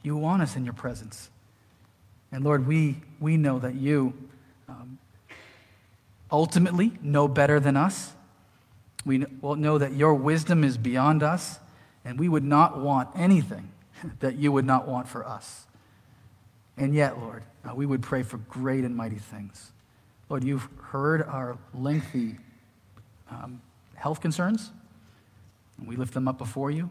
You 0.02 0.16
want 0.16 0.40
us 0.40 0.56
in 0.56 0.64
your 0.64 0.72
presence. 0.72 1.28
And 2.32 2.44
Lord, 2.44 2.66
we, 2.66 2.96
we 3.20 3.36
know 3.36 3.58
that 3.58 3.74
you 3.74 4.14
um, 4.68 4.98
ultimately 6.30 6.92
know 7.02 7.28
better 7.28 7.60
than 7.60 7.76
us. 7.76 8.12
We 9.04 9.24
know 9.42 9.78
that 9.78 9.92
your 9.92 10.14
wisdom 10.14 10.64
is 10.64 10.76
beyond 10.76 11.22
us, 11.22 11.58
and 12.04 12.18
we 12.18 12.28
would 12.28 12.44
not 12.44 12.80
want 12.80 13.08
anything 13.14 13.70
that 14.20 14.36
you 14.36 14.50
would 14.52 14.64
not 14.64 14.88
want 14.88 15.08
for 15.08 15.26
us. 15.26 15.66
And 16.76 16.94
yet, 16.94 17.18
Lord, 17.18 17.44
uh, 17.64 17.74
we 17.74 17.86
would 17.86 18.02
pray 18.02 18.22
for 18.22 18.38
great 18.38 18.84
and 18.84 18.96
mighty 18.96 19.18
things. 19.18 19.72
Lord, 20.28 20.44
you've 20.44 20.68
heard 20.82 21.22
our 21.22 21.56
lengthy 21.72 22.36
um, 23.30 23.62
health 23.94 24.20
concerns, 24.20 24.72
we 25.84 25.96
lift 25.96 26.14
them 26.14 26.26
up 26.26 26.38
before 26.38 26.70
you. 26.70 26.90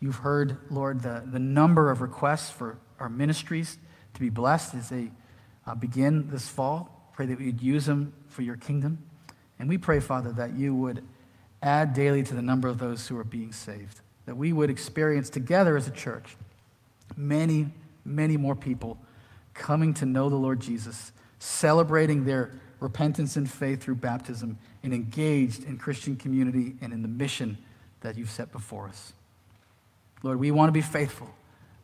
You've 0.00 0.16
heard, 0.16 0.58
Lord, 0.70 1.00
the, 1.00 1.22
the 1.24 1.38
number 1.38 1.90
of 1.90 2.00
requests 2.00 2.50
for 2.50 2.78
our 3.00 3.08
ministries 3.08 3.78
to 4.16 4.20
be 4.20 4.30
blessed 4.30 4.74
as 4.74 4.88
they 4.88 5.10
uh, 5.66 5.74
begin 5.74 6.28
this 6.30 6.48
fall. 6.48 7.10
Pray 7.12 7.26
that 7.26 7.40
you'd 7.40 7.62
use 7.62 7.86
them 7.86 8.12
for 8.28 8.42
your 8.42 8.56
kingdom. 8.56 8.98
And 9.58 9.68
we 9.68 9.78
pray, 9.78 10.00
Father, 10.00 10.32
that 10.32 10.54
you 10.54 10.74
would 10.74 11.04
add 11.62 11.94
daily 11.94 12.22
to 12.22 12.34
the 12.34 12.42
number 12.42 12.68
of 12.68 12.78
those 12.78 13.06
who 13.08 13.18
are 13.18 13.24
being 13.24 13.52
saved, 13.52 14.00
that 14.26 14.36
we 14.36 14.52
would 14.52 14.70
experience 14.70 15.30
together 15.30 15.76
as 15.76 15.86
a 15.86 15.90
church 15.90 16.36
many, 17.16 17.68
many 18.04 18.36
more 18.36 18.54
people 18.54 18.98
coming 19.54 19.94
to 19.94 20.06
know 20.06 20.28
the 20.28 20.36
Lord 20.36 20.60
Jesus, 20.60 21.12
celebrating 21.38 22.24
their 22.24 22.52
repentance 22.80 23.36
and 23.36 23.50
faith 23.50 23.82
through 23.82 23.94
baptism, 23.94 24.58
and 24.82 24.92
engaged 24.92 25.64
in 25.64 25.78
Christian 25.78 26.16
community 26.16 26.76
and 26.80 26.92
in 26.92 27.02
the 27.02 27.08
mission 27.08 27.56
that 28.02 28.16
you've 28.16 28.30
set 28.30 28.52
before 28.52 28.86
us. 28.86 29.12
Lord, 30.22 30.38
we 30.38 30.50
want 30.50 30.68
to 30.68 30.72
be 30.72 30.82
faithful, 30.82 31.30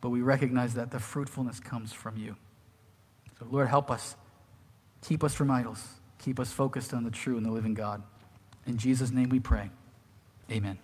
but 0.03 0.09
we 0.09 0.21
recognize 0.21 0.73
that 0.73 0.91
the 0.91 0.99
fruitfulness 0.99 1.61
comes 1.61 1.93
from 1.93 2.17
you. 2.17 2.35
So, 3.39 3.45
Lord, 3.49 3.69
help 3.69 3.89
us. 3.89 4.17
Keep 5.01 5.23
us 5.23 5.33
from 5.33 5.49
idols. 5.49 5.81
Keep 6.19 6.41
us 6.41 6.51
focused 6.51 6.93
on 6.93 7.05
the 7.05 7.09
true 7.09 7.37
and 7.37 7.45
the 7.45 7.51
living 7.51 7.73
God. 7.73 8.03
In 8.67 8.77
Jesus' 8.77 9.11
name 9.11 9.29
we 9.29 9.39
pray. 9.39 9.69
Amen. 10.51 10.77